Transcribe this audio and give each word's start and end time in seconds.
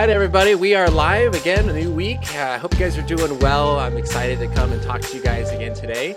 right, 0.00 0.08
everybody. 0.08 0.54
We 0.54 0.74
are 0.74 0.88
live 0.88 1.34
again, 1.34 1.68
a 1.68 1.74
new 1.74 1.92
week. 1.92 2.34
Uh, 2.34 2.52
I 2.52 2.56
hope 2.56 2.72
you 2.72 2.78
guys 2.78 2.96
are 2.96 3.02
doing 3.02 3.38
well. 3.40 3.78
I'm 3.78 3.98
excited 3.98 4.38
to 4.38 4.46
come 4.54 4.72
and 4.72 4.82
talk 4.82 5.02
to 5.02 5.14
you 5.14 5.22
guys 5.22 5.50
again 5.50 5.74
today. 5.74 6.16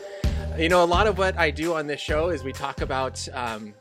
You 0.58 0.70
know, 0.70 0.86
a 0.86 0.86
lot 0.86 1.06
of 1.06 1.18
what 1.18 1.38
I 1.38 1.52
do 1.52 1.74
on 1.74 1.86
this 1.86 2.00
show 2.00 2.30
is 2.30 2.46
we 2.46 2.54
talk 2.54 2.80
about 2.80 3.28
um, 3.34 3.74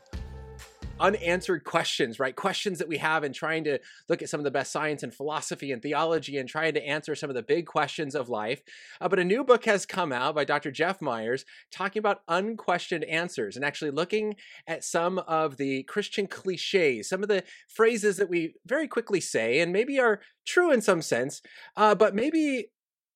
unanswered 0.99 1.63
questions, 1.63 2.19
right? 2.19 2.35
Questions 2.35 2.79
that 2.79 2.87
we 2.87 2.97
have 2.97 3.23
and 3.23 3.33
trying 3.33 3.63
to 3.65 3.79
look 4.09 4.21
at 4.21 4.29
some 4.29 4.39
of 4.39 4.43
the 4.43 4.51
best 4.51 4.71
science 4.71 5.03
and 5.03 5.13
philosophy 5.13 5.71
and 5.71 5.81
theology 5.81 6.37
and 6.37 6.47
trying 6.47 6.73
to 6.73 6.85
answer 6.85 7.15
some 7.15 7.29
of 7.29 7.35
the 7.35 7.43
big 7.43 7.65
questions 7.65 8.15
of 8.15 8.29
life. 8.29 8.61
Uh, 9.01 9.07
but 9.07 9.19
a 9.19 9.23
new 9.23 9.43
book 9.43 9.65
has 9.65 9.85
come 9.85 10.11
out 10.11 10.35
by 10.35 10.43
Dr. 10.43 10.71
Jeff 10.71 11.01
Myers 11.01 11.45
talking 11.71 11.99
about 11.99 12.21
unquestioned 12.27 13.03
answers 13.05 13.55
and 13.55 13.65
actually 13.65 13.91
looking 13.91 14.35
at 14.67 14.83
some 14.83 15.19
of 15.19 15.57
the 15.57 15.83
Christian 15.83 16.27
cliches, 16.27 17.09
some 17.09 17.23
of 17.23 17.29
the 17.29 17.43
phrases 17.67 18.17
that 18.17 18.29
we 18.29 18.55
very 18.65 18.87
quickly 18.87 19.19
say 19.19 19.59
and 19.59 19.73
maybe 19.73 19.99
are 19.99 20.21
true 20.45 20.71
in 20.71 20.81
some 20.81 21.01
sense, 21.01 21.41
uh, 21.75 21.95
but 21.95 22.13
maybe 22.13 22.67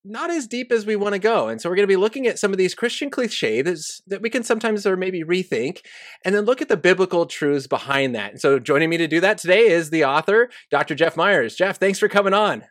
not 0.10 0.30
as 0.30 0.48
deep 0.48 0.72
as 0.72 0.86
we 0.86 0.96
want 0.96 1.14
to 1.14 1.20
go. 1.20 1.48
And 1.48 1.62
so 1.62 1.70
we're 1.70 1.76
going 1.76 1.88
to 1.88 1.92
be 1.92 1.96
looking 1.96 2.28
at 2.28 2.40
some 2.40 2.52
of 2.52 2.58
these 2.58 2.74
Christian 2.74 3.10
cliches 3.10 4.02
that 4.08 4.22
we 4.22 4.30
can 4.30 4.44
sometimes 4.44 4.86
or 4.86 4.96
maybe 4.96 5.24
rethink, 5.24 5.80
and 6.24 6.34
then 6.34 6.46
look 6.46 6.62
at 6.62 6.70
the 6.70 6.78
biblical 6.78 7.26
truths 7.26 7.68
behind 7.68 8.16
that. 8.16 8.32
And 8.32 8.42
so 8.42 8.60
joining 8.60 8.90
me 8.90 8.98
to 8.98 9.08
do 9.08 9.20
that 9.22 9.38
today 9.38 9.68
is 9.68 9.90
the 9.90 10.06
author, 10.06 10.50
Dr. 10.72 10.96
Jeff 10.96 11.18
Myers. 11.18 11.56
Jeff, 11.56 11.80
thanks 11.80 12.00
for 12.00 12.08
coming 12.08 12.34
on. 12.34 12.64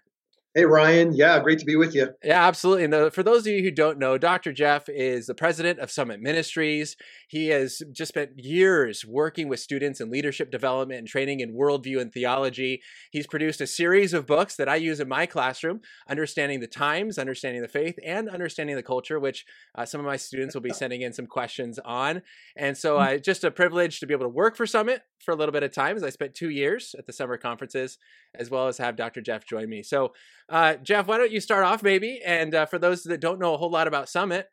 Hey, 0.56 0.64
Ryan. 0.64 1.12
Yeah, 1.14 1.38
great 1.40 1.58
to 1.58 1.66
be 1.66 1.76
with 1.76 1.94
you. 1.94 2.14
Yeah, 2.24 2.46
absolutely. 2.46 2.84
And 2.84 2.92
the, 2.94 3.10
for 3.10 3.22
those 3.22 3.46
of 3.46 3.52
you 3.52 3.62
who 3.62 3.70
don't 3.70 3.98
know, 3.98 4.16
Dr. 4.16 4.54
Jeff 4.54 4.88
is 4.88 5.26
the 5.26 5.34
president 5.34 5.80
of 5.80 5.90
Summit 5.90 6.18
Ministries. 6.18 6.96
He 7.28 7.48
has 7.48 7.82
just 7.92 8.08
spent 8.08 8.38
years 8.38 9.04
working 9.04 9.48
with 9.48 9.60
students 9.60 10.00
in 10.00 10.10
leadership 10.10 10.50
development 10.50 10.98
and 10.98 11.06
training 11.06 11.40
in 11.40 11.52
worldview 11.52 12.00
and 12.00 12.10
theology. 12.10 12.80
He's 13.10 13.26
produced 13.26 13.60
a 13.60 13.66
series 13.66 14.14
of 14.14 14.26
books 14.26 14.56
that 14.56 14.66
I 14.66 14.76
use 14.76 14.98
in 14.98 15.10
my 15.10 15.26
classroom 15.26 15.82
Understanding 16.08 16.60
the 16.60 16.66
Times, 16.66 17.18
Understanding 17.18 17.60
the 17.60 17.68
Faith, 17.68 17.98
and 18.02 18.26
Understanding 18.26 18.76
the 18.76 18.82
Culture, 18.82 19.20
which 19.20 19.44
uh, 19.74 19.84
some 19.84 20.00
of 20.00 20.06
my 20.06 20.16
students 20.16 20.54
will 20.54 20.62
be 20.62 20.70
sending 20.72 21.02
in 21.02 21.12
some 21.12 21.26
questions 21.26 21.78
on. 21.84 22.22
And 22.56 22.78
so, 22.78 22.96
uh, 22.96 23.18
just 23.18 23.44
a 23.44 23.50
privilege 23.50 24.00
to 24.00 24.06
be 24.06 24.14
able 24.14 24.24
to 24.24 24.30
work 24.30 24.56
for 24.56 24.66
Summit 24.66 25.02
for 25.24 25.32
a 25.32 25.36
little 25.36 25.52
bit 25.52 25.62
of 25.62 25.72
time 25.72 25.96
as 25.96 26.02
I 26.02 26.10
spent 26.10 26.34
two 26.34 26.50
years 26.50 26.94
at 26.98 27.06
the 27.06 27.12
summer 27.12 27.36
conferences, 27.36 27.98
as 28.34 28.50
well 28.50 28.68
as 28.68 28.78
have 28.78 28.96
Dr. 28.96 29.20
Jeff 29.20 29.46
join 29.46 29.68
me. 29.68 29.82
So, 29.82 30.12
uh, 30.48 30.74
Jeff, 30.76 31.06
why 31.06 31.18
don't 31.18 31.32
you 31.32 31.40
start 31.40 31.64
off 31.64 31.82
maybe? 31.82 32.20
And 32.24 32.54
uh, 32.54 32.66
for 32.66 32.78
those 32.78 33.02
that 33.04 33.20
don't 33.20 33.38
know 33.38 33.54
a 33.54 33.58
whole 33.58 33.70
lot 33.70 33.88
about 33.88 34.08
Summit, 34.08 34.48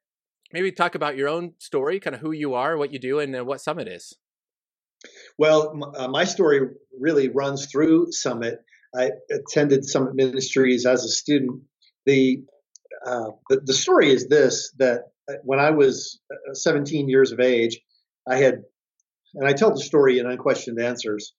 maybe 0.51 0.71
talk 0.71 0.95
about 0.95 1.17
your 1.17 1.27
own 1.27 1.53
story, 1.59 1.99
kind 1.99 2.15
of 2.15 2.21
who 2.21 2.31
you 2.31 2.53
are, 2.53 2.77
what 2.77 2.93
you 2.93 2.99
do, 2.99 3.19
and 3.19 3.35
uh, 3.35 3.43
what 3.43 3.61
Summit 3.61 3.87
is. 3.87 4.13
Well, 5.37 5.93
uh, 5.97 6.07
my 6.07 6.23
story 6.23 6.61
really 6.97 7.29
runs 7.29 7.65
through 7.65 8.11
Summit. 8.11 8.59
I 8.95 9.11
attended 9.31 9.85
Summit 9.85 10.15
Ministries 10.15 10.85
as 10.85 11.03
a 11.03 11.09
student. 11.09 11.61
The 12.05 12.43
uh, 13.05 13.31
the, 13.49 13.59
the 13.65 13.73
story 13.73 14.11
is 14.11 14.27
this: 14.27 14.71
that 14.77 15.01
uh, 15.29 15.33
when 15.43 15.59
I 15.59 15.71
was 15.71 16.19
17 16.53 17.09
years 17.09 17.31
of 17.31 17.39
age, 17.39 17.79
I 18.27 18.37
had, 18.37 18.63
and 19.35 19.47
I 19.47 19.53
tell 19.53 19.71
the 19.71 19.81
story 19.81 20.19
in 20.19 20.25
Unquestioned 20.25 20.79
Answers. 20.79 21.33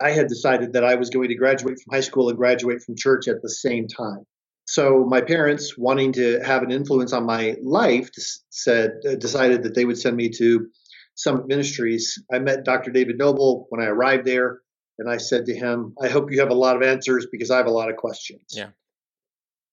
I 0.00 0.10
had 0.10 0.26
decided 0.26 0.72
that 0.72 0.84
I 0.84 0.96
was 0.96 1.10
going 1.10 1.28
to 1.28 1.34
graduate 1.34 1.78
from 1.78 1.94
high 1.94 2.00
school 2.00 2.28
and 2.28 2.36
graduate 2.36 2.82
from 2.82 2.96
church 2.96 3.28
at 3.28 3.42
the 3.42 3.48
same 3.48 3.86
time. 3.86 4.26
So 4.66 5.04
my 5.04 5.20
parents, 5.20 5.78
wanting 5.78 6.12
to 6.14 6.40
have 6.40 6.62
an 6.62 6.72
influence 6.72 7.12
on 7.12 7.26
my 7.26 7.56
life, 7.62 8.10
said 8.50 8.92
uh, 9.08 9.14
decided 9.14 9.62
that 9.62 9.74
they 9.74 9.84
would 9.84 9.98
send 9.98 10.16
me 10.16 10.30
to 10.30 10.68
Summit 11.14 11.46
Ministries. 11.46 12.22
I 12.32 12.38
met 12.38 12.64
Dr. 12.64 12.90
David 12.90 13.18
Noebel 13.18 13.66
when 13.68 13.80
I 13.80 13.86
arrived 13.86 14.24
there, 14.24 14.60
and 14.98 15.08
I 15.08 15.18
said 15.18 15.46
to 15.46 15.54
him, 15.54 15.94
"I 16.02 16.08
hope 16.08 16.32
you 16.32 16.40
have 16.40 16.50
a 16.50 16.54
lot 16.54 16.76
of 16.76 16.82
answers 16.82 17.26
because 17.30 17.50
I 17.50 17.58
have 17.58 17.66
a 17.66 17.70
lot 17.70 17.90
of 17.90 17.96
questions." 17.96 18.52
Yeah. 18.52 18.70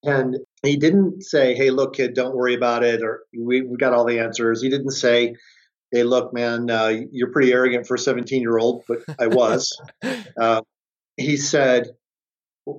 And 0.03 0.37
he 0.61 0.75
didn't 0.75 1.23
say, 1.23 1.55
"Hey, 1.55 1.69
look, 1.71 1.95
kid, 1.95 2.13
don't 2.13 2.35
worry 2.35 2.55
about 2.55 2.83
it," 2.83 3.01
or 3.01 3.23
"We 3.37 3.61
we 3.61 3.77
got 3.77 3.93
all 3.93 4.05
the 4.05 4.19
answers." 4.19 4.61
He 4.61 4.69
didn't 4.69 4.91
say, 4.91 5.35
hey, 5.91 6.03
look, 6.03 6.33
man, 6.33 6.69
uh, 6.69 6.93
you're 7.11 7.31
pretty 7.31 7.51
arrogant 7.51 7.87
for 7.87 7.95
a 7.95 7.99
17 7.99 8.41
year 8.41 8.57
old, 8.57 8.83
but 8.87 8.99
I 9.19 9.27
was. 9.27 9.79
uh, 10.39 10.61
he 11.17 11.37
said, 11.37 11.89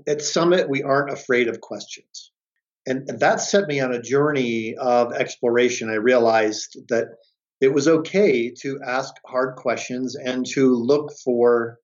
at 0.06 0.22
Summit, 0.22 0.68
we 0.68 0.82
aren't 0.82 1.12
afraid 1.12 1.48
of 1.48 1.60
questions. 1.60 2.32
And, 2.86 3.08
and 3.08 3.20
that 3.20 3.40
set 3.40 3.68
me 3.68 3.80
on 3.80 3.92
a 3.92 4.02
journey 4.02 4.74
of 4.76 5.12
exploration. 5.12 5.90
I 5.90 5.94
realized 5.94 6.76
that 6.88 7.08
it 7.60 7.72
was 7.72 7.86
okay 7.86 8.50
to 8.62 8.80
ask 8.84 9.14
hard 9.24 9.56
questions 9.56 10.16
and 10.16 10.44
to 10.46 10.74
look 10.74 11.12
for 11.24 11.78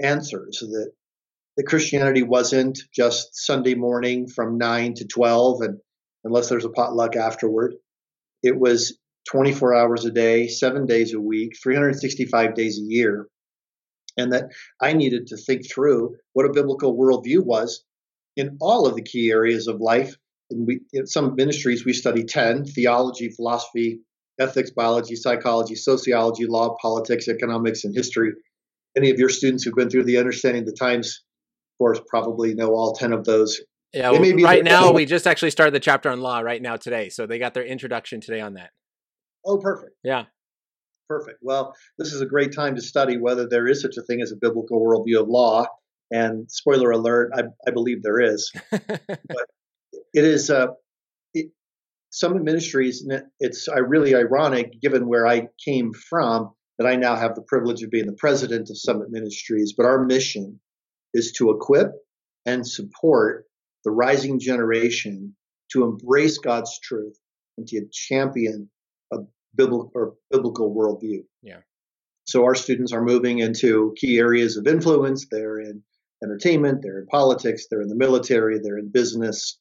answers. 0.00 0.60
That 0.60 0.92
that 1.58 1.66
Christianity 1.66 2.22
wasn't 2.22 2.78
just 2.94 3.34
Sunday 3.34 3.74
morning 3.74 4.28
from 4.28 4.56
nine 4.56 4.94
to 4.94 5.04
twelve, 5.06 5.60
and 5.60 5.80
unless 6.24 6.48
there's 6.48 6.64
a 6.64 6.70
potluck 6.70 7.14
afterward, 7.14 7.74
it 8.42 8.58
was 8.58 8.98
24 9.30 9.74
hours 9.74 10.04
a 10.04 10.10
day, 10.10 10.48
seven 10.48 10.86
days 10.86 11.12
a 11.12 11.20
week, 11.20 11.52
365 11.62 12.54
days 12.54 12.78
a 12.78 12.82
year. 12.82 13.28
And 14.16 14.32
that 14.32 14.50
I 14.80 14.94
needed 14.94 15.28
to 15.28 15.36
think 15.36 15.70
through 15.70 16.16
what 16.32 16.46
a 16.46 16.52
biblical 16.52 16.96
worldview 16.96 17.44
was 17.44 17.84
in 18.36 18.56
all 18.60 18.86
of 18.86 18.96
the 18.96 19.02
key 19.02 19.30
areas 19.30 19.68
of 19.68 19.80
life. 19.80 20.16
And 20.50 20.66
we, 20.66 20.80
in 20.92 21.06
Summit 21.06 21.36
Ministries, 21.36 21.84
we 21.84 21.92
study 21.92 22.24
10 22.24 22.64
theology, 22.64 23.28
philosophy, 23.30 24.00
ethics, 24.40 24.70
biology, 24.70 25.14
psychology, 25.14 25.74
sociology, 25.74 26.46
law, 26.46 26.76
politics, 26.80 27.28
economics, 27.28 27.84
and 27.84 27.94
history. 27.94 28.32
Any 28.96 29.10
of 29.10 29.18
your 29.18 29.28
students 29.28 29.62
who've 29.62 29.74
been 29.74 29.90
through 29.90 30.04
the 30.04 30.18
Understanding 30.18 30.64
the 30.64 30.72
Times 30.72 31.22
course 31.78 32.00
probably 32.08 32.54
know 32.54 32.70
all 32.70 32.94
10 32.94 33.12
of 33.12 33.24
those. 33.24 33.60
Yeah, 33.92 34.10
well, 34.10 34.36
right 34.38 34.64
now 34.64 34.92
we 34.94 35.06
just 35.06 35.26
actually 35.26 35.50
started 35.50 35.74
the 35.74 35.80
chapter 35.80 36.10
on 36.10 36.20
law 36.20 36.40
right 36.40 36.60
now 36.60 36.76
today. 36.76 37.08
So 37.08 37.26
they 37.26 37.38
got 37.38 37.54
their 37.54 37.64
introduction 37.64 38.20
today 38.20 38.40
on 38.40 38.54
that. 38.54 38.70
Oh, 39.48 39.56
perfect. 39.56 39.92
Yeah. 40.04 40.24
Perfect. 41.08 41.38
Well, 41.40 41.74
this 41.96 42.12
is 42.12 42.20
a 42.20 42.26
great 42.26 42.54
time 42.54 42.74
to 42.74 42.82
study 42.82 43.16
whether 43.16 43.48
there 43.48 43.66
is 43.66 43.80
such 43.80 43.96
a 43.96 44.02
thing 44.02 44.20
as 44.20 44.30
a 44.30 44.36
biblical 44.36 44.78
worldview 44.78 45.22
of 45.22 45.28
law. 45.28 45.66
And 46.10 46.50
spoiler 46.50 46.90
alert, 46.90 47.32
I, 47.34 47.44
I 47.66 47.70
believe 47.70 48.02
there 48.02 48.20
is. 48.20 48.52
but 48.70 49.46
it 50.12 50.24
is 50.24 50.50
uh, 50.50 50.68
it, 51.32 51.50
Summit 52.10 52.42
Ministries. 52.42 53.06
It's 53.40 53.68
I 53.68 53.78
really 53.78 54.14
ironic 54.14 54.80
given 54.82 55.08
where 55.08 55.26
I 55.26 55.48
came 55.64 55.92
from 55.94 56.52
that 56.78 56.86
I 56.86 56.96
now 56.96 57.16
have 57.16 57.34
the 57.34 57.42
privilege 57.42 57.82
of 57.82 57.90
being 57.90 58.06
the 58.06 58.12
president 58.12 58.68
of 58.68 58.78
Summit 58.78 59.10
Ministries. 59.10 59.72
But 59.74 59.86
our 59.86 60.04
mission 60.04 60.60
is 61.14 61.32
to 61.32 61.50
equip 61.50 61.92
and 62.44 62.66
support 62.66 63.46
the 63.84 63.90
rising 63.90 64.38
generation 64.38 65.34
to 65.72 65.84
embrace 65.84 66.36
God's 66.36 66.78
truth 66.80 67.18
and 67.56 67.66
to 67.68 67.86
champion 67.90 68.70
biblical 69.54 69.90
or 69.94 70.14
biblical 70.30 70.74
worldview. 70.74 71.24
Yeah. 71.42 71.60
So 72.24 72.44
our 72.44 72.54
students 72.54 72.92
are 72.92 73.02
moving 73.02 73.38
into 73.38 73.94
key 73.96 74.18
areas 74.18 74.56
of 74.56 74.66
influence. 74.66 75.26
They're 75.30 75.60
in 75.60 75.82
entertainment, 76.22 76.80
they're 76.82 77.00
in 77.00 77.06
politics, 77.06 77.66
they're 77.70 77.82
in 77.82 77.88
the 77.88 77.94
military, 77.94 78.58
they're 78.58 78.78
in 78.78 78.90
business, 78.90 79.58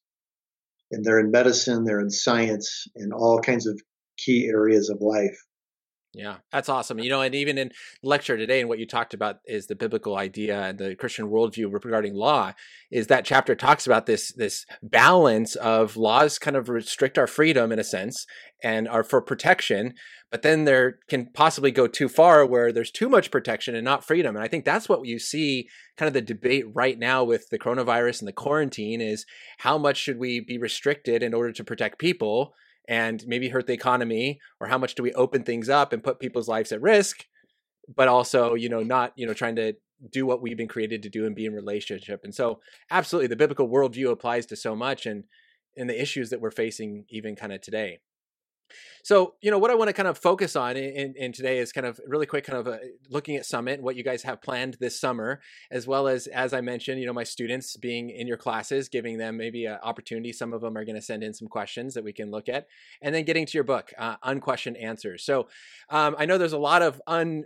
and 0.91 1.03
they're 1.03 1.19
in 1.19 1.31
medicine, 1.31 1.83
they're 1.83 2.01
in 2.01 2.09
science, 2.09 2.87
and 2.95 3.13
all 3.13 3.39
kinds 3.39 3.67
of 3.67 3.79
key 4.17 4.47
areas 4.47 4.89
of 4.89 5.01
life. 5.01 5.37
Yeah, 6.17 6.37
that's 6.51 6.67
awesome. 6.67 6.97
You 6.97 7.11
know, 7.11 7.21
and 7.21 7.35
even 7.35 7.59
in 7.59 7.71
lecture 8.01 8.37
today, 8.37 8.59
and 8.59 8.67
what 8.67 8.79
you 8.79 8.87
talked 8.87 9.13
about 9.13 9.37
is 9.45 9.67
the 9.67 9.75
biblical 9.75 10.17
idea 10.17 10.59
and 10.63 10.79
the 10.79 10.95
Christian 10.95 11.27
worldview 11.27 11.71
regarding 11.71 12.15
law. 12.15 12.53
Is 12.89 13.05
that 13.07 13.23
chapter 13.23 13.53
talks 13.53 13.85
about 13.85 14.07
this 14.07 14.33
this 14.33 14.65
balance 14.81 15.55
of 15.55 15.95
laws 15.95 16.39
kind 16.39 16.55
of 16.57 16.69
restrict 16.69 17.19
our 17.19 17.27
freedom 17.27 17.71
in 17.71 17.77
a 17.77 17.83
sense 17.83 18.25
and 18.63 18.87
are 18.87 19.03
for 19.03 19.21
protection, 19.21 19.93
but 20.31 20.41
then 20.41 20.65
there 20.65 20.97
can 21.07 21.27
possibly 21.35 21.69
go 21.69 21.85
too 21.85 22.09
far 22.09 22.47
where 22.47 22.71
there's 22.71 22.89
too 22.89 23.09
much 23.09 23.29
protection 23.29 23.75
and 23.75 23.85
not 23.85 24.03
freedom. 24.03 24.35
And 24.35 24.43
I 24.43 24.47
think 24.47 24.65
that's 24.65 24.89
what 24.89 25.05
you 25.05 25.19
see 25.19 25.69
kind 25.97 26.07
of 26.07 26.13
the 26.13 26.21
debate 26.21 26.65
right 26.73 26.97
now 26.97 27.23
with 27.23 27.47
the 27.49 27.59
coronavirus 27.59 28.21
and 28.21 28.27
the 28.27 28.33
quarantine 28.33 29.01
is 29.01 29.27
how 29.59 29.77
much 29.77 29.97
should 29.97 30.17
we 30.17 30.39
be 30.39 30.57
restricted 30.57 31.21
in 31.21 31.35
order 31.35 31.51
to 31.51 31.63
protect 31.63 31.99
people 31.99 32.55
and 32.87 33.25
maybe 33.27 33.49
hurt 33.49 33.67
the 33.67 33.73
economy 33.73 34.39
or 34.59 34.67
how 34.67 34.77
much 34.77 34.95
do 34.95 35.03
we 35.03 35.13
open 35.13 35.43
things 35.43 35.69
up 35.69 35.93
and 35.93 36.03
put 36.03 36.19
people's 36.19 36.47
lives 36.47 36.71
at 36.71 36.81
risk 36.81 37.25
but 37.95 38.07
also 38.07 38.53
you 38.53 38.69
know 38.69 38.83
not 38.83 39.13
you 39.15 39.25
know 39.25 39.33
trying 39.33 39.55
to 39.55 39.73
do 40.11 40.25
what 40.25 40.41
we've 40.41 40.57
been 40.57 40.67
created 40.67 41.03
to 41.03 41.09
do 41.09 41.25
and 41.25 41.35
be 41.35 41.45
in 41.45 41.53
relationship. 41.53 42.21
And 42.23 42.33
so 42.33 42.59
absolutely 42.91 43.27
the 43.27 43.35
biblical 43.35 43.69
worldview 43.69 44.11
applies 44.11 44.45
to 44.47 44.55
so 44.55 44.75
much 44.75 45.05
and 45.05 45.23
and 45.75 45.89
the 45.89 46.01
issues 46.01 46.31
that 46.31 46.41
we're 46.41 46.51
facing 46.51 47.05
even 47.09 47.35
kind 47.35 47.53
of 47.53 47.61
today 47.61 47.99
so, 49.03 49.35
you 49.41 49.51
know, 49.51 49.57
what 49.57 49.71
I 49.71 49.75
want 49.75 49.89
to 49.89 49.93
kind 49.93 50.07
of 50.07 50.17
focus 50.17 50.55
on 50.55 50.75
in, 50.77 51.13
in 51.15 51.31
today 51.31 51.59
is 51.59 51.71
kind 51.71 51.85
of 51.85 51.99
really 52.05 52.25
quick, 52.25 52.45
kind 52.45 52.59
of 52.59 52.67
uh, 52.67 52.77
looking 53.09 53.35
at 53.35 53.45
Summit, 53.45 53.75
and 53.75 53.83
what 53.83 53.95
you 53.95 54.03
guys 54.03 54.23
have 54.23 54.41
planned 54.41 54.77
this 54.79 54.99
summer, 54.99 55.39
as 55.71 55.87
well 55.87 56.07
as, 56.07 56.27
as 56.27 56.53
I 56.53 56.61
mentioned, 56.61 56.99
you 56.99 57.05
know, 57.05 57.13
my 57.13 57.23
students 57.23 57.77
being 57.77 58.09
in 58.09 58.27
your 58.27 58.37
classes, 58.37 58.89
giving 58.89 59.17
them 59.17 59.37
maybe 59.37 59.65
an 59.65 59.79
opportunity. 59.83 60.33
Some 60.33 60.53
of 60.53 60.61
them 60.61 60.77
are 60.77 60.85
going 60.85 60.95
to 60.95 61.01
send 61.01 61.23
in 61.23 61.33
some 61.33 61.47
questions 61.47 61.93
that 61.93 62.03
we 62.03 62.13
can 62.13 62.31
look 62.31 62.49
at, 62.49 62.67
and 63.01 63.13
then 63.13 63.25
getting 63.25 63.45
to 63.45 63.57
your 63.57 63.63
book, 63.63 63.93
uh, 63.97 64.15
Unquestioned 64.23 64.77
Answers. 64.77 65.23
So, 65.23 65.47
um, 65.89 66.15
I 66.17 66.25
know 66.25 66.37
there's 66.37 66.53
a 66.53 66.57
lot 66.57 66.81
of 66.81 67.01
un 67.07 67.45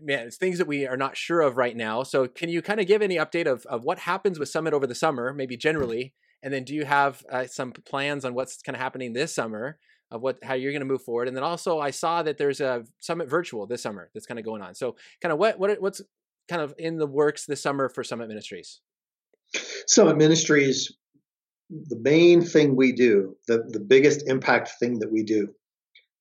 man, 0.00 0.26
it's 0.26 0.36
things 0.36 0.58
that 0.58 0.66
we 0.66 0.86
are 0.86 0.96
not 0.96 1.16
sure 1.16 1.40
of 1.40 1.56
right 1.56 1.76
now. 1.76 2.02
So 2.02 2.28
can 2.28 2.48
you 2.48 2.62
kind 2.62 2.80
of 2.80 2.86
give 2.86 3.02
any 3.02 3.16
update 3.16 3.46
of, 3.46 3.64
of 3.66 3.84
what 3.84 4.00
happens 4.00 4.38
with 4.38 4.48
Summit 4.48 4.74
over 4.74 4.86
the 4.86 4.94
summer, 4.94 5.32
maybe 5.32 5.56
generally? 5.56 6.14
And 6.42 6.52
then 6.52 6.64
do 6.64 6.74
you 6.74 6.84
have 6.84 7.24
uh, 7.32 7.46
some 7.46 7.72
plans 7.72 8.24
on 8.24 8.34
what's 8.34 8.62
kind 8.62 8.76
of 8.76 8.80
happening 8.80 9.12
this 9.12 9.34
summer 9.34 9.78
of 10.10 10.22
what 10.22 10.38
how 10.42 10.54
you're 10.54 10.72
going 10.72 10.80
to 10.80 10.86
move 10.86 11.02
forward? 11.02 11.28
And 11.28 11.36
then 11.36 11.44
also 11.44 11.78
I 11.78 11.90
saw 11.90 12.22
that 12.22 12.38
there's 12.38 12.60
a 12.60 12.84
Summit 13.00 13.28
virtual 13.28 13.66
this 13.66 13.82
summer 13.82 14.10
that's 14.14 14.26
kind 14.26 14.38
of 14.38 14.44
going 14.44 14.62
on. 14.62 14.74
So 14.74 14.96
kind 15.20 15.32
of 15.32 15.38
what 15.38 15.58
what 15.58 15.80
what's 15.80 16.02
kind 16.48 16.62
of 16.62 16.74
in 16.78 16.98
the 16.98 17.06
works 17.06 17.46
this 17.46 17.62
summer 17.62 17.88
for 17.88 18.04
Summit 18.04 18.28
Ministries? 18.28 18.80
Summit 19.86 20.16
Ministries, 20.16 20.92
the 21.70 21.98
main 22.00 22.42
thing 22.42 22.76
we 22.76 22.92
do, 22.92 23.36
the, 23.46 23.64
the 23.68 23.80
biggest 23.80 24.28
impact 24.28 24.70
thing 24.80 24.98
that 25.00 25.12
we 25.12 25.22
do, 25.22 25.48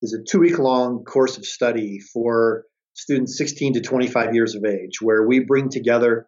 is 0.01 0.13
a 0.13 0.23
two 0.23 0.39
week 0.39 0.59
long 0.59 1.03
course 1.03 1.37
of 1.37 1.45
study 1.45 1.99
for 1.99 2.65
students 2.93 3.37
16 3.37 3.73
to 3.73 3.81
25 3.81 4.33
years 4.33 4.55
of 4.55 4.65
age, 4.65 5.01
where 5.01 5.27
we 5.27 5.39
bring 5.39 5.69
together 5.69 6.27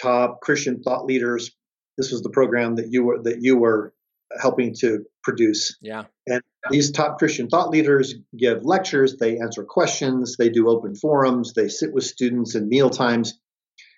top 0.00 0.40
Christian 0.40 0.82
thought 0.82 1.04
leaders. 1.04 1.50
This 1.98 2.12
was 2.12 2.22
the 2.22 2.30
program 2.30 2.76
that 2.76 2.88
you 2.90 3.04
were 3.04 3.22
that 3.22 3.38
you 3.40 3.56
were 3.56 3.92
helping 4.38 4.74
to 4.80 5.04
produce. 5.22 5.76
Yeah. 5.80 6.04
And 6.26 6.42
these 6.70 6.92
top 6.92 7.18
Christian 7.18 7.48
thought 7.48 7.70
leaders 7.70 8.14
give 8.36 8.64
lectures, 8.64 9.16
they 9.16 9.38
answer 9.38 9.64
questions, 9.64 10.36
they 10.36 10.50
do 10.50 10.68
open 10.68 10.94
forums, 10.94 11.54
they 11.54 11.68
sit 11.68 11.92
with 11.92 12.04
students 12.04 12.54
in 12.54 12.68
meal 12.68 12.90
times, 12.90 13.38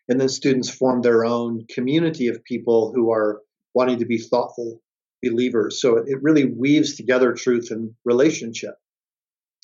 and 0.08 0.20
then 0.20 0.28
students 0.28 0.70
form 0.70 1.02
their 1.02 1.24
own 1.24 1.66
community 1.72 2.28
of 2.28 2.44
people 2.44 2.92
who 2.94 3.12
are 3.12 3.40
wanting 3.74 3.98
to 3.98 4.06
be 4.06 4.18
thoughtful 4.18 4.80
believers. 5.22 5.80
So 5.80 5.98
it 5.98 6.22
really 6.22 6.44
weaves 6.44 6.96
together 6.96 7.32
truth 7.32 7.70
and 7.70 7.92
relationship. 8.04 8.74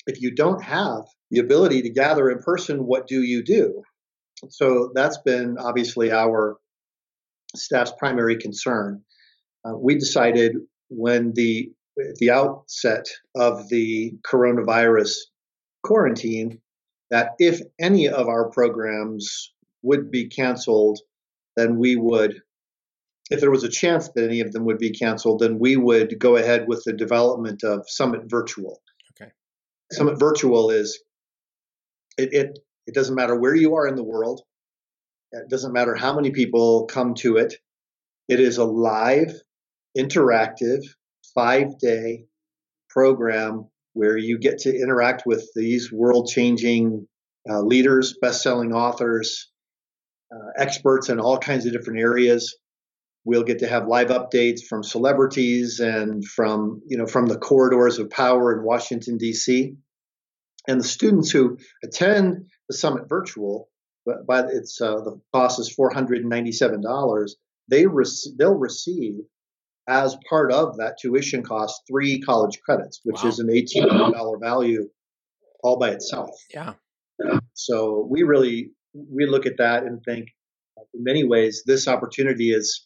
If 0.07 0.21
you 0.21 0.33
don't 0.33 0.63
have 0.63 1.03
the 1.31 1.39
ability 1.39 1.83
to 1.83 1.89
gather 1.89 2.29
in 2.29 2.39
person, 2.39 2.85
what 2.85 3.07
do 3.07 3.21
you 3.21 3.43
do? 3.43 3.83
So 4.49 4.91
that's 4.95 5.17
been 5.19 5.57
obviously 5.59 6.11
our 6.11 6.57
staff's 7.55 7.91
primary 7.97 8.37
concern. 8.37 9.03
Uh, 9.65 9.75
we 9.77 9.95
decided 9.95 10.55
when 10.89 11.33
the 11.33 11.71
the 12.19 12.29
outset 12.29 13.05
of 13.35 13.67
the 13.69 14.13
coronavirus 14.25 15.17
quarantine 15.83 16.61
that 17.09 17.31
if 17.39 17.59
any 17.79 18.07
of 18.07 18.27
our 18.27 18.49
programs 18.51 19.51
would 19.81 20.09
be 20.11 20.27
canceled, 20.27 20.99
then 21.57 21.77
we 21.77 21.95
would, 21.95 22.41
if 23.29 23.41
there 23.41 23.51
was 23.51 23.63
a 23.63 23.69
chance 23.69 24.09
that 24.09 24.23
any 24.23 24.39
of 24.39 24.53
them 24.53 24.65
would 24.65 24.77
be 24.77 24.91
canceled, 24.91 25.39
then 25.39 25.59
we 25.59 25.75
would 25.75 26.17
go 26.19 26.37
ahead 26.37 26.67
with 26.67 26.83
the 26.85 26.93
development 26.93 27.63
of 27.63 27.89
Summit 27.89 28.21
Virtual. 28.27 28.81
Okay. 29.11 29.31
Summit 29.91 30.19
Virtual 30.19 30.69
is 30.69 31.03
it, 32.17 32.33
it 32.33 32.59
it 32.87 32.93
doesn't 32.93 33.15
matter 33.15 33.37
where 33.37 33.55
you 33.55 33.75
are 33.75 33.87
in 33.87 33.95
the 33.95 34.03
world. 34.03 34.41
It 35.31 35.49
doesn't 35.49 35.73
matter 35.73 35.95
how 35.95 36.15
many 36.15 36.31
people 36.31 36.85
come 36.85 37.13
to 37.15 37.37
it. 37.37 37.55
It 38.27 38.39
is 38.39 38.57
a 38.57 38.63
live, 38.63 39.33
interactive, 39.97 40.83
five 41.33 41.77
day 41.79 42.25
program 42.89 43.69
where 43.93 44.17
you 44.17 44.37
get 44.37 44.59
to 44.59 44.75
interact 44.75 45.23
with 45.25 45.49
these 45.55 45.91
world 45.91 46.29
changing 46.31 47.07
uh, 47.49 47.61
leaders, 47.61 48.15
best 48.21 48.41
selling 48.41 48.73
authors, 48.73 49.49
uh, 50.33 50.51
experts 50.57 51.09
in 51.09 51.19
all 51.19 51.37
kinds 51.37 51.65
of 51.65 51.73
different 51.73 51.99
areas. 51.99 52.57
We'll 53.25 53.43
get 53.43 53.59
to 53.59 53.67
have 53.67 53.87
live 53.87 54.09
updates 54.09 54.61
from 54.67 54.83
celebrities 54.83 55.79
and 55.79 56.25
from 56.25 56.81
you 56.87 56.97
know 56.97 57.05
from 57.05 57.25
the 57.25 57.37
corridors 57.37 57.99
of 57.99 58.09
power 58.09 58.57
in 58.57 58.63
Washington 58.63 59.17
D.C. 59.17 59.75
And 60.67 60.79
the 60.79 60.85
students 60.87 61.31
who 61.31 61.57
attend 61.83 62.49
the 62.69 62.75
summit 62.75 63.09
virtual, 63.09 63.69
but 64.05 64.25
by 64.25 64.43
it's 64.51 64.79
uh, 64.79 65.01
the 65.01 65.19
cost 65.33 65.59
is 65.59 65.73
four 65.73 65.91
hundred 65.93 66.19
and 66.19 66.29
ninety 66.29 66.51
seven 66.51 66.81
dollars. 66.81 67.35
They 67.67 67.85
rec- 67.85 68.07
they'll 68.37 68.55
receive 68.55 69.15
as 69.89 70.15
part 70.29 70.51
of 70.51 70.77
that 70.77 70.97
tuition 71.01 71.43
cost 71.43 71.81
three 71.89 72.21
college 72.21 72.59
credits, 72.63 73.01
which 73.03 73.23
wow. 73.23 73.29
is 73.29 73.39
an 73.39 73.49
eighteen 73.49 73.87
dollar 73.87 74.37
value 74.37 74.87
all 75.63 75.77
by 75.77 75.89
itself. 75.89 76.29
Yeah. 76.53 76.73
So 77.53 78.07
we 78.09 78.23
really 78.23 78.71
we 78.93 79.25
look 79.25 79.45
at 79.45 79.57
that 79.57 79.83
and 79.83 80.01
think, 80.03 80.29
in 80.93 81.03
many 81.03 81.23
ways, 81.23 81.63
this 81.65 81.87
opportunity 81.87 82.51
is 82.51 82.85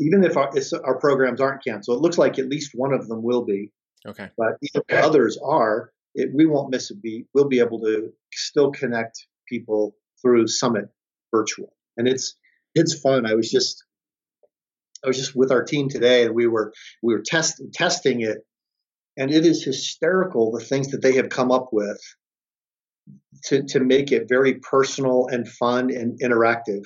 even 0.00 0.24
if 0.24 0.36
our, 0.36 0.50
our 0.84 0.98
programs 0.98 1.40
aren't 1.40 1.62
canceled, 1.62 1.98
it 1.98 2.02
looks 2.02 2.18
like 2.18 2.38
at 2.38 2.48
least 2.48 2.70
one 2.74 2.92
of 2.92 3.08
them 3.08 3.22
will 3.22 3.44
be. 3.44 3.70
Okay. 4.06 4.28
But 4.36 4.54
if 4.62 4.82
others 4.92 5.38
are, 5.44 5.92
it, 6.14 6.30
we 6.34 6.46
won't 6.46 6.70
miss 6.70 6.90
a 6.90 6.96
beat. 6.96 7.26
We'll 7.34 7.48
be 7.48 7.60
able 7.60 7.80
to 7.80 8.10
still 8.32 8.70
connect 8.70 9.26
people 9.48 9.94
through 10.22 10.46
Summit 10.46 10.86
Virtual, 11.34 11.72
and 11.96 12.08
it's 12.08 12.36
it's 12.74 12.98
fun. 12.98 13.26
I 13.26 13.34
was 13.34 13.50
just 13.50 13.84
I 15.04 15.08
was 15.08 15.18
just 15.18 15.36
with 15.36 15.52
our 15.52 15.64
team 15.64 15.88
today, 15.88 16.24
and 16.24 16.34
we 16.34 16.46
were 16.46 16.72
we 17.02 17.14
were 17.14 17.22
test, 17.24 17.62
testing 17.72 18.20
it, 18.20 18.38
and 19.16 19.30
it 19.30 19.46
is 19.46 19.64
hysterical 19.64 20.52
the 20.52 20.64
things 20.64 20.88
that 20.88 21.02
they 21.02 21.14
have 21.16 21.28
come 21.28 21.50
up 21.50 21.68
with 21.72 22.00
to 23.44 23.62
to 23.64 23.80
make 23.80 24.12
it 24.12 24.28
very 24.28 24.54
personal 24.54 25.26
and 25.30 25.48
fun 25.48 25.90
and 25.94 26.20
interactive. 26.20 26.84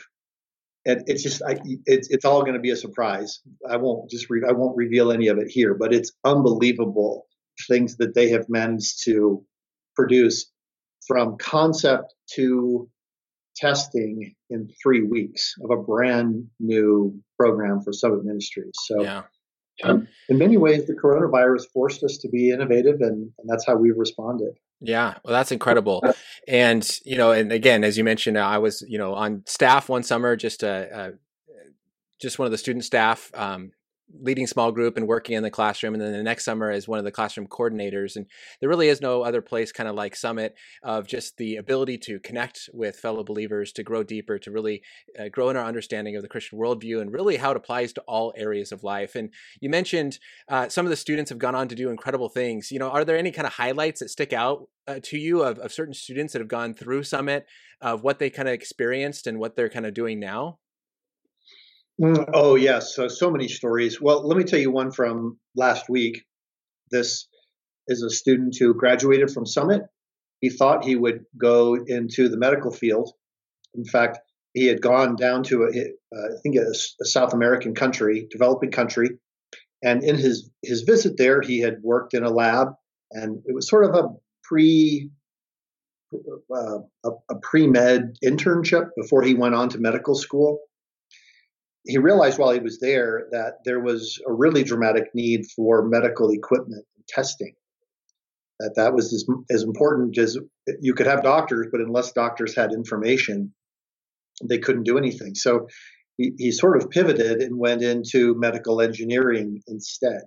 And 0.84 1.04
it's 1.06 1.22
just 1.22 1.42
I, 1.42 1.58
it's 1.86 2.08
it's 2.10 2.24
all 2.24 2.42
going 2.42 2.54
to 2.54 2.60
be 2.60 2.70
a 2.70 2.76
surprise. 2.76 3.40
I 3.68 3.76
won't 3.76 4.10
just 4.10 4.28
read 4.30 4.44
I 4.48 4.52
won't 4.52 4.76
reveal 4.76 5.12
any 5.12 5.28
of 5.28 5.38
it 5.38 5.48
here, 5.48 5.74
but 5.74 5.94
it's 5.94 6.12
unbelievable 6.24 7.26
things 7.68 7.96
that 7.98 8.14
they 8.14 8.30
have 8.30 8.48
managed 8.48 9.04
to 9.04 9.44
produce 9.94 10.50
from 11.06 11.36
concept 11.38 12.14
to 12.34 12.88
testing 13.56 14.34
in 14.50 14.68
three 14.82 15.02
weeks 15.02 15.54
of 15.62 15.70
a 15.70 15.82
brand 15.82 16.46
new 16.60 17.18
program 17.38 17.80
for 17.82 17.92
Summit 17.92 18.24
Ministries. 18.24 18.72
So, 18.84 19.02
yeah. 19.02 19.22
um, 19.84 20.08
in 20.28 20.38
many 20.38 20.56
ways, 20.56 20.86
the 20.86 20.94
coronavirus 20.94 21.64
forced 21.72 22.02
us 22.04 22.18
to 22.18 22.28
be 22.28 22.50
innovative, 22.50 23.00
and, 23.00 23.30
and 23.38 23.48
that's 23.48 23.66
how 23.66 23.76
we've 23.76 23.96
responded. 23.96 24.54
Yeah, 24.80 25.14
well, 25.24 25.32
that's 25.32 25.52
incredible. 25.52 26.02
And 26.48 26.88
you 27.04 27.16
know, 27.16 27.30
and 27.30 27.52
again, 27.52 27.84
as 27.84 27.96
you 27.96 28.02
mentioned, 28.02 28.36
I 28.36 28.58
was 28.58 28.84
you 28.88 28.98
know 28.98 29.14
on 29.14 29.44
staff 29.46 29.88
one 29.88 30.02
summer, 30.02 30.34
just 30.34 30.64
a, 30.64 30.88
a 30.92 31.12
just 32.20 32.38
one 32.38 32.46
of 32.46 32.52
the 32.52 32.58
student 32.58 32.84
staff 32.84 33.30
um, 33.34 33.70
leading 34.20 34.46
small 34.46 34.72
group 34.72 34.96
and 34.96 35.06
working 35.06 35.36
in 35.36 35.42
the 35.42 35.50
classroom 35.50 35.94
and 35.94 36.02
then 36.02 36.12
the 36.12 36.22
next 36.22 36.44
summer 36.44 36.70
as 36.70 36.86
one 36.86 36.98
of 36.98 37.04
the 37.04 37.10
classroom 37.10 37.46
coordinators 37.46 38.16
and 38.16 38.26
there 38.60 38.68
really 38.68 38.88
is 38.88 39.00
no 39.00 39.22
other 39.22 39.40
place 39.40 39.72
kind 39.72 39.88
of 39.88 39.94
like 39.94 40.14
summit 40.14 40.54
of 40.82 41.06
just 41.06 41.36
the 41.38 41.56
ability 41.56 41.96
to 41.96 42.18
connect 42.20 42.68
with 42.72 42.96
fellow 42.96 43.24
believers 43.24 43.72
to 43.72 43.82
grow 43.82 44.02
deeper 44.02 44.38
to 44.38 44.50
really 44.50 44.82
uh, 45.18 45.28
grow 45.28 45.48
in 45.48 45.56
our 45.56 45.64
understanding 45.64 46.14
of 46.14 46.22
the 46.22 46.28
christian 46.28 46.58
worldview 46.58 47.00
and 47.00 47.12
really 47.12 47.36
how 47.36 47.50
it 47.50 47.56
applies 47.56 47.92
to 47.92 48.02
all 48.02 48.32
areas 48.36 48.72
of 48.72 48.84
life. 48.84 49.14
And 49.14 49.30
you 49.60 49.70
mentioned 49.70 50.18
uh, 50.48 50.68
some 50.68 50.86
of 50.86 50.90
the 50.90 50.96
students 50.96 51.30
have 51.30 51.38
gone 51.38 51.54
on 51.54 51.68
to 51.68 51.74
do 51.74 51.90
incredible 51.90 52.28
things. 52.28 52.70
You 52.70 52.78
know 52.78 52.90
are 52.90 53.04
there 53.04 53.16
any 53.16 53.32
kind 53.32 53.46
of 53.46 53.54
highlights 53.54 54.00
that 54.00 54.10
stick 54.10 54.32
out 54.32 54.68
uh, 54.86 55.00
to 55.04 55.18
you 55.18 55.42
of, 55.42 55.58
of 55.58 55.72
certain 55.72 55.94
students 55.94 56.32
that 56.32 56.40
have 56.40 56.48
gone 56.48 56.74
through 56.74 57.04
summit 57.04 57.46
of 57.80 58.02
what 58.02 58.18
they 58.18 58.30
kind 58.30 58.48
of 58.48 58.54
experienced 58.54 59.26
and 59.26 59.38
what 59.38 59.56
they're 59.56 59.68
kind 59.68 59.86
of 59.86 59.94
doing 59.94 60.20
now 60.20 60.58
Mm, 62.00 62.30
oh 62.32 62.54
yes, 62.54 62.94
so 62.94 63.08
so 63.08 63.30
many 63.30 63.48
stories. 63.48 64.00
Well, 64.00 64.26
let 64.26 64.36
me 64.36 64.44
tell 64.44 64.58
you 64.58 64.70
one 64.70 64.92
from 64.92 65.38
last 65.54 65.88
week. 65.88 66.24
This 66.90 67.28
is 67.86 68.02
a 68.02 68.10
student 68.10 68.56
who 68.58 68.74
graduated 68.74 69.30
from 69.30 69.46
Summit. 69.46 69.82
He 70.40 70.50
thought 70.50 70.84
he 70.84 70.96
would 70.96 71.24
go 71.36 71.74
into 71.74 72.28
the 72.28 72.38
medical 72.38 72.70
field. 72.70 73.12
In 73.74 73.84
fact, 73.84 74.18
he 74.54 74.66
had 74.66 74.80
gone 74.80 75.16
down 75.16 75.44
to 75.44 75.64
a, 75.64 75.68
uh, 75.68 76.34
I 76.34 76.40
think 76.42 76.56
a, 76.56 76.70
a 77.00 77.04
South 77.04 77.32
American 77.32 77.74
country, 77.74 78.26
developing 78.30 78.70
country, 78.70 79.10
and 79.82 80.02
in 80.02 80.16
his 80.16 80.50
his 80.62 80.82
visit 80.82 81.16
there, 81.18 81.42
he 81.42 81.60
had 81.60 81.82
worked 81.82 82.14
in 82.14 82.24
a 82.24 82.30
lab, 82.30 82.68
and 83.10 83.42
it 83.46 83.54
was 83.54 83.68
sort 83.68 83.84
of 83.84 83.94
a 83.94 84.08
pre 84.42 85.10
uh, 86.14 86.78
a, 87.04 87.10
a 87.30 87.38
pre 87.42 87.66
med 87.66 88.16
internship 88.24 88.88
before 88.96 89.22
he 89.22 89.34
went 89.34 89.54
on 89.54 89.68
to 89.68 89.78
medical 89.78 90.14
school 90.14 90.58
he 91.84 91.98
realized 91.98 92.38
while 92.38 92.52
he 92.52 92.60
was 92.60 92.78
there 92.78 93.26
that 93.32 93.58
there 93.64 93.80
was 93.80 94.18
a 94.26 94.32
really 94.32 94.62
dramatic 94.62 95.14
need 95.14 95.46
for 95.56 95.86
medical 95.86 96.30
equipment 96.30 96.84
and 96.96 97.06
testing. 97.08 97.54
That 98.60 98.74
that 98.76 98.94
was 98.94 99.12
as, 99.12 99.24
as 99.50 99.62
important 99.64 100.16
as 100.18 100.38
you 100.80 100.94
could 100.94 101.06
have 101.06 101.22
doctors, 101.22 101.66
but 101.72 101.80
unless 101.80 102.12
doctors 102.12 102.54
had 102.54 102.72
information, 102.72 103.52
they 104.48 104.58
couldn't 104.58 104.84
do 104.84 104.98
anything. 104.98 105.34
So 105.34 105.66
he, 106.16 106.32
he 106.38 106.52
sort 106.52 106.80
of 106.80 106.90
pivoted 106.90 107.40
and 107.40 107.58
went 107.58 107.82
into 107.82 108.34
medical 108.36 108.80
engineering 108.80 109.62
instead. 109.66 110.22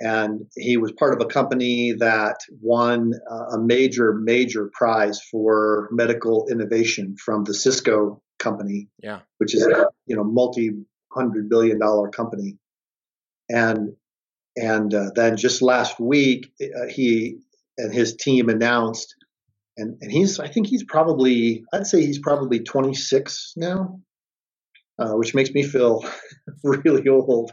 And 0.00 0.46
he 0.56 0.76
was 0.76 0.90
part 0.90 1.14
of 1.14 1.24
a 1.24 1.30
company 1.30 1.92
that 1.92 2.38
won 2.60 3.12
a 3.52 3.58
major, 3.58 4.12
major 4.12 4.68
prize 4.72 5.20
for 5.30 5.88
medical 5.92 6.48
innovation 6.50 7.14
from 7.24 7.44
the 7.44 7.54
Cisco 7.54 8.20
company, 8.38 8.88
yeah, 9.02 9.20
which 9.38 9.54
is 9.54 9.66
a 9.66 9.88
you 10.06 10.16
know 10.16 10.24
multi 10.24 10.70
hundred 11.12 11.48
billion 11.48 11.78
dollar 11.78 12.08
company, 12.08 12.58
and 13.48 13.96
and 14.56 14.94
uh, 14.94 15.10
then 15.14 15.36
just 15.36 15.62
last 15.62 15.98
week 16.00 16.52
uh, 16.62 16.86
he 16.88 17.38
and 17.76 17.92
his 17.92 18.16
team 18.16 18.48
announced 18.48 19.16
and 19.76 19.96
and 20.00 20.10
he's 20.10 20.38
I 20.38 20.48
think 20.48 20.66
he's 20.66 20.84
probably 20.84 21.64
I'd 21.72 21.86
say 21.86 22.04
he's 22.04 22.18
probably 22.18 22.60
26 22.60 23.54
now, 23.56 24.00
uh, 24.98 25.12
which 25.12 25.34
makes 25.34 25.50
me 25.50 25.62
feel 25.62 26.04
really 26.64 27.08
old. 27.08 27.52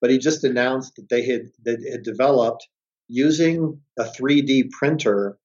But 0.00 0.10
he 0.10 0.18
just 0.18 0.44
announced 0.44 0.96
that 0.96 1.08
they 1.08 1.24
had 1.24 1.42
that 1.64 1.86
had 1.90 2.02
developed 2.02 2.66
using 3.08 3.80
a 3.98 4.04
3D 4.04 4.70
printer 4.70 5.38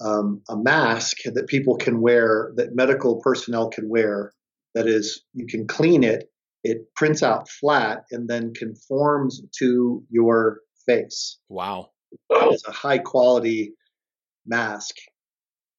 um, 0.00 0.42
a 0.48 0.56
mask 0.56 1.18
that 1.24 1.46
people 1.46 1.76
can 1.76 2.00
wear 2.00 2.52
that 2.56 2.74
medical 2.74 3.20
personnel 3.20 3.68
can 3.70 3.88
wear. 3.88 4.32
That 4.74 4.86
is, 4.86 5.22
you 5.32 5.46
can 5.46 5.66
clean 5.66 6.04
it. 6.04 6.30
It 6.62 6.94
prints 6.94 7.22
out 7.22 7.48
flat 7.48 8.04
and 8.10 8.28
then 8.28 8.52
conforms 8.52 9.40
to 9.58 10.04
your 10.10 10.60
face. 10.84 11.38
Wow. 11.48 11.90
It's 12.30 12.66
a 12.66 12.72
high 12.72 12.98
quality 12.98 13.72
mask 14.46 14.96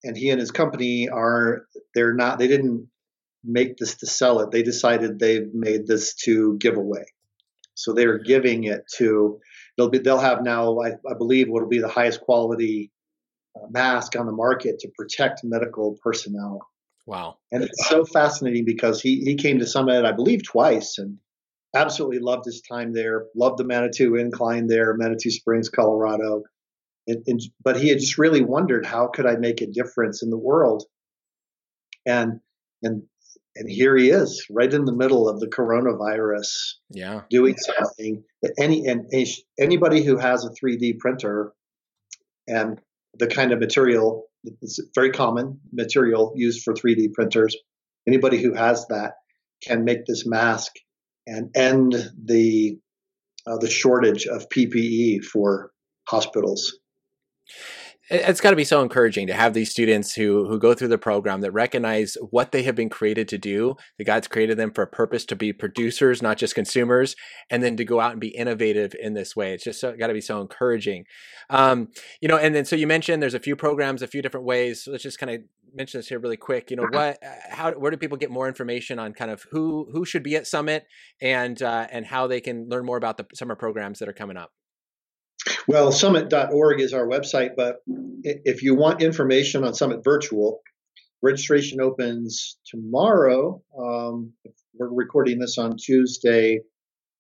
and 0.03 0.17
he 0.17 0.29
and 0.29 0.39
his 0.39 0.51
company 0.51 1.09
are 1.09 1.67
they're 1.93 2.13
not 2.13 2.39
they 2.39 2.47
didn't 2.47 2.88
make 3.43 3.77
this 3.77 3.95
to 3.97 4.05
sell 4.05 4.39
it. 4.39 4.51
They 4.51 4.63
decided 4.63 5.19
they've 5.19 5.53
made 5.53 5.88
this 5.88 6.15
to 6.25 6.57
give 6.57 6.77
away. 6.77 7.05
So 7.75 7.93
they're 7.93 8.17
giving 8.17 8.63
it 8.65 8.83
to 8.97 9.39
they'll 9.77 9.89
be 9.89 10.00
they'll 10.00 10.19
have 10.19 10.43
now 10.43 10.79
I, 10.79 10.91
I 11.09 11.13
believe 11.17 11.50
what 11.50 11.62
will 11.62 11.69
be 11.69 11.79
the 11.79 11.88
highest 11.88 12.21
quality 12.21 12.91
mask 13.69 14.15
on 14.15 14.25
the 14.25 14.31
market 14.31 14.79
to 14.79 14.89
protect 14.97 15.43
medical 15.43 15.97
personnel. 16.03 16.59
Wow. 17.05 17.37
And 17.51 17.63
it's 17.63 17.87
so 17.87 18.03
fascinating 18.03 18.65
because 18.65 19.01
he 19.01 19.21
he 19.21 19.35
came 19.35 19.59
to 19.59 19.65
Summit 19.65 20.05
I 20.05 20.11
believe 20.11 20.43
twice 20.43 20.97
and 20.97 21.17
absolutely 21.75 22.19
loved 22.19 22.45
his 22.45 22.61
time 22.61 22.93
there. 22.93 23.25
Loved 23.35 23.57
the 23.57 23.63
Manitou 23.63 24.15
Incline 24.15 24.67
there, 24.67 24.93
Manitou 24.95 25.29
Springs, 25.29 25.69
Colorado. 25.69 26.43
And, 27.07 27.23
and, 27.27 27.41
but 27.63 27.79
he 27.79 27.87
had 27.89 27.99
just 27.99 28.17
really 28.17 28.41
wondered 28.41 28.85
how 28.85 29.07
could 29.07 29.25
I 29.25 29.35
make 29.35 29.61
a 29.61 29.67
difference 29.67 30.23
in 30.23 30.29
the 30.29 30.37
world, 30.37 30.83
and 32.05 32.41
and 32.83 33.03
and 33.55 33.69
here 33.69 33.95
he 33.95 34.09
is, 34.09 34.45
right 34.51 34.71
in 34.71 34.85
the 34.85 34.93
middle 34.93 35.29
of 35.29 35.39
the 35.39 35.47
coronavirus, 35.47 36.47
yeah, 36.89 37.21
doing 37.29 37.55
something 37.57 38.23
that 38.41 38.53
any 38.59 38.85
and 38.87 39.09
anybody 39.57 40.03
who 40.03 40.17
has 40.17 40.43
a 40.43 40.49
3D 40.49 40.99
printer 40.99 41.53
and 42.47 42.81
the 43.19 43.27
kind 43.27 43.51
of 43.51 43.59
material 43.59 44.27
it's 44.62 44.79
very 44.95 45.12
common 45.12 45.59
material 45.74 46.31
used 46.36 46.63
for 46.63 46.74
3D 46.74 47.13
printers. 47.13 47.55
Anybody 48.07 48.41
who 48.41 48.53
has 48.53 48.86
that 48.88 49.13
can 49.65 49.83
make 49.83 50.05
this 50.05 50.25
mask 50.25 50.71
and 51.25 51.50
end 51.55 51.95
the 52.24 52.77
uh, 53.45 53.57
the 53.57 53.69
shortage 53.69 54.25
of 54.25 54.50
PPE 54.50 55.24
for 55.24 55.71
hospitals 56.07 56.79
it's 58.09 58.39
got 58.41 58.51
to 58.51 58.55
be 58.55 58.63
so 58.63 58.81
encouraging 58.81 59.27
to 59.27 59.33
have 59.33 59.53
these 59.53 59.69
students 59.69 60.13
who 60.13 60.47
who 60.47 60.59
go 60.59 60.73
through 60.73 60.87
the 60.87 60.97
program 60.97 61.41
that 61.41 61.51
recognize 61.51 62.15
what 62.29 62.51
they 62.51 62.63
have 62.63 62.75
been 62.75 62.89
created 62.89 63.27
to 63.27 63.37
do 63.37 63.75
that 63.97 64.05
god's 64.05 64.27
created 64.27 64.57
them 64.57 64.71
for 64.71 64.83
a 64.83 64.87
purpose 64.87 65.25
to 65.25 65.35
be 65.35 65.51
producers 65.51 66.21
not 66.21 66.37
just 66.37 66.55
consumers 66.55 67.15
and 67.49 67.63
then 67.63 67.75
to 67.75 67.85
go 67.85 67.99
out 67.99 68.11
and 68.11 68.21
be 68.21 68.29
innovative 68.29 68.95
in 68.99 69.13
this 69.13 69.35
way. 69.35 69.53
It's 69.53 69.63
just 69.63 69.79
so, 69.79 69.95
got 69.95 70.07
to 70.07 70.13
be 70.13 70.21
so 70.21 70.41
encouraging. 70.41 71.05
Um, 71.49 71.89
you 72.21 72.27
know 72.27 72.37
and 72.37 72.55
then 72.55 72.65
so 72.65 72.75
you 72.75 72.87
mentioned 72.87 73.21
there's 73.21 73.33
a 73.33 73.39
few 73.39 73.55
programs 73.55 74.01
a 74.01 74.07
few 74.07 74.21
different 74.21 74.45
ways. 74.45 74.83
So 74.83 74.91
let's 74.91 75.03
just 75.03 75.19
kind 75.19 75.31
of 75.31 75.41
mention 75.73 75.99
this 75.99 76.07
here 76.07 76.19
really 76.19 76.37
quick. 76.37 76.71
You 76.71 76.77
know 76.77 76.87
what 76.89 77.23
uh, 77.23 77.29
how 77.49 77.71
where 77.73 77.91
do 77.91 77.97
people 77.97 78.17
get 78.17 78.31
more 78.31 78.47
information 78.47 78.99
on 78.99 79.13
kind 79.13 79.31
of 79.31 79.45
who 79.51 79.87
who 79.91 80.05
should 80.05 80.23
be 80.23 80.35
at 80.35 80.47
summit 80.47 80.87
and 81.21 81.61
uh, 81.61 81.87
and 81.91 82.05
how 82.05 82.27
they 82.27 82.41
can 82.41 82.69
learn 82.69 82.85
more 82.85 82.97
about 82.97 83.17
the 83.17 83.25
summer 83.33 83.55
programs 83.55 83.99
that 83.99 84.09
are 84.09 84.13
coming 84.13 84.37
up 84.37 84.51
well, 85.67 85.91
summit.org 85.91 86.81
is 86.81 86.93
our 86.93 87.07
website, 87.07 87.51
but 87.55 87.77
if 88.23 88.63
you 88.63 88.75
want 88.75 89.01
information 89.01 89.63
on 89.63 89.73
Summit 89.73 90.03
Virtual, 90.03 90.61
registration 91.21 91.81
opens 91.81 92.57
tomorrow. 92.65 93.61
Um, 93.77 94.33
we're 94.73 94.89
recording 94.89 95.39
this 95.39 95.57
on 95.57 95.77
Tuesday, 95.77 96.61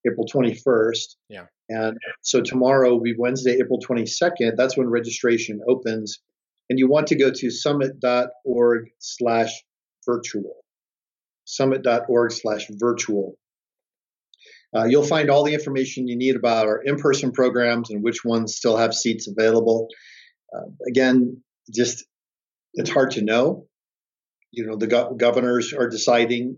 April 0.05 0.27
21st. 0.27 1.15
Yeah. 1.29 1.45
And 1.69 1.97
so 2.21 2.41
tomorrow 2.41 2.91
will 2.91 3.01
be 3.01 3.15
Wednesday, 3.17 3.57
April 3.61 3.79
22nd. 3.79 4.55
That's 4.55 4.77
when 4.77 4.87
registration 4.87 5.59
opens. 5.67 6.19
And 6.69 6.79
you 6.79 6.89
want 6.89 7.07
to 7.07 7.15
go 7.15 7.31
to 7.31 7.49
summit.org 7.49 8.89
slash 8.99 9.63
virtual. 10.05 10.55
Summit.org 11.45 12.31
slash 12.31 12.67
virtual. 12.71 13.37
Uh, 14.75 14.83
you'll 14.83 15.03
find 15.03 15.29
all 15.29 15.43
the 15.43 15.53
information 15.53 16.07
you 16.07 16.17
need 16.17 16.35
about 16.35 16.67
our 16.67 16.81
in 16.81 16.97
person 16.97 17.31
programs 17.31 17.89
and 17.89 18.03
which 18.03 18.25
ones 18.25 18.55
still 18.55 18.77
have 18.77 18.93
seats 18.93 19.27
available. 19.27 19.87
Uh, 20.53 20.69
again, 20.87 21.41
just 21.73 22.05
it's 22.73 22.89
hard 22.89 23.11
to 23.11 23.21
know. 23.21 23.67
You 24.51 24.65
know, 24.65 24.75
the 24.75 24.87
go- 24.87 25.13
governors 25.13 25.73
are 25.73 25.89
deciding 25.89 26.57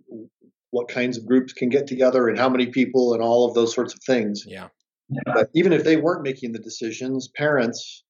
what 0.71 0.87
kinds 0.87 1.17
of 1.17 1.25
groups 1.25 1.53
can 1.53 1.69
get 1.69 1.87
together 1.87 2.27
and 2.27 2.37
how 2.37 2.49
many 2.49 2.67
people 2.67 3.13
and 3.13 3.23
all 3.23 3.47
of 3.47 3.55
those 3.55 3.73
sorts 3.73 3.93
of 3.93 3.99
things. 4.01 4.43
Yeah. 4.45 4.67
But 5.25 5.49
even 5.55 5.73
if 5.73 5.83
they 5.83 5.97
weren't 5.97 6.23
making 6.23 6.51
the 6.51 6.59
decisions, 6.59 7.27
parents 7.27 8.03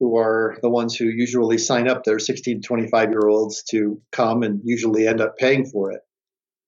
who 0.00 0.16
are 0.16 0.58
the 0.62 0.70
ones 0.70 0.96
who 0.96 1.06
usually 1.06 1.58
sign 1.58 1.88
up 1.88 2.04
their 2.04 2.18
16 2.18 2.62
to 2.62 2.66
25 2.66 3.10
year 3.10 3.28
olds 3.28 3.62
to 3.70 4.00
come 4.10 4.42
and 4.42 4.60
usually 4.64 5.06
end 5.06 5.20
up 5.20 5.36
paying 5.36 5.66
for 5.66 5.92
it, 5.92 6.00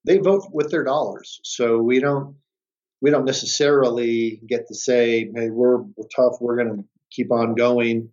they 0.05 0.19
vote 0.19 0.45
with 0.53 0.71
their 0.71 0.85
dollars. 0.85 1.41
So 1.43 1.79
we 1.79 2.01
don't 2.01 2.37
we 3.01 3.11
don't 3.11 3.25
necessarily 3.25 4.41
get 4.49 4.69
to 4.69 4.75
say, 4.75 5.31
hey, 5.35 5.51
we're, 5.51 5.79
we're 5.79 6.09
tough, 6.15 6.35
we're 6.41 6.57
going 6.57 6.77
to 6.77 6.85
keep 7.11 7.31
on 7.31 7.55
going. 7.55 8.11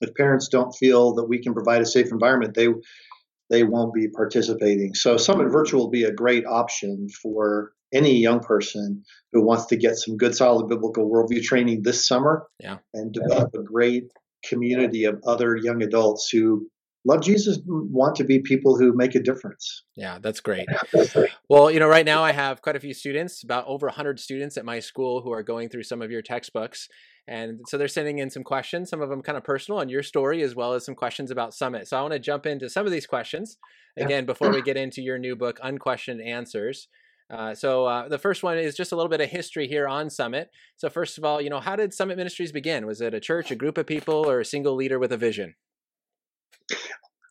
If 0.00 0.14
parents 0.14 0.48
don't 0.48 0.72
feel 0.72 1.14
that 1.14 1.28
we 1.28 1.42
can 1.42 1.54
provide 1.54 1.82
a 1.82 1.86
safe 1.86 2.10
environment, 2.10 2.54
they 2.54 2.68
they 3.50 3.64
won't 3.64 3.92
be 3.92 4.08
participating. 4.08 4.94
So 4.94 5.18
Summit 5.18 5.50
Virtual 5.50 5.82
will 5.82 5.90
be 5.90 6.04
a 6.04 6.12
great 6.12 6.46
option 6.46 7.08
for 7.22 7.72
any 7.92 8.18
young 8.18 8.40
person 8.40 9.04
who 9.32 9.44
wants 9.44 9.66
to 9.66 9.76
get 9.76 9.96
some 9.96 10.16
good, 10.16 10.34
solid 10.34 10.68
biblical 10.68 11.08
worldview 11.10 11.42
training 11.42 11.82
this 11.82 12.08
summer 12.08 12.46
yeah. 12.58 12.78
and 12.94 13.12
develop 13.12 13.52
a 13.54 13.62
great 13.62 14.04
community 14.42 15.04
of 15.04 15.20
other 15.26 15.54
young 15.54 15.82
adults 15.82 16.30
who 16.30 16.66
love 17.04 17.22
Jesus 17.22 17.58
want 17.66 18.16
to 18.16 18.24
be 18.24 18.38
people 18.38 18.76
who 18.76 18.92
make 18.94 19.14
a 19.14 19.20
difference. 19.20 19.84
Yeah, 19.96 20.18
that's 20.22 20.40
great. 20.40 20.66
Well, 21.48 21.70
you 21.70 21.80
know, 21.80 21.88
right 21.88 22.06
now 22.06 22.22
I 22.22 22.32
have 22.32 22.62
quite 22.62 22.76
a 22.76 22.80
few 22.80 22.94
students, 22.94 23.42
about 23.42 23.66
over 23.66 23.86
100 23.86 24.20
students 24.20 24.56
at 24.56 24.64
my 24.64 24.80
school 24.80 25.22
who 25.22 25.32
are 25.32 25.42
going 25.42 25.68
through 25.68 25.84
some 25.84 26.02
of 26.02 26.10
your 26.10 26.22
textbooks. 26.22 26.88
And 27.28 27.60
so 27.68 27.78
they're 27.78 27.88
sending 27.88 28.18
in 28.18 28.30
some 28.30 28.42
questions, 28.42 28.90
some 28.90 29.00
of 29.00 29.08
them 29.08 29.22
kind 29.22 29.38
of 29.38 29.44
personal 29.44 29.80
on 29.80 29.88
your 29.88 30.02
story, 30.02 30.42
as 30.42 30.54
well 30.54 30.74
as 30.74 30.84
some 30.84 30.94
questions 30.94 31.30
about 31.30 31.54
Summit. 31.54 31.86
So 31.88 31.96
I 31.96 32.02
want 32.02 32.14
to 32.14 32.18
jump 32.18 32.46
into 32.46 32.68
some 32.68 32.86
of 32.86 32.92
these 32.92 33.06
questions 33.06 33.58
again 33.96 34.26
before 34.26 34.50
we 34.50 34.62
get 34.62 34.76
into 34.76 35.02
your 35.02 35.18
new 35.18 35.36
book, 35.36 35.60
Unquestioned 35.62 36.20
Answers. 36.20 36.88
Uh, 37.32 37.54
so 37.54 37.86
uh, 37.86 38.08
the 38.08 38.18
first 38.18 38.42
one 38.42 38.58
is 38.58 38.74
just 38.74 38.92
a 38.92 38.96
little 38.96 39.08
bit 39.08 39.20
of 39.20 39.30
history 39.30 39.66
here 39.66 39.88
on 39.88 40.10
Summit. 40.10 40.50
So 40.76 40.90
first 40.90 41.16
of 41.16 41.24
all, 41.24 41.40
you 41.40 41.48
know, 41.48 41.60
how 41.60 41.76
did 41.76 41.94
Summit 41.94 42.18
Ministries 42.18 42.52
begin? 42.52 42.86
Was 42.86 43.00
it 43.00 43.14
a 43.14 43.20
church, 43.20 43.50
a 43.50 43.56
group 43.56 43.78
of 43.78 43.86
people, 43.86 44.28
or 44.28 44.40
a 44.40 44.44
single 44.44 44.74
leader 44.74 44.98
with 44.98 45.12
a 45.12 45.16
vision? 45.16 45.54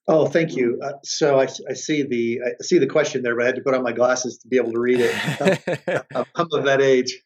Oh, 0.08 0.26
thank 0.26 0.56
you. 0.56 0.80
Uh, 0.84 0.94
so 1.04 1.40
I, 1.40 1.48
I, 1.70 1.74
see 1.74 2.04
the 2.04 2.42
I 2.46 2.64
see 2.64 2.80
the 2.80 2.88
question 2.88 3.22
there, 3.22 3.36
but 3.36 3.44
I 3.44 3.46
had 3.48 3.56
to 3.56 3.62
put 3.62 3.76
on 3.76 3.84
my 3.84 3.92
glasses 3.92 4.40
to 4.40 4.48
be 4.48 4.58
able 4.58 4.74
to 4.74 4.80
read 4.80 5.00
it. 5.00 6.04
I'm 6.36 6.48
of 6.52 6.66
that 6.66 6.82
age. 6.82 7.22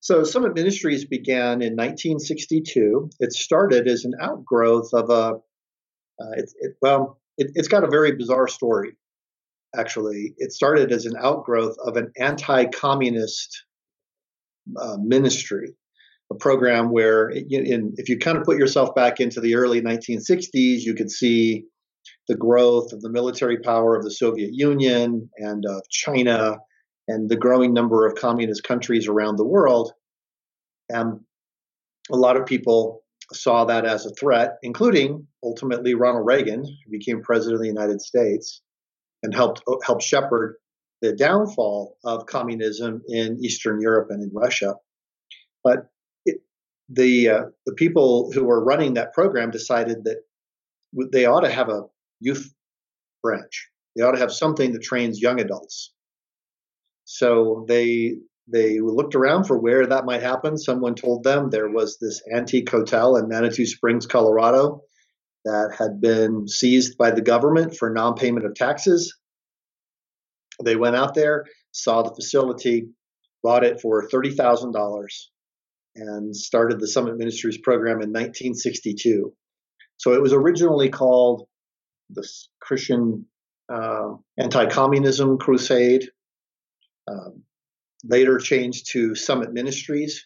So 0.00 0.22
Summit 0.24 0.54
Ministries 0.54 1.04
began 1.04 1.62
in 1.62 1.74
1962. 1.74 3.10
It 3.18 3.32
started 3.32 3.88
as 3.88 4.04
an 4.04 4.12
outgrowth 4.20 4.90
of 4.92 5.10
a. 5.10 5.40
Uh, 6.20 6.30
it, 6.36 6.50
it, 6.60 6.72
well, 6.82 7.18
it, 7.38 7.50
it's 7.54 7.68
got 7.68 7.84
a 7.84 7.88
very 7.88 8.12
bizarre 8.12 8.48
story. 8.48 8.96
Actually, 9.76 10.34
it 10.38 10.52
started 10.52 10.92
as 10.92 11.06
an 11.06 11.14
outgrowth 11.20 11.76
of 11.84 11.96
an 11.96 12.12
anti-communist 12.18 13.64
uh, 14.80 14.96
ministry 15.00 15.74
a 16.30 16.34
program 16.34 16.90
where 16.90 17.28
in, 17.30 17.94
if 17.96 18.08
you 18.08 18.18
kind 18.18 18.36
of 18.36 18.44
put 18.44 18.58
yourself 18.58 18.94
back 18.94 19.20
into 19.20 19.40
the 19.40 19.54
early 19.54 19.80
1960s, 19.80 20.82
you 20.82 20.94
could 20.94 21.10
see 21.10 21.64
the 22.28 22.36
growth 22.36 22.92
of 22.92 23.00
the 23.00 23.10
military 23.10 23.58
power 23.58 23.96
of 23.96 24.04
the 24.04 24.10
Soviet 24.10 24.50
Union 24.52 25.30
and 25.38 25.64
of 25.66 25.82
China 25.90 26.58
and 27.06 27.30
the 27.30 27.36
growing 27.36 27.72
number 27.72 28.06
of 28.06 28.14
communist 28.14 28.64
countries 28.64 29.08
around 29.08 29.36
the 29.36 29.46
world. 29.46 29.92
And 30.90 31.20
a 32.10 32.16
lot 32.16 32.36
of 32.36 32.46
people 32.46 33.02
saw 33.32 33.64
that 33.64 33.84
as 33.84 34.06
a 34.06 34.10
threat, 34.10 34.56
including 34.62 35.26
ultimately 35.42 35.94
Ronald 35.94 36.26
Reagan, 36.26 36.64
who 36.64 36.90
became 36.90 37.22
president 37.22 37.56
of 37.56 37.60
the 37.62 37.68
United 37.68 38.00
States 38.00 38.62
and 39.22 39.34
helped 39.34 39.62
uh, 39.68 39.76
help 39.84 40.00
shepherd 40.00 40.56
the 41.00 41.14
downfall 41.14 41.96
of 42.04 42.26
communism 42.26 43.02
in 43.08 43.38
Eastern 43.42 43.80
Europe 43.80 44.08
and 44.10 44.22
in 44.22 44.30
Russia. 44.32 44.74
But 45.62 45.88
the 46.88 47.28
uh, 47.28 47.42
the 47.66 47.74
people 47.74 48.30
who 48.32 48.44
were 48.44 48.64
running 48.64 48.94
that 48.94 49.12
program 49.12 49.50
decided 49.50 50.04
that 50.04 50.22
they 51.12 51.26
ought 51.26 51.42
to 51.42 51.50
have 51.50 51.68
a 51.68 51.82
youth 52.20 52.52
branch. 53.22 53.68
They 53.94 54.02
ought 54.02 54.12
to 54.12 54.18
have 54.18 54.32
something 54.32 54.72
that 54.72 54.82
trains 54.82 55.20
young 55.20 55.40
adults. 55.40 55.92
So 57.04 57.64
they 57.68 58.16
they 58.50 58.80
looked 58.80 59.14
around 59.14 59.44
for 59.44 59.58
where 59.58 59.86
that 59.86 60.06
might 60.06 60.22
happen. 60.22 60.56
Someone 60.56 60.94
told 60.94 61.24
them 61.24 61.50
there 61.50 61.68
was 61.68 61.98
this 61.98 62.22
antique 62.34 62.70
hotel 62.70 63.16
in 63.16 63.28
Manitou 63.28 63.66
Springs, 63.66 64.06
Colorado, 64.06 64.82
that 65.44 65.74
had 65.78 66.00
been 66.00 66.48
seized 66.48 66.96
by 66.96 67.10
the 67.10 67.20
government 67.20 67.76
for 67.76 67.90
non 67.90 68.14
payment 68.14 68.46
of 68.46 68.54
taxes. 68.54 69.14
They 70.64 70.76
went 70.76 70.96
out 70.96 71.14
there, 71.14 71.44
saw 71.72 72.02
the 72.02 72.14
facility, 72.14 72.88
bought 73.42 73.64
it 73.64 73.80
for 73.80 74.08
$30,000, 74.08 75.06
and 75.98 76.34
started 76.34 76.80
the 76.80 76.86
Summit 76.86 77.16
Ministries 77.16 77.58
program 77.58 78.00
in 78.02 78.10
1962. 78.10 79.32
So 79.96 80.14
it 80.14 80.22
was 80.22 80.32
originally 80.32 80.88
called 80.88 81.48
the 82.10 82.26
Christian 82.60 83.26
uh, 83.68 84.14
Anti 84.38 84.66
Communism 84.66 85.38
Crusade, 85.38 86.08
um, 87.08 87.42
later 88.04 88.38
changed 88.38 88.92
to 88.92 89.14
Summit 89.14 89.52
Ministries. 89.52 90.24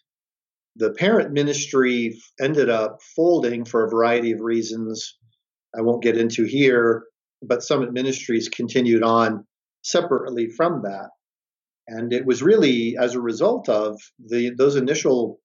The 0.77 0.93
parent 0.93 1.33
ministry 1.33 2.19
ended 2.41 2.71
up 2.71 3.01
folding 3.15 3.65
for 3.65 3.85
a 3.85 3.91
variety 3.91 4.33
of 4.33 4.41
reasons 4.41 5.19
I 5.77 5.83
won't 5.83 6.03
get 6.03 6.17
into 6.17 6.45
here, 6.45 7.05
but 7.43 7.63
Summit 7.63 7.93
Ministries 7.93 8.49
continued 8.49 9.03
on 9.03 9.47
separately 9.83 10.49
from 10.49 10.83
that. 10.83 11.11
And 11.89 12.13
it 12.13 12.25
was 12.25 12.43
really 12.43 12.97
as 12.99 13.15
a 13.15 13.21
result 13.21 13.69
of 13.69 14.01
the, 14.19 14.55
those 14.57 14.77
initial 14.77 15.41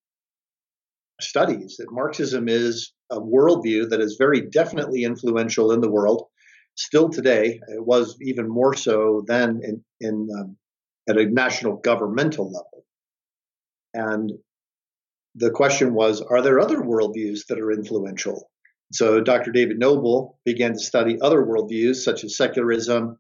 studies 1.21 1.77
that 1.77 1.91
Marxism 1.91 2.47
is 2.47 2.93
a 3.09 3.19
worldview 3.19 3.89
that 3.89 4.01
is 4.01 4.17
very 4.17 4.41
definitely 4.41 5.03
influential 5.03 5.71
in 5.71 5.81
the 5.81 5.89
world. 5.89 6.27
Still 6.75 7.09
today, 7.09 7.59
it 7.67 7.85
was 7.85 8.17
even 8.21 8.47
more 8.47 8.75
so 8.75 9.23
than 9.27 9.61
in, 9.63 9.83
in 9.99 10.27
um, 10.37 10.57
at 11.09 11.17
a 11.17 11.25
national 11.25 11.77
governmental 11.77 12.45
level. 12.45 12.85
And 13.93 14.31
the 15.35 15.51
question 15.51 15.93
was, 15.93 16.21
are 16.21 16.41
there 16.41 16.59
other 16.59 16.81
worldviews 16.81 17.47
that 17.47 17.59
are 17.59 17.71
influential? 17.71 18.49
So 18.91 19.21
Dr. 19.21 19.51
David 19.51 19.79
Noebel 19.79 20.37
began 20.45 20.73
to 20.73 20.79
study 20.79 21.19
other 21.19 21.43
worldviews 21.43 21.97
such 21.97 22.23
as 22.23 22.37
secularism. 22.37 23.17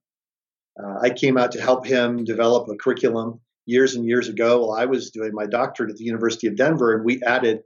Uh, 0.81 0.99
I 1.01 1.09
came 1.09 1.37
out 1.37 1.53
to 1.53 1.61
help 1.61 1.85
him 1.85 2.23
develop 2.23 2.69
a 2.69 2.75
curriculum 2.75 3.41
years 3.65 3.95
and 3.95 4.05
years 4.05 4.29
ago 4.29 4.65
while 4.65 4.79
I 4.79 4.85
was 4.85 5.11
doing 5.11 5.31
my 5.33 5.45
doctorate 5.45 5.91
at 5.91 5.97
the 5.97 6.05
University 6.05 6.47
of 6.47 6.55
Denver, 6.55 6.93
and 6.93 7.03
we 7.03 7.21
added 7.21 7.61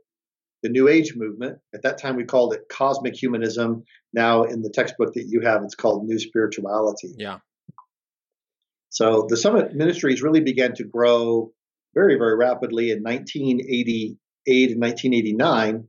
the 0.64 0.70
New 0.70 0.88
Age 0.88 1.14
movement. 1.16 1.58
At 1.74 1.84
that 1.84 1.98
time, 1.98 2.16
we 2.16 2.24
called 2.24 2.54
it 2.54 2.70
cosmic 2.70 3.16
humanism. 3.16 3.84
Now, 4.14 4.44
in 4.44 4.62
the 4.62 4.70
textbook 4.70 5.14
that 5.14 5.28
you 5.28 5.42
have, 5.42 5.64
it's 5.64 5.76
called 5.76 6.06
New 6.06 6.20
Spirituality. 6.20 7.14
Yeah. 7.18 7.40
So 8.90 9.26
the 9.30 9.38
Summit 9.38 9.74
Ministries 9.74 10.22
really 10.22 10.42
began 10.42 10.74
to 10.76 10.84
grow 10.84 11.52
very, 11.94 12.18
very 12.18 12.36
rapidly 12.36 12.92
in 12.92 13.02
1988 13.02 14.72
and 14.72 14.82
1989 14.82 15.88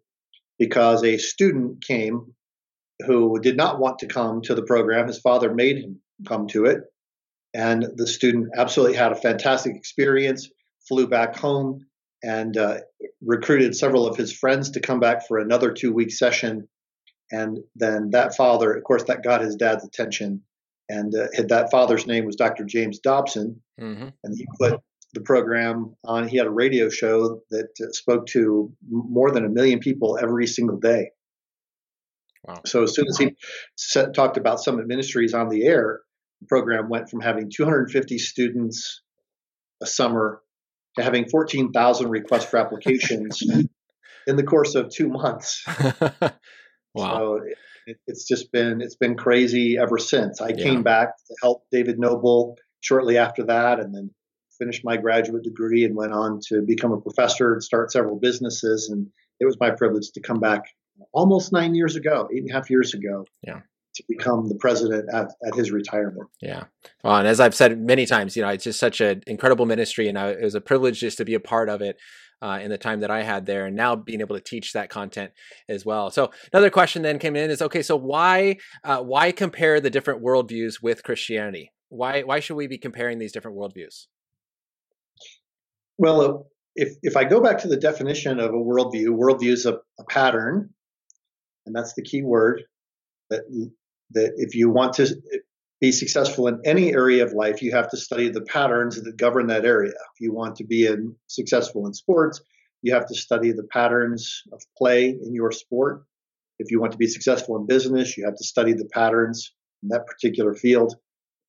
because 0.59 1.03
a 1.03 1.19
student 1.19 1.85
came 1.85 2.35
who 3.07 3.41
did 3.41 3.57
not 3.57 3.81
want 3.81 3.99
to 3.99 4.07
come 4.07 4.41
to 4.43 4.55
the 4.55 4.63
program. 4.63 5.09
His 5.09 5.19
father 5.19 5.53
made 5.53 5.79
him 5.79 6.01
come 6.27 6.47
to 6.49 6.67
it. 6.67 6.83
And 7.55 7.85
the 7.97 8.07
student 8.07 8.51
absolutely 8.57 8.97
had 8.97 9.13
a 9.13 9.17
fantastic 9.17 9.75
experience, 9.75 10.49
flew 10.89 11.07
back 11.07 11.37
home, 11.37 11.87
and 12.23 12.57
uh, 12.57 12.79
recruited 13.25 13.75
several 13.75 14.07
of 14.07 14.17
his 14.17 14.33
friends 14.33 14.71
to 14.71 14.81
come 14.81 15.01
back 15.01 15.27
for 15.27 15.39
another 15.39 15.73
two 15.73 15.93
week 15.93 16.13
session. 16.13 16.69
And 17.31 17.59
then 17.77 18.11
that 18.11 18.37
father, 18.37 18.73
of 18.73 18.85
course, 18.85 19.05
that 19.05 19.25
got 19.25 19.41
his 19.41 19.57
dad's 19.57 19.85
attention 19.85 20.43
and 20.93 21.15
uh, 21.15 21.29
that 21.49 21.71
father's 21.71 22.07
name 22.07 22.27
was 22.27 22.37
Dr. 22.37 22.65
James 22.65 22.99
Dobson, 22.99 23.63
mm-hmm. 23.81 24.09
and 24.23 24.37
he 24.37 24.47
put 24.59 24.81
the 25.15 25.23
program 25.23 25.97
on. 26.05 26.29
He 26.29 26.37
had 26.37 26.47
a 26.47 26.51
radio 26.51 26.91
show 26.91 27.41
that 27.51 27.69
uh, 27.81 27.93
spoke 27.93 28.27
to 28.29 28.71
more 28.91 29.31
than 29.31 29.47
a 29.47 29.49
million 29.49 29.79
people 29.79 30.19
every 30.21 30.47
single 30.47 30.79
day. 30.79 31.11
Wow. 32.45 32.61
So 32.67 32.83
as 32.83 32.95
soon 32.95 33.07
as 33.09 33.17
he 33.17 33.37
set, 33.77 34.13
talked 34.15 34.37
about 34.37 34.61
Summit 34.61 34.87
Ministries 34.87 35.33
on 35.33 35.49
the 35.49 35.65
air, 35.65 36.01
the 36.41 36.47
program 36.47 36.91
went 36.91 37.09
from 37.09 37.21
having 37.21 37.51
250 37.51 38.19
students 38.19 39.01
a 39.81 39.87
summer 39.87 40.42
to 40.97 41.03
having 41.03 41.29
14,000 41.29 42.09
requests 42.09 42.45
for 42.45 42.59
applications 42.59 43.43
in 44.27 44.37
the 44.37 44.43
course 44.43 44.75
of 44.75 44.91
two 44.91 45.09
months. 45.09 45.65
wow. 45.67 46.33
So 46.95 47.41
it, 47.87 47.99
it's 48.07 48.27
just 48.27 48.53
been 48.53 48.81
it's 48.81 48.97
been 48.97 49.17
crazy 49.17 49.77
ever 49.79 49.99
since. 49.99 50.41
I 50.41 50.49
yeah. 50.49 50.63
came 50.63 50.83
back 50.83 51.17
to 51.17 51.35
help 51.43 51.65
David 51.73 51.99
Noebel 51.99 52.57
shortly 52.81 53.19
after 53.19 53.45
that, 53.45 53.81
and 53.81 53.95
then 53.95 54.11
finished 54.59 54.83
my 54.85 54.97
graduate 54.97 55.43
degree 55.43 55.85
and 55.85 55.97
went 55.97 56.13
on 56.13 56.39
to 56.49 56.63
become 56.63 56.93
a 56.93 57.01
professor 57.01 57.55
and 57.55 57.63
start 57.63 57.91
several 57.91 58.19
businesses. 58.21 58.89
And 58.89 59.09
it 59.41 59.47
was 59.47 59.57
my 59.59 59.71
privilege 59.71 60.13
to 60.13 60.21
come 60.21 60.39
back 60.39 60.63
almost 61.13 61.53
nine 61.53 61.75
years 61.75 61.97
ago, 61.97 62.29
eight 62.33 62.43
and 62.43 62.51
a 62.51 62.53
half 62.53 62.71
years 62.71 62.95
ago. 62.95 63.25
Yeah 63.43 63.63
to 63.95 64.05
become 64.09 64.49
the 64.49 64.55
president 64.55 65.09
at, 65.13 65.29
at 65.47 65.55
his 65.55 65.71
retirement. 65.71 66.29
Yeah. 66.41 66.65
Well, 67.05 67.17
and 67.17 67.29
as 67.29 67.41
I've 67.41 67.55
said 67.55 67.79
many 67.79 68.07
times, 68.07 68.37
you 68.37 68.43
know, 68.43 68.49
it's 68.49 68.65
just 68.65 68.81
such 68.81 69.01
an 69.01 69.23
incredible 69.27 69.67
ministry 69.67 70.09
and 70.09 70.19
I, 70.19 70.31
it 70.31 70.43
was 70.43 70.55
a 70.55 70.61
privilege 70.61 71.01
just 71.01 71.19
to 71.19 71.25
be 71.25 71.35
a 71.35 71.41
part 71.41 71.69
of 71.69 71.83
it 71.83 71.97
uh, 72.43 72.59
in 72.61 72.71
the 72.71 72.79
time 72.79 73.01
that 73.01 73.11
I 73.11 73.23
had 73.23 73.47
there, 73.47 73.67
and 73.67 73.77
now 73.77 73.95
being 73.95 74.21
able 74.21 74.35
to 74.35 74.43
teach 74.43 74.73
that 74.73 74.91
content 74.91 75.31
as 75.69 75.87
well. 75.87 76.11
So 76.11 76.33
another 76.53 76.71
question 76.71 77.03
then 77.03 77.21
came 77.21 77.37
in 77.37 77.51
is 77.51 77.63
okay, 77.63 77.83
so 77.83 77.97
why 77.97 78.57
uh, 78.83 79.01
why 79.01 79.31
compare 79.31 79.81
the 79.81 79.91
different 79.91 80.23
worldviews 80.23 80.83
with 80.83 81.05
Christianity? 81.05 81.71
Why 81.89 82.23
why 82.23 82.41
should 82.41 82.57
we 82.57 82.67
be 82.67 82.79
comparing 82.79 83.21
these 83.21 83.31
different 83.31 83.57
worldviews? 83.57 84.07
Well, 85.99 86.49
if 86.75 86.97
if 87.03 87.17
I 87.17 87.23
go 87.25 87.41
back 87.41 87.59
to 87.59 87.69
the 87.69 87.77
definition 87.77 88.41
of 88.41 88.51
a 88.51 88.55
worldview, 88.55 89.07
worldview 89.11 89.53
is 89.53 89.65
a, 89.65 89.75
a 90.01 90.05
pattern, 90.09 90.71
and 91.65 91.77
that's 91.77 91.95
the 91.95 92.03
key 92.03 92.23
word 92.23 92.63
that 93.31 93.43
that 94.15 94.33
if 94.37 94.55
you 94.55 94.71
want 94.71 94.95
to 94.95 95.15
be 95.81 95.93
successful 95.93 96.47
in 96.47 96.61
any 96.65 96.93
area 96.93 97.25
of 97.25 97.33
life, 97.33 97.61
you 97.61 97.73
have 97.73 97.91
to 97.91 97.97
study 97.97 98.29
the 98.29 98.43
patterns 98.43 99.03
that 99.03 99.17
govern 99.17 99.49
that 99.49 99.65
area. 99.65 99.91
If 99.91 100.21
you 100.21 100.33
want 100.33 100.57
to 100.57 100.65
be 100.65 100.87
in, 100.87 101.17
successful 101.27 101.87
in 101.87 101.95
sports, 101.95 102.41
you 102.83 102.95
have 102.95 103.07
to 103.07 103.15
study 103.15 103.53
the 103.53 103.65
patterns 103.65 104.43
of 104.53 104.63
play 104.77 105.09
in 105.09 105.35
your 105.35 105.51
sport. 105.51 106.05
If 106.59 106.71
you 106.71 106.81
want 106.81 106.93
to 106.93 106.99
be 106.99 107.09
successful 107.09 107.57
in 107.57 107.67
business, 107.67 108.17
you 108.17 108.25
have 108.25 108.37
to 108.37 108.45
study 108.45 108.73
the 108.73 108.89
patterns 108.93 109.53
in 109.83 109.89
that 109.89 110.07
particular 110.07 110.55
field. 110.55 110.95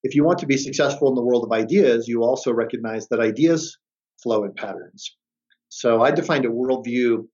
If 0.03 0.15
you 0.15 0.23
want 0.23 0.39
to 0.39 0.47
be 0.47 0.57
successful 0.57 1.09
in 1.09 1.15
the 1.15 1.23
world 1.23 1.43
of 1.43 1.51
ideas, 1.51 2.07
you 2.07 2.23
also 2.23 2.51
recognize 2.51 3.07
that 3.09 3.19
ideas 3.19 3.77
flow 4.21 4.43
in 4.43 4.53
patterns. 4.53 5.15
So 5.69 6.01
I 6.01 6.11
defined 6.11 6.45
a 6.45 6.49
worldview 6.49 7.27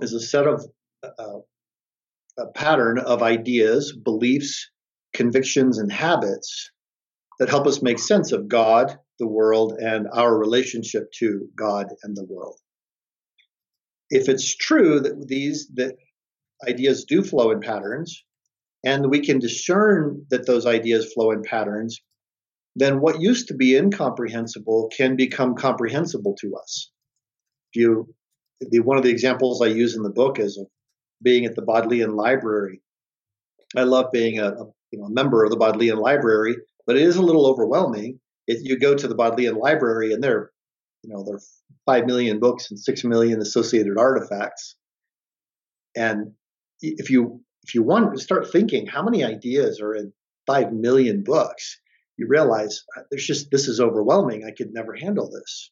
as 0.00 0.12
a 0.12 0.20
set 0.20 0.46
of 0.46 0.64
uh, 1.02 1.38
pattern 2.48 2.98
of 2.98 3.22
ideas, 3.22 3.92
beliefs, 3.92 4.70
convictions 5.12 5.78
and 5.78 5.90
habits 5.90 6.70
that 7.38 7.48
help 7.48 7.66
us 7.66 7.82
make 7.82 7.98
sense 7.98 8.32
of 8.32 8.48
God, 8.48 8.98
the 9.18 9.26
world, 9.26 9.78
and 9.80 10.06
our 10.12 10.36
relationship 10.36 11.10
to 11.18 11.48
God 11.56 11.86
and 12.02 12.16
the 12.16 12.24
world. 12.24 12.58
If 14.10 14.28
it's 14.28 14.54
true 14.54 15.00
that 15.00 15.26
these 15.28 15.68
that 15.74 15.96
ideas 16.68 17.04
do 17.04 17.22
flow 17.22 17.50
in 17.50 17.60
patterns, 17.60 18.24
and 18.84 19.10
we 19.10 19.20
can 19.20 19.38
discern 19.38 20.26
that 20.30 20.46
those 20.46 20.66
ideas 20.66 21.12
flow 21.12 21.30
in 21.30 21.42
patterns, 21.42 22.00
then 22.76 23.00
what 23.00 23.20
used 23.20 23.48
to 23.48 23.54
be 23.54 23.76
incomprehensible 23.76 24.90
can 24.96 25.16
become 25.16 25.54
comprehensible 25.54 26.34
to 26.40 26.56
us. 26.56 26.90
If 27.72 27.80
you, 27.80 28.14
the, 28.60 28.80
one 28.80 28.96
of 28.96 29.04
the 29.04 29.10
examples 29.10 29.60
I 29.60 29.66
use 29.66 29.96
in 29.96 30.02
the 30.02 30.10
book 30.10 30.38
is 30.38 30.58
being 31.22 31.44
at 31.44 31.54
the 31.54 31.62
Bodleian 31.62 32.16
Library. 32.16 32.80
I 33.76 33.84
love 33.84 34.06
being 34.12 34.38
a, 34.38 34.48
a 34.48 34.66
you 34.90 34.98
know, 34.98 35.06
a 35.06 35.10
member 35.10 35.44
of 35.44 35.50
the 35.50 35.56
Bodleian 35.56 35.98
Library, 35.98 36.56
but 36.86 36.96
it 36.96 37.02
is 37.02 37.16
a 37.16 37.22
little 37.22 37.46
overwhelming. 37.46 38.20
If 38.46 38.64
you 38.64 38.78
go 38.78 38.94
to 38.94 39.06
the 39.06 39.14
Bodleian 39.14 39.56
Library 39.56 40.12
and 40.12 40.22
there, 40.22 40.50
you 41.02 41.12
know, 41.12 41.24
there 41.24 41.36
are 41.36 41.42
five 41.86 42.06
million 42.06 42.40
books 42.40 42.70
and 42.70 42.78
six 42.78 43.04
million 43.04 43.40
associated 43.40 43.96
artifacts, 43.96 44.76
and 45.96 46.32
if 46.80 47.10
you 47.10 47.42
if 47.62 47.74
you 47.74 47.82
want 47.82 48.12
to 48.14 48.20
start 48.20 48.50
thinking 48.50 48.86
how 48.86 49.02
many 49.02 49.22
ideas 49.22 49.80
are 49.80 49.94
in 49.94 50.12
five 50.46 50.72
million 50.72 51.22
books, 51.22 51.78
you 52.16 52.26
realize 52.28 52.84
uh, 52.96 53.02
there's 53.10 53.26
just 53.26 53.50
this 53.50 53.68
is 53.68 53.80
overwhelming. 53.80 54.44
I 54.44 54.50
could 54.50 54.72
never 54.72 54.94
handle 54.94 55.30
this. 55.30 55.70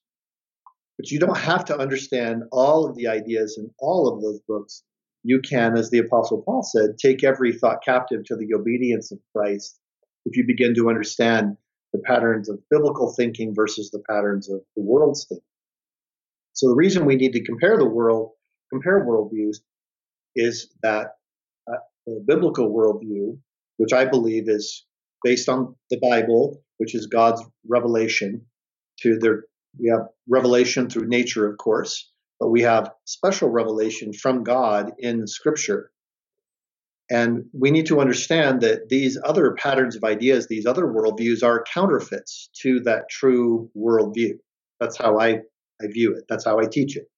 But 0.99 1.11
you 1.11 1.21
don't 1.21 1.37
have 1.37 1.65
to 1.67 1.79
understand 1.79 2.43
all 2.51 2.89
of 2.89 2.97
the 2.97 3.09
ideas 3.09 3.57
in 3.59 3.71
all 3.79 4.09
of 4.09 4.21
those 4.21 4.41
books 4.49 4.83
you 5.25 5.41
can, 5.41 5.77
as 5.77 5.91
the 5.91 5.99
Apostle 5.99 6.43
Paul 6.43 6.63
said, 6.63 6.99
take 6.99 7.25
every 7.25 7.53
thought 7.53 7.85
captive 7.85 8.25
to 8.25 8.37
the 8.37 8.55
obedience 8.55 9.13
of 9.13 9.19
Christ 9.35 9.79
if 10.25 10.37
you 10.37 10.45
begin 10.47 10.75
to 10.75 10.89
understand 10.89 11.57
the 11.93 11.99
patterns 12.01 12.49
of 12.49 12.61
biblical 12.71 13.13
thinking 13.15 13.55
versus 13.55 13.91
the 13.91 14.03
patterns 14.09 14.51
of 14.51 14.61
the 14.77 14.83
world's 14.83 15.27
thinking. 15.29 15.43
So 16.53 16.69
the 16.69 16.75
reason 16.75 17.05
we 17.05 17.17
need 17.17 17.33
to 17.33 17.45
compare 17.45 17.79
the 17.79 17.89
world, 17.89 18.33
compare 18.71 19.05
worldviews, 19.05 19.59
is 20.35 20.71
that 20.83 21.17
uh, 21.71 21.77
the 22.07 22.23
biblical 22.27 22.71
worldview, 22.71 23.39
which 23.79 23.93
I 23.93 24.05
believe 24.05 24.49
is 24.49 24.85
based 25.23 25.49
on 25.49 25.75
the 25.91 25.99
Bible, 26.01 26.63
which 26.79 26.95
is 26.95 27.07
God's 27.07 27.43
revelation 27.67 28.47
to 29.01 29.19
their, 29.19 29.45
we 29.79 29.89
have 29.91 30.09
revelation 30.29 30.91
through 30.91 31.09
nature, 31.09 31.49
of 31.49 31.59
course, 31.59 32.11
but 32.41 32.49
we 32.49 32.63
have 32.63 32.93
special 33.05 33.49
revelation 33.49 34.13
from 34.13 34.45
God 34.45 34.93
in 34.99 35.27
Scripture. 35.27 35.91
And 37.11 37.47
we 37.53 37.71
need 37.71 37.87
to 37.87 38.01
understand 38.01 38.61
that 38.61 38.89
these 38.89 39.19
other 39.25 39.53
patterns 39.53 39.97
of 39.97 40.05
ideas, 40.05 40.47
these 40.47 40.67
other 40.67 40.85
worldviews, 40.85 41.43
are 41.43 41.65
counterfeits 41.73 42.51
to 42.63 42.81
that 42.81 43.09
true 43.09 43.71
worldview. 43.77 44.35
That's 44.79 44.97
how 44.97 45.19
I, 45.19 45.41
I 45.83 45.87
view 45.87 46.15
it. 46.17 46.25
That's 46.29 46.45
how 46.45 46.59
I 46.59 46.67
teach 46.67 46.97
it. 46.97 47.11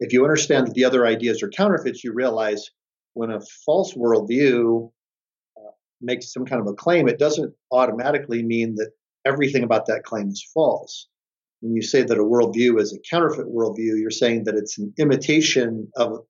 If 0.00 0.12
you 0.12 0.24
understand 0.24 0.66
that 0.66 0.74
the 0.74 0.84
other 0.84 1.06
ideas 1.06 1.42
are 1.42 1.50
counterfeits, 1.50 2.02
you 2.02 2.12
realize 2.12 2.70
when 3.14 3.30
a 3.30 3.40
false 3.66 3.94
worldview 3.94 4.90
uh, 5.56 5.70
makes 6.00 6.32
some 6.32 6.46
kind 6.46 6.62
of 6.62 6.68
a 6.68 6.74
claim, 6.74 7.08
it 7.08 7.18
doesn't 7.18 7.52
automatically 7.70 8.42
mean 8.42 8.76
that 8.76 8.90
everything 9.24 9.64
about 9.64 9.86
that 9.86 10.04
claim 10.04 10.28
is 10.28 10.48
false. 10.54 11.08
When 11.60 11.74
you 11.74 11.82
say 11.82 12.02
that 12.02 12.18
a 12.18 12.22
worldview 12.22 12.80
is 12.80 12.92
a 12.92 13.00
counterfeit 13.10 13.46
worldview, 13.46 13.98
you're 14.00 14.10
saying 14.10 14.44
that 14.44 14.54
it's 14.54 14.78
an 14.78 14.92
imitation 14.98 15.88
of 15.96 16.20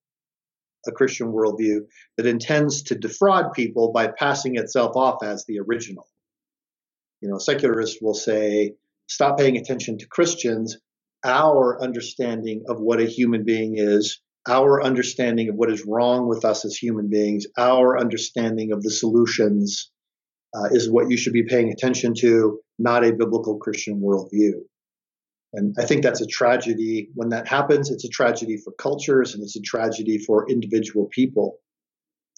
a 0.87 0.93
Christian 0.93 1.29
worldview 1.33 1.81
that 2.17 2.27
intends 2.27 2.83
to 2.85 2.95
defraud 2.95 3.53
people 3.53 3.93
by 3.93 4.09
passing 4.09 4.57
itself 4.57 4.97
off 4.97 5.23
as 5.23 5.45
the 5.45 5.59
original. 5.61 6.07
You 7.21 7.29
know, 7.29 7.39
secularists 7.39 8.01
will 8.01 8.15
say, 8.15 8.75
stop 9.09 9.39
paying 9.39 9.57
attention 9.57 9.99
to 9.99 10.07
Christians. 10.07 10.79
Our 11.25 11.83
understanding 11.83 12.65
of 12.69 12.81
what 12.81 13.01
a 13.01 13.07
human 13.07 13.45
being 13.45 13.75
is, 13.77 14.21
our 14.49 14.83
understanding 14.83 15.49
of 15.49 15.57
what 15.57 15.71
is 15.71 15.85
wrong 15.85 16.29
with 16.29 16.45
us 16.45 16.65
as 16.65 16.77
human 16.77 17.09
beings, 17.11 17.45
our 17.59 17.99
understanding 17.99 18.73
of 18.73 18.83
the 18.83 18.91
solutions 18.91 19.91
uh, 20.55 20.69
is 20.71 20.91
what 20.91 21.11
you 21.11 21.17
should 21.17 21.33
be 21.33 21.43
paying 21.43 21.71
attention 21.71 22.15
to, 22.21 22.61
not 22.79 23.05
a 23.05 23.13
biblical 23.13 23.59
Christian 23.59 24.01
worldview. 24.01 24.63
And 25.53 25.75
I 25.79 25.85
think 25.85 26.03
that's 26.03 26.21
a 26.21 26.27
tragedy. 26.27 27.09
When 27.15 27.31
that 27.31 27.49
happens, 27.49 27.91
it's 27.91 28.05
a 28.05 28.09
tragedy 28.09 28.59
for 28.59 28.73
cultures 28.73 29.35
and 29.35 29.43
it's 29.43 29.57
a 29.57 29.63
tragedy 29.63 30.19
for 30.19 30.49
individual 30.51 31.07
people. 31.07 31.59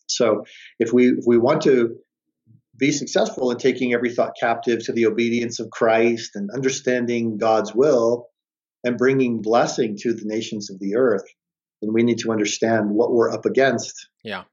So 0.07 0.45
if 0.79 0.93
we 0.93 1.09
if 1.09 1.25
we 1.27 1.39
want 1.39 1.63
to 1.63 1.97
be 2.77 2.93
successful 2.93 3.51
in 3.51 3.59
taking 3.59 3.93
every 3.93 4.13
thought 4.13 4.33
captive 4.41 4.85
to 4.85 4.93
the 4.93 5.07
obedience 5.07 5.61
of 5.61 5.71
Christ 5.71 6.33
and 6.35 6.51
understanding 6.51 7.37
God's 7.37 7.75
will 7.75 8.29
and 8.85 8.97
bringing 8.97 9.43
blessing 9.43 9.97
to 10.01 10.15
the 10.15 10.25
nations 10.25 10.71
of 10.71 10.79
the 10.79 10.97
earth, 10.97 11.25
then 11.83 11.93
we 11.93 12.03
need 12.03 12.19
to 12.21 12.33
understand 12.33 12.91
what 12.91 13.13
we're 13.13 13.31
up 13.31 13.45
against. 13.45 14.09
Yeah. 14.25 14.45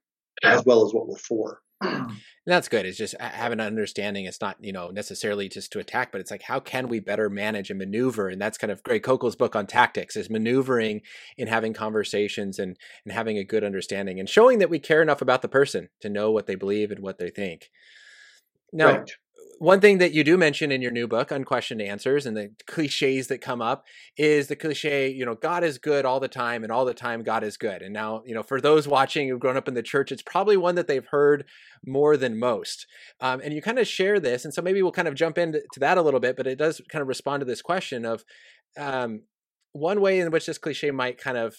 As 0.43 0.63
well 0.65 0.85
as 0.85 0.93
what 0.93 1.07
we're 1.07 1.17
for. 1.17 1.61
And 2.47 2.53
that's 2.53 2.69
good. 2.69 2.85
It's 2.85 2.97
just 2.97 3.13
having 3.19 3.59
an 3.59 3.67
understanding. 3.67 4.23
It's 4.23 4.39
not, 4.39 4.55
you 4.61 4.71
know, 4.71 4.87
necessarily 4.87 5.49
just 5.49 5.69
to 5.73 5.79
attack, 5.79 6.13
but 6.13 6.21
it's 6.21 6.31
like, 6.31 6.43
how 6.43 6.61
can 6.61 6.87
we 6.87 7.01
better 7.01 7.29
manage 7.29 7.69
and 7.69 7.77
maneuver? 7.77 8.29
And 8.29 8.41
that's 8.41 8.57
kind 8.57 8.71
of 8.71 8.81
Greg 8.83 9.03
Koukl's 9.03 9.35
book 9.35 9.53
on 9.53 9.67
tactics 9.67 10.15
is 10.15 10.29
maneuvering 10.29 11.01
and 11.37 11.49
having 11.49 11.73
conversations 11.73 12.57
and, 12.57 12.77
and 13.03 13.13
having 13.13 13.37
a 13.37 13.43
good 13.43 13.65
understanding 13.65 14.17
and 14.17 14.29
showing 14.29 14.59
that 14.59 14.69
we 14.69 14.79
care 14.79 15.01
enough 15.01 15.21
about 15.21 15.41
the 15.41 15.49
person 15.49 15.89
to 15.99 16.09
know 16.09 16.31
what 16.31 16.47
they 16.47 16.55
believe 16.55 16.89
and 16.89 17.01
what 17.01 17.19
they 17.19 17.29
think. 17.29 17.69
Now, 18.71 18.99
right 18.99 19.11
one 19.59 19.81
thing 19.81 19.97
that 19.97 20.13
you 20.13 20.23
do 20.23 20.37
mention 20.37 20.71
in 20.71 20.81
your 20.81 20.91
new 20.91 21.07
book, 21.07 21.31
Unquestioned 21.31 21.81
Answers, 21.81 22.25
and 22.25 22.37
the 22.37 22.51
cliches 22.67 23.27
that 23.27 23.41
come 23.41 23.61
up 23.61 23.85
is 24.15 24.47
the 24.47 24.55
cliche, 24.55 25.09
you 25.09 25.25
know, 25.25 25.35
God 25.35 25.63
is 25.63 25.77
good 25.77 26.05
all 26.05 26.19
the 26.19 26.27
time, 26.27 26.63
and 26.63 26.71
all 26.71 26.85
the 26.85 26.93
time 26.93 27.23
God 27.23 27.43
is 27.43 27.57
good. 27.57 27.81
And 27.81 27.93
now, 27.93 28.23
you 28.25 28.33
know, 28.33 28.43
for 28.43 28.61
those 28.61 28.87
watching 28.87 29.27
who've 29.27 29.39
grown 29.39 29.57
up 29.57 29.67
in 29.67 29.73
the 29.73 29.83
church, 29.83 30.11
it's 30.11 30.21
probably 30.21 30.57
one 30.57 30.75
that 30.75 30.87
they've 30.87 31.05
heard 31.05 31.45
more 31.85 32.17
than 32.17 32.39
most. 32.39 32.85
Um, 33.19 33.41
and 33.43 33.53
you 33.53 33.61
kind 33.61 33.79
of 33.79 33.87
share 33.87 34.19
this, 34.19 34.45
and 34.45 34.53
so 34.53 34.61
maybe 34.61 34.81
we'll 34.81 34.91
kind 34.91 35.07
of 35.07 35.15
jump 35.15 35.37
into 35.37 35.61
that 35.77 35.97
a 35.97 36.01
little 36.01 36.19
bit, 36.19 36.37
but 36.37 36.47
it 36.47 36.57
does 36.57 36.81
kind 36.89 37.01
of 37.01 37.07
respond 37.07 37.41
to 37.41 37.45
this 37.45 37.61
question 37.61 38.05
of 38.05 38.23
um, 38.77 39.23
one 39.73 40.01
way 40.01 40.19
in 40.19 40.31
which 40.31 40.45
this 40.45 40.57
cliche 40.57 40.91
might 40.91 41.17
kind 41.17 41.37
of 41.37 41.55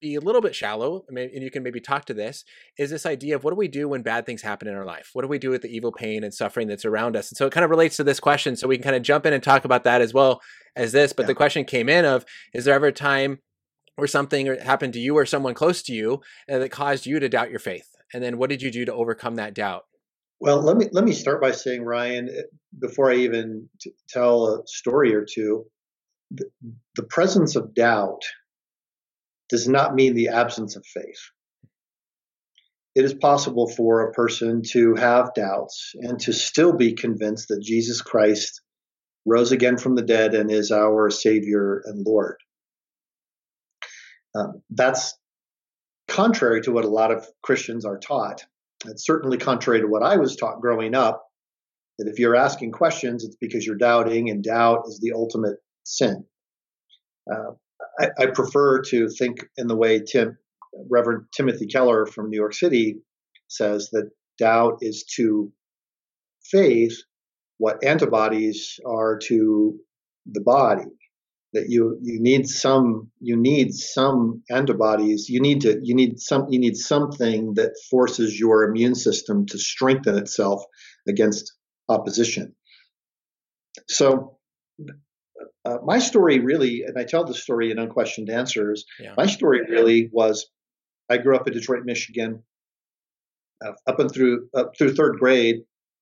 be 0.00 0.14
a 0.14 0.20
little 0.20 0.40
bit 0.40 0.54
shallow, 0.54 1.04
and 1.08 1.42
you 1.42 1.50
can 1.50 1.62
maybe 1.62 1.80
talk 1.80 2.04
to 2.06 2.14
this, 2.14 2.44
is 2.78 2.90
this 2.90 3.06
idea 3.06 3.36
of 3.36 3.44
what 3.44 3.50
do 3.50 3.56
we 3.56 3.68
do 3.68 3.88
when 3.88 4.02
bad 4.02 4.26
things 4.26 4.42
happen 4.42 4.68
in 4.68 4.74
our 4.74 4.84
life? 4.84 5.10
What 5.12 5.22
do 5.22 5.28
we 5.28 5.38
do 5.38 5.50
with 5.50 5.62
the 5.62 5.74
evil 5.74 5.92
pain 5.92 6.24
and 6.24 6.32
suffering 6.32 6.68
that's 6.68 6.84
around 6.84 7.16
us? 7.16 7.30
And 7.30 7.36
so 7.36 7.46
it 7.46 7.52
kind 7.52 7.64
of 7.64 7.70
relates 7.70 7.96
to 7.96 8.04
this 8.04 8.20
question. 8.20 8.56
So 8.56 8.68
we 8.68 8.76
can 8.76 8.84
kind 8.84 8.96
of 8.96 9.02
jump 9.02 9.26
in 9.26 9.32
and 9.32 9.42
talk 9.42 9.64
about 9.64 9.84
that 9.84 10.00
as 10.00 10.14
well 10.14 10.40
as 10.76 10.92
this. 10.92 11.12
But 11.12 11.24
yeah. 11.24 11.28
the 11.28 11.34
question 11.34 11.64
came 11.64 11.88
in 11.88 12.04
of, 12.04 12.24
is 12.54 12.64
there 12.64 12.74
ever 12.74 12.86
a 12.86 12.92
time 12.92 13.40
where 13.96 14.06
something 14.06 14.46
happened 14.46 14.92
to 14.92 15.00
you 15.00 15.16
or 15.16 15.26
someone 15.26 15.54
close 15.54 15.82
to 15.82 15.92
you 15.92 16.20
uh, 16.50 16.58
that 16.58 16.70
caused 16.70 17.06
you 17.06 17.18
to 17.18 17.28
doubt 17.28 17.50
your 17.50 17.58
faith? 17.58 17.88
And 18.14 18.22
then 18.22 18.38
what 18.38 18.50
did 18.50 18.62
you 18.62 18.70
do 18.70 18.84
to 18.84 18.94
overcome 18.94 19.34
that 19.36 19.54
doubt? 19.54 19.84
Well, 20.40 20.62
let 20.62 20.76
me 20.76 20.88
let 20.92 21.04
me 21.04 21.12
start 21.12 21.40
by 21.40 21.50
saying, 21.50 21.82
Ryan, 21.82 22.28
eh, 22.28 22.42
before 22.78 23.10
I 23.10 23.16
even 23.16 23.68
t- 23.80 23.90
tell 24.08 24.46
a 24.46 24.62
story 24.66 25.12
or 25.12 25.26
two, 25.28 25.66
the, 26.30 26.44
the 26.94 27.02
presence 27.02 27.56
of 27.56 27.74
doubt 27.74 28.22
does 29.48 29.68
not 29.68 29.94
mean 29.94 30.14
the 30.14 30.28
absence 30.28 30.76
of 30.76 30.84
faith. 30.86 31.20
It 32.94 33.04
is 33.04 33.14
possible 33.14 33.68
for 33.68 34.02
a 34.02 34.12
person 34.12 34.62
to 34.72 34.94
have 34.94 35.34
doubts 35.34 35.92
and 35.94 36.18
to 36.20 36.32
still 36.32 36.72
be 36.72 36.94
convinced 36.94 37.48
that 37.48 37.62
Jesus 37.62 38.02
Christ 38.02 38.60
rose 39.24 39.52
again 39.52 39.76
from 39.76 39.94
the 39.94 40.02
dead 40.02 40.34
and 40.34 40.50
is 40.50 40.72
our 40.72 41.10
Savior 41.10 41.82
and 41.84 42.04
Lord. 42.04 42.36
Um, 44.34 44.62
that's 44.70 45.14
contrary 46.08 46.62
to 46.62 46.72
what 46.72 46.84
a 46.84 46.88
lot 46.88 47.12
of 47.12 47.26
Christians 47.42 47.84
are 47.84 47.98
taught. 47.98 48.44
It's 48.86 49.04
certainly 49.04 49.38
contrary 49.38 49.80
to 49.80 49.86
what 49.86 50.02
I 50.02 50.16
was 50.16 50.36
taught 50.36 50.60
growing 50.60 50.94
up 50.94 51.24
that 51.98 52.08
if 52.08 52.18
you're 52.18 52.36
asking 52.36 52.72
questions, 52.72 53.24
it's 53.24 53.36
because 53.36 53.66
you're 53.66 53.76
doubting, 53.76 54.30
and 54.30 54.42
doubt 54.42 54.84
is 54.86 55.00
the 55.00 55.12
ultimate 55.14 55.56
sin. 55.84 56.24
Uh, 57.30 57.52
I, 58.00 58.08
I, 58.18 58.26
prefer 58.26 58.82
to 58.82 59.08
think 59.08 59.38
in 59.56 59.66
the 59.66 59.76
way 59.76 60.00
Tim, 60.00 60.38
Reverend 60.90 61.26
Timothy 61.34 61.66
Keller 61.66 62.06
from 62.06 62.30
New 62.30 62.36
York 62.36 62.54
City 62.54 63.00
says 63.48 63.90
that 63.92 64.10
doubt 64.38 64.78
is 64.80 65.04
to 65.16 65.52
faith 66.44 66.96
what 67.58 67.84
antibodies 67.84 68.78
are 68.86 69.18
to 69.24 69.78
the 70.26 70.40
body. 70.40 70.84
That 71.54 71.70
you 71.70 71.98
you 72.02 72.20
need 72.20 72.46
some 72.46 73.10
you 73.20 73.34
need 73.34 73.72
some 73.72 74.42
antibodies. 74.50 75.30
You 75.30 75.40
need 75.40 75.62
to 75.62 75.80
you 75.82 75.94
need 75.94 76.20
some 76.20 76.46
you 76.50 76.58
need 76.58 76.76
something 76.76 77.54
that 77.54 77.72
forces 77.90 78.38
your 78.38 78.64
immune 78.64 78.94
system 78.94 79.46
to 79.46 79.58
strengthen 79.58 80.18
itself 80.18 80.62
against 81.08 81.54
opposition. 81.88 82.54
So 83.88 84.38
uh, 85.68 85.78
my 85.84 85.98
story 85.98 86.38
really, 86.38 86.82
and 86.82 86.96
I 86.98 87.04
tell 87.04 87.24
the 87.24 87.34
story 87.34 87.70
in 87.70 87.78
Unquestioned 87.78 88.30
Answers, 88.30 88.84
yeah. 88.98 89.12
my 89.16 89.26
story 89.26 89.60
really 89.68 90.08
was 90.12 90.48
I 91.10 91.18
grew 91.18 91.36
up 91.36 91.46
in 91.46 91.52
Detroit, 91.52 91.84
Michigan. 91.84 92.42
Uh, 93.64 93.72
up 93.86 93.98
and 93.98 94.10
through 94.10 94.48
up 94.54 94.72
through 94.78 94.94
third 94.94 95.18
grade, 95.18 95.56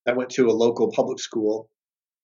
I 0.06 0.12
went 0.12 0.30
to 0.30 0.48
a 0.48 0.52
local 0.52 0.92
public 0.92 1.18
school. 1.18 1.68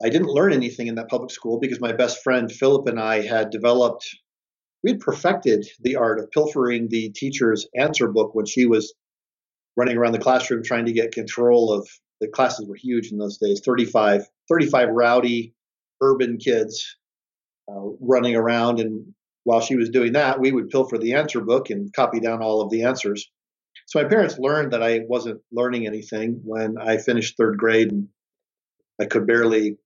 I 0.05 0.09
didn't 0.09 0.28
learn 0.28 0.52
anything 0.52 0.87
in 0.87 0.96
that 0.96 1.09
public 1.09 1.31
school 1.31 1.59
because 1.59 1.81
my 1.81 1.92
best 1.92 2.22
friend 2.22 2.50
Philip 2.50 2.87
and 2.87 3.00
I 3.00 3.22
had 3.22 3.50
developed, 3.50 4.09
we 4.85 4.90
had 4.90 5.00
perfected 5.00 5.66
the 5.81 5.96
art 5.96 6.20
of 6.20 6.31
pilfering 6.31 6.88
the 6.88 7.11
teacher's 7.11 7.66
answer 7.76 8.09
book 8.09 8.35
when 8.35 8.46
she 8.46 8.66
was 8.66 8.94
running 9.76 9.96
around 9.96 10.12
the 10.12 10.18
classroom 10.18 10.62
trying 10.62 10.87
to 10.87 10.92
get 10.92 11.12
control 11.12 11.72
of 11.72 11.88
the 12.20 12.28
classes 12.28 12.68
were 12.68 12.76
huge 12.76 13.11
in 13.11 13.18
those 13.18 13.38
days 13.38 13.62
35 13.64 14.26
35 14.48 14.88
rowdy 14.90 15.55
urban 16.02 16.37
kids 16.37 16.96
uh, 17.72 17.80
running 18.00 18.37
around. 18.37 18.80
And 18.80 19.14
while 19.44 19.61
she 19.61 19.76
was 19.76 19.90
doing 19.90 20.12
that, 20.12 20.40
we 20.40 20.52
would 20.52 20.70
pilfer 20.70 20.98
the 20.98 21.14
answer 21.14 21.40
book 21.40 21.70
and 21.70 21.92
copy 21.92 22.20
down 22.20 22.42
all 22.42 22.61
of 22.61 22.70
the 22.70 22.85
answers. 22.85 23.30
So 23.87 24.02
my 24.02 24.08
parents 24.08 24.38
learned 24.38 24.72
that 24.72 24.82
I 24.82 25.00
wasn't 25.08 25.40
learning 25.50 25.87
anything 25.87 26.40
when 26.44 26.76
I 26.78 26.98
finished 26.98 27.37
third 27.37 27.58
grade 27.58 27.90
and 27.90 28.08
I 29.00 29.06
could 29.06 29.26
barely 29.26 29.78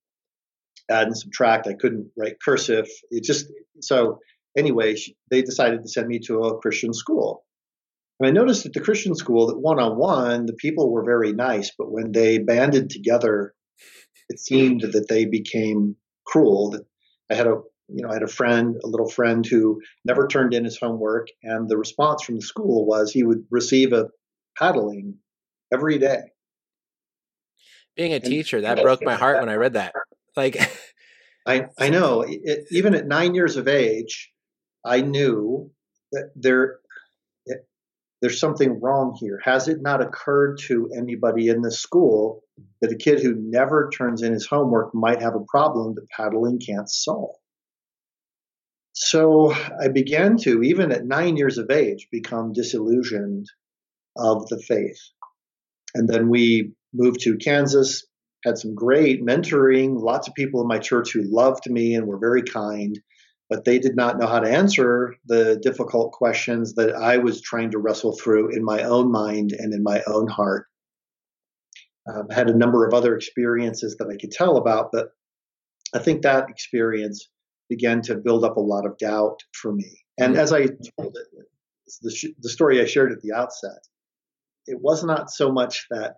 add 0.89 1.07
and 1.07 1.17
subtract. 1.17 1.67
I 1.67 1.73
couldn't 1.73 2.11
write 2.17 2.37
cursive. 2.43 2.87
It 3.09 3.23
just 3.23 3.47
so 3.81 4.19
anyway, 4.57 4.95
they 5.29 5.41
decided 5.41 5.83
to 5.83 5.89
send 5.89 6.07
me 6.07 6.19
to 6.27 6.41
a 6.43 6.59
Christian 6.59 6.93
school. 6.93 7.43
And 8.19 8.27
I 8.27 8.31
noticed 8.31 8.65
at 8.65 8.73
the 8.73 8.81
Christian 8.81 9.15
school 9.15 9.47
that 9.47 9.59
one 9.59 9.79
on 9.79 9.97
one, 9.97 10.45
the 10.45 10.53
people 10.53 10.91
were 10.91 11.03
very 11.03 11.33
nice, 11.33 11.71
but 11.77 11.91
when 11.91 12.11
they 12.11 12.39
banded 12.39 12.89
together, 12.89 13.53
it 14.29 14.39
seemed 14.39 14.81
that 14.81 15.07
they 15.07 15.25
became 15.25 15.95
cruel. 16.25 16.75
I 17.29 17.35
had 17.35 17.47
a 17.47 17.61
you 17.89 18.03
know 18.03 18.09
I 18.09 18.13
had 18.13 18.23
a 18.23 18.27
friend, 18.27 18.75
a 18.83 18.87
little 18.87 19.09
friend 19.09 19.45
who 19.45 19.81
never 20.03 20.27
turned 20.27 20.53
in 20.53 20.65
his 20.65 20.77
homework, 20.77 21.27
and 21.43 21.69
the 21.69 21.77
response 21.77 22.23
from 22.23 22.35
the 22.35 22.41
school 22.41 22.85
was 22.85 23.11
he 23.11 23.23
would 23.23 23.45
receive 23.49 23.93
a 23.93 24.09
paddling 24.57 25.15
every 25.73 25.97
day. 25.97 26.21
Being 27.95 28.13
a 28.13 28.15
and, 28.15 28.23
teacher, 28.25 28.61
that 28.61 28.81
broke 28.81 29.03
my 29.03 29.15
heart 29.15 29.39
when 29.39 29.49
I 29.49 29.55
read 29.55 29.73
that. 29.73 29.93
Like, 30.35 30.57
I 31.45 31.67
I 31.79 31.89
know 31.89 32.21
it, 32.27 32.65
even 32.71 32.93
at 32.93 33.07
nine 33.07 33.35
years 33.35 33.57
of 33.57 33.67
age, 33.67 34.31
I 34.85 35.01
knew 35.01 35.71
that 36.11 36.31
there 36.35 36.79
eh, 37.49 37.55
there's 38.21 38.39
something 38.39 38.81
wrong 38.81 39.15
here. 39.17 39.39
Has 39.43 39.69
it 39.69 39.81
not 39.81 40.01
occurred 40.01 40.59
to 40.67 40.89
anybody 40.95 41.47
in 41.47 41.61
the 41.61 41.71
school 41.71 42.43
that 42.81 42.91
a 42.91 42.95
kid 42.95 43.21
who 43.21 43.35
never 43.35 43.89
turns 43.89 44.23
in 44.23 44.33
his 44.33 44.45
homework 44.45 44.93
might 44.93 45.21
have 45.21 45.35
a 45.35 45.45
problem 45.47 45.95
that 45.95 46.09
paddling 46.09 46.59
can't 46.59 46.89
solve? 46.89 47.35
So 48.99 49.53
I 49.53 49.89
began 49.89 50.37
to, 50.37 50.63
even 50.63 50.91
at 50.91 51.05
nine 51.05 51.37
years 51.37 51.59
of 51.59 51.69
age, 51.69 52.07
become 52.11 52.51
disillusioned 52.51 53.45
of 54.17 54.47
the 54.47 54.59
faith. 54.59 54.99
And 55.93 56.09
then 56.09 56.29
we 56.29 56.71
moved 56.95 57.19
to 57.21 57.37
Kansas, 57.37 58.07
had 58.43 58.57
some 58.57 58.73
great 58.73 59.23
mentoring, 59.23 60.01
lots 60.01 60.27
of 60.27 60.33
people 60.33 60.61
in 60.61 60.67
my 60.67 60.79
church 60.79 61.13
who 61.13 61.21
loved 61.21 61.69
me 61.69 61.93
and 61.93 62.07
were 62.07 62.17
very 62.17 62.41
kind, 62.41 62.99
but 63.51 63.65
they 63.65 63.77
did 63.77 63.95
not 63.95 64.17
know 64.17 64.25
how 64.25 64.39
to 64.39 64.51
answer 64.51 65.13
the 65.27 65.59
difficult 65.61 66.11
questions 66.11 66.73
that 66.73 66.95
I 66.95 67.17
was 67.17 67.39
trying 67.39 67.69
to 67.71 67.77
wrestle 67.77 68.17
through 68.17 68.55
in 68.55 68.63
my 68.63 68.81
own 68.81 69.11
mind 69.11 69.51
and 69.51 69.75
in 69.75 69.83
my 69.83 70.01
own 70.07 70.27
heart. 70.27 70.65
Um, 72.11 72.29
had 72.31 72.49
a 72.49 72.57
number 72.57 72.87
of 72.87 72.95
other 72.95 73.15
experiences 73.15 73.97
that 73.99 74.09
I 74.11 74.17
could 74.17 74.31
tell 74.31 74.57
about, 74.57 74.89
but 74.91 75.09
I 75.93 75.99
think 75.99 76.23
that 76.23 76.49
experience 76.49 77.29
began 77.69 78.01
to 78.03 78.15
build 78.15 78.43
up 78.43 78.57
a 78.57 78.61
lot 78.61 78.85
of 78.85 78.97
doubt 78.97 79.43
for 79.53 79.71
me. 79.73 80.03
And 80.19 80.37
as 80.37 80.51
I 80.53 80.65
told 80.65 81.15
it, 81.15 81.45
the, 82.01 82.33
the 82.39 82.49
story 82.49 82.81
I 82.81 82.85
shared 82.85 83.11
at 83.11 83.21
the 83.21 83.33
outset, 83.33 83.87
it 84.65 84.79
was 84.81 85.03
not 85.03 85.29
so 85.29 85.51
much 85.51 85.85
that 85.89 86.15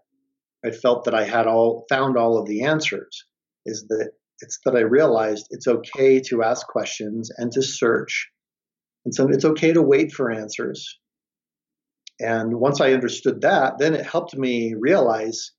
I 0.65 0.71
felt 0.71 1.05
that 1.05 1.15
I 1.15 1.23
had 1.23 1.47
all 1.47 1.85
found 1.89 2.17
all 2.17 2.37
of 2.37 2.47
the 2.47 2.63
answers, 2.63 3.25
is 3.65 3.85
that 3.89 4.11
it's 4.41 4.59
that 4.65 4.75
I 4.75 4.81
realized 4.81 5.47
it's 5.51 5.67
okay 5.67 6.19
to 6.21 6.43
ask 6.43 6.65
questions 6.67 7.29
and 7.37 7.51
to 7.51 7.61
search. 7.61 8.29
And 9.05 9.13
so 9.13 9.27
it's 9.27 9.45
okay 9.45 9.73
to 9.73 9.81
wait 9.81 10.11
for 10.11 10.31
answers. 10.31 10.99
And 12.19 12.55
once 12.55 12.81
I 12.81 12.93
understood 12.93 13.41
that, 13.41 13.77
then 13.79 13.93
it 13.93 14.05
helped 14.05 14.35
me 14.35 14.75
realize 14.77 15.51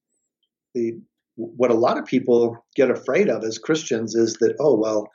the 0.75 1.01
what 1.37 1.71
a 1.71 1.75
lot 1.75 1.97
of 1.97 2.05
people 2.05 2.57
get 2.77 2.91
afraid 2.91 3.31
of 3.31 3.45
as 3.45 3.57
Christians 3.57 4.15
is 4.15 4.35
that, 4.41 4.57
oh 4.61 4.77
well, 4.77 5.09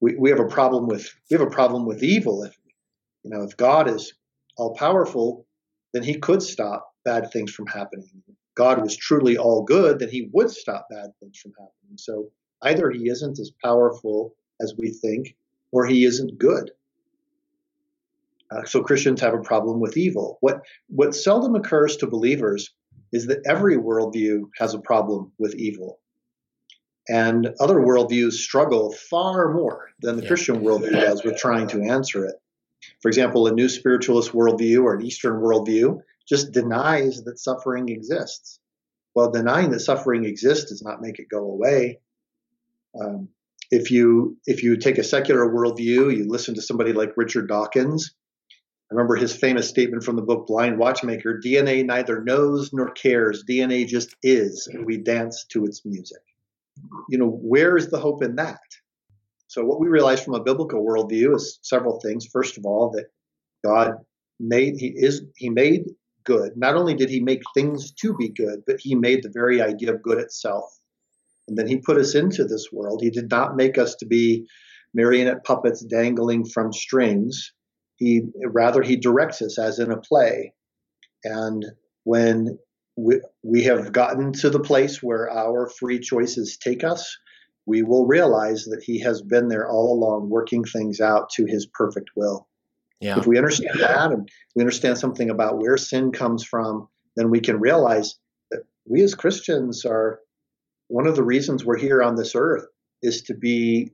we, 0.00 0.16
we 0.16 0.30
have 0.30 0.40
a 0.40 0.48
problem 0.48 0.86
with 0.86 1.08
we 1.30 1.36
have 1.38 1.46
a 1.46 1.50
problem 1.50 1.86
with 1.86 2.02
evil. 2.02 2.44
If 2.44 2.56
you 3.24 3.30
know, 3.30 3.42
if 3.42 3.56
God 3.56 3.88
is 3.88 4.14
all 4.56 4.74
powerful, 4.74 5.46
then 5.92 6.02
he 6.02 6.18
could 6.18 6.42
stop 6.42 6.92
bad 7.04 7.32
things 7.32 7.52
from 7.52 7.66
happening. 7.66 8.08
If 8.28 8.36
God 8.56 8.82
was 8.82 8.96
truly 8.96 9.38
all 9.38 9.64
good, 9.64 9.98
then 10.00 10.10
he 10.10 10.30
would 10.32 10.50
stop 10.50 10.88
bad 10.90 11.10
things 11.20 11.38
from 11.38 11.52
happening. 11.52 11.96
So 11.98 12.30
either 12.62 12.90
he 12.90 13.08
isn't 13.08 13.38
as 13.38 13.52
powerful 13.62 14.34
as 14.60 14.74
we 14.78 14.90
think, 14.90 15.36
or 15.72 15.86
he 15.86 16.04
isn't 16.04 16.38
good. 16.38 16.70
Uh, 18.50 18.64
so 18.64 18.82
Christians 18.82 19.20
have 19.22 19.34
a 19.34 19.42
problem 19.42 19.80
with 19.80 19.96
evil. 19.98 20.38
What 20.40 20.62
what 20.88 21.14
seldom 21.14 21.56
occurs 21.56 21.98
to 21.98 22.08
believers 22.08 22.70
is 23.12 23.26
that 23.28 23.42
every 23.46 23.76
worldview 23.76 24.44
has 24.58 24.74
a 24.74 24.80
problem 24.80 25.32
with 25.38 25.54
evil. 25.56 26.00
And 27.10 27.48
other 27.58 27.80
worldviews 27.80 28.34
struggle 28.34 28.92
far 28.92 29.52
more 29.52 29.90
than 30.00 30.14
the 30.14 30.22
yeah. 30.22 30.28
Christian 30.28 30.60
worldview 30.60 30.92
does 30.92 31.24
with 31.24 31.36
trying 31.38 31.66
to 31.68 31.82
answer 31.82 32.24
it. 32.24 32.36
For 33.02 33.08
example, 33.08 33.48
a 33.48 33.52
new 33.52 33.68
spiritualist 33.68 34.30
worldview 34.30 34.84
or 34.84 34.94
an 34.94 35.04
Eastern 35.04 35.40
worldview 35.40 36.02
just 36.28 36.52
denies 36.52 37.24
that 37.24 37.40
suffering 37.40 37.88
exists. 37.88 38.60
Well, 39.12 39.32
denying 39.32 39.70
that 39.72 39.80
suffering 39.80 40.24
exists 40.24 40.70
does 40.70 40.82
not 40.82 41.02
make 41.02 41.18
it 41.18 41.28
go 41.28 41.50
away. 41.50 41.98
Um, 42.98 43.28
if 43.72 43.90
you 43.90 44.38
if 44.46 44.62
you 44.62 44.76
take 44.76 44.98
a 44.98 45.04
secular 45.04 45.52
worldview, 45.52 46.16
you 46.16 46.28
listen 46.28 46.54
to 46.54 46.62
somebody 46.62 46.92
like 46.92 47.16
Richard 47.16 47.48
Dawkins. 47.48 48.14
I 48.88 48.94
remember 48.94 49.16
his 49.16 49.34
famous 49.34 49.68
statement 49.68 50.04
from 50.04 50.14
the 50.14 50.22
book 50.22 50.46
Blind 50.46 50.78
Watchmaker: 50.78 51.40
"DNA 51.44 51.84
neither 51.84 52.22
knows 52.22 52.72
nor 52.72 52.92
cares. 52.92 53.42
DNA 53.48 53.84
just 53.84 54.14
is, 54.22 54.68
and 54.68 54.86
we 54.86 54.96
dance 54.96 55.44
to 55.50 55.64
its 55.64 55.84
music." 55.84 56.22
You 57.08 57.18
know, 57.18 57.28
where 57.28 57.76
is 57.76 57.88
the 57.88 57.98
hope 57.98 58.22
in 58.22 58.36
that? 58.36 58.60
So, 59.48 59.64
what 59.64 59.80
we 59.80 59.88
realize 59.88 60.22
from 60.22 60.34
a 60.34 60.42
biblical 60.42 60.84
worldview 60.84 61.34
is 61.34 61.58
several 61.62 62.00
things. 62.00 62.26
First 62.26 62.56
of 62.56 62.64
all, 62.64 62.90
that 62.90 63.06
God 63.64 63.94
made 64.38 64.76
he 64.78 64.94
is 64.96 65.22
he 65.36 65.50
made 65.50 65.84
good. 66.24 66.56
Not 66.56 66.76
only 66.76 66.94
did 66.94 67.10
he 67.10 67.20
make 67.20 67.42
things 67.54 67.92
to 67.92 68.14
be 68.14 68.28
good, 68.28 68.62
but 68.66 68.76
he 68.78 68.94
made 68.94 69.22
the 69.22 69.30
very 69.30 69.60
idea 69.60 69.92
of 69.92 70.02
good 70.02 70.18
itself. 70.18 70.78
And 71.48 71.58
then 71.58 71.66
he 71.66 71.78
put 71.78 71.98
us 71.98 72.14
into 72.14 72.44
this 72.44 72.68
world. 72.72 73.00
He 73.02 73.10
did 73.10 73.30
not 73.30 73.56
make 73.56 73.76
us 73.76 73.96
to 73.96 74.06
be 74.06 74.46
marionette 74.94 75.44
puppets 75.44 75.84
dangling 75.84 76.44
from 76.44 76.72
strings. 76.72 77.52
He 77.96 78.22
rather 78.46 78.82
he 78.82 78.96
directs 78.96 79.42
us 79.42 79.58
as 79.58 79.78
in 79.78 79.90
a 79.90 79.96
play. 79.96 80.54
And 81.24 81.66
when 82.04 82.58
we, 83.00 83.20
we 83.42 83.62
have 83.64 83.92
gotten 83.92 84.32
to 84.34 84.50
the 84.50 84.60
place 84.60 85.02
where 85.02 85.30
our 85.30 85.68
free 85.68 85.98
choices 85.98 86.56
take 86.56 86.84
us, 86.84 87.16
we 87.66 87.82
will 87.82 88.06
realize 88.06 88.64
that 88.64 88.82
he 88.82 89.00
has 89.00 89.22
been 89.22 89.48
there 89.48 89.68
all 89.68 89.94
along 89.94 90.28
working 90.28 90.64
things 90.64 91.00
out 91.00 91.30
to 91.30 91.46
his 91.46 91.66
perfect 91.66 92.10
will. 92.16 92.48
Yeah. 93.00 93.18
If 93.18 93.26
we 93.26 93.38
understand 93.38 93.80
that 93.80 94.12
and 94.12 94.28
we 94.54 94.62
understand 94.62 94.98
something 94.98 95.30
about 95.30 95.58
where 95.58 95.78
sin 95.78 96.12
comes 96.12 96.44
from, 96.44 96.88
then 97.16 97.30
we 97.30 97.40
can 97.40 97.58
realize 97.58 98.16
that 98.50 98.64
we 98.86 99.02
as 99.02 99.14
Christians 99.14 99.84
are 99.84 100.20
one 100.88 101.06
of 101.06 101.16
the 101.16 101.22
reasons 101.22 101.64
we're 101.64 101.78
here 101.78 102.02
on 102.02 102.16
this 102.16 102.34
earth 102.34 102.66
is 103.02 103.22
to 103.22 103.34
be 103.34 103.92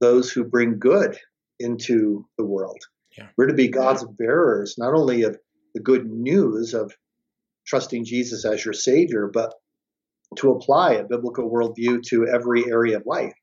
those 0.00 0.30
who 0.30 0.44
bring 0.44 0.78
good 0.78 1.16
into 1.58 2.26
the 2.36 2.44
world. 2.44 2.80
Yeah. 3.16 3.28
We're 3.36 3.46
to 3.46 3.54
be 3.54 3.68
God's 3.68 4.04
bearers, 4.04 4.74
not 4.76 4.94
only 4.94 5.22
of 5.22 5.38
the 5.74 5.80
good 5.80 6.10
news 6.10 6.74
of 6.74 6.92
trusting 7.66 8.04
Jesus 8.04 8.44
as 8.44 8.64
your 8.64 8.74
Savior, 8.74 9.30
but 9.32 9.54
to 10.36 10.50
apply 10.50 10.94
a 10.94 11.04
biblical 11.04 11.50
worldview 11.50 12.02
to 12.04 12.26
every 12.26 12.64
area 12.70 12.96
of 12.96 13.06
life. 13.06 13.34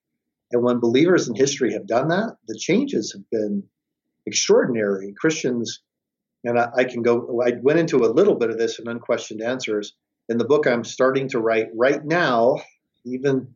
And 0.51 0.63
when 0.63 0.79
believers 0.79 1.27
in 1.27 1.35
history 1.35 1.73
have 1.73 1.87
done 1.87 2.07
that, 2.09 2.37
the 2.47 2.57
changes 2.57 3.13
have 3.13 3.29
been 3.29 3.63
extraordinary. 4.25 5.13
Christians, 5.19 5.81
and 6.43 6.59
I, 6.59 6.69
I, 6.75 6.83
can 6.85 7.03
go, 7.03 7.41
I 7.45 7.53
went 7.61 7.79
into 7.79 7.97
a 7.97 8.09
little 8.13 8.35
bit 8.35 8.49
of 8.49 8.57
this 8.57 8.79
in 8.79 8.87
Unquestioned 8.87 9.41
Answers. 9.41 9.93
In 10.27 10.37
the 10.37 10.45
book 10.45 10.67
I'm 10.67 10.83
starting 10.83 11.29
to 11.29 11.39
write 11.39 11.67
right 11.75 12.03
now, 12.03 12.57
even 13.05 13.53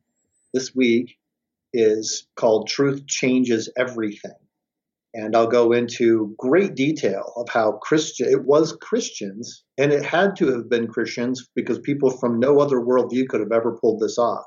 this 0.53 0.75
week, 0.75 1.17
is 1.73 2.27
called 2.35 2.67
Truth 2.67 3.07
Changes 3.07 3.69
Everything. 3.75 4.31
And 5.15 5.35
I'll 5.35 5.47
go 5.47 5.71
into 5.71 6.33
great 6.39 6.73
detail 6.73 7.33
of 7.35 7.47
how 7.49 7.73
Christian 7.73 8.29
it 8.29 8.45
was 8.45 8.75
Christians, 8.81 9.63
and 9.77 9.91
it 9.91 10.03
had 10.03 10.35
to 10.37 10.47
have 10.53 10.69
been 10.69 10.87
Christians 10.87 11.47
because 11.55 11.77
people 11.79 12.09
from 12.09 12.39
no 12.39 12.59
other 12.59 12.77
worldview 12.77 13.27
could 13.27 13.39
have 13.39 13.51
ever 13.51 13.77
pulled 13.79 13.99
this 13.99 14.17
off, 14.17 14.45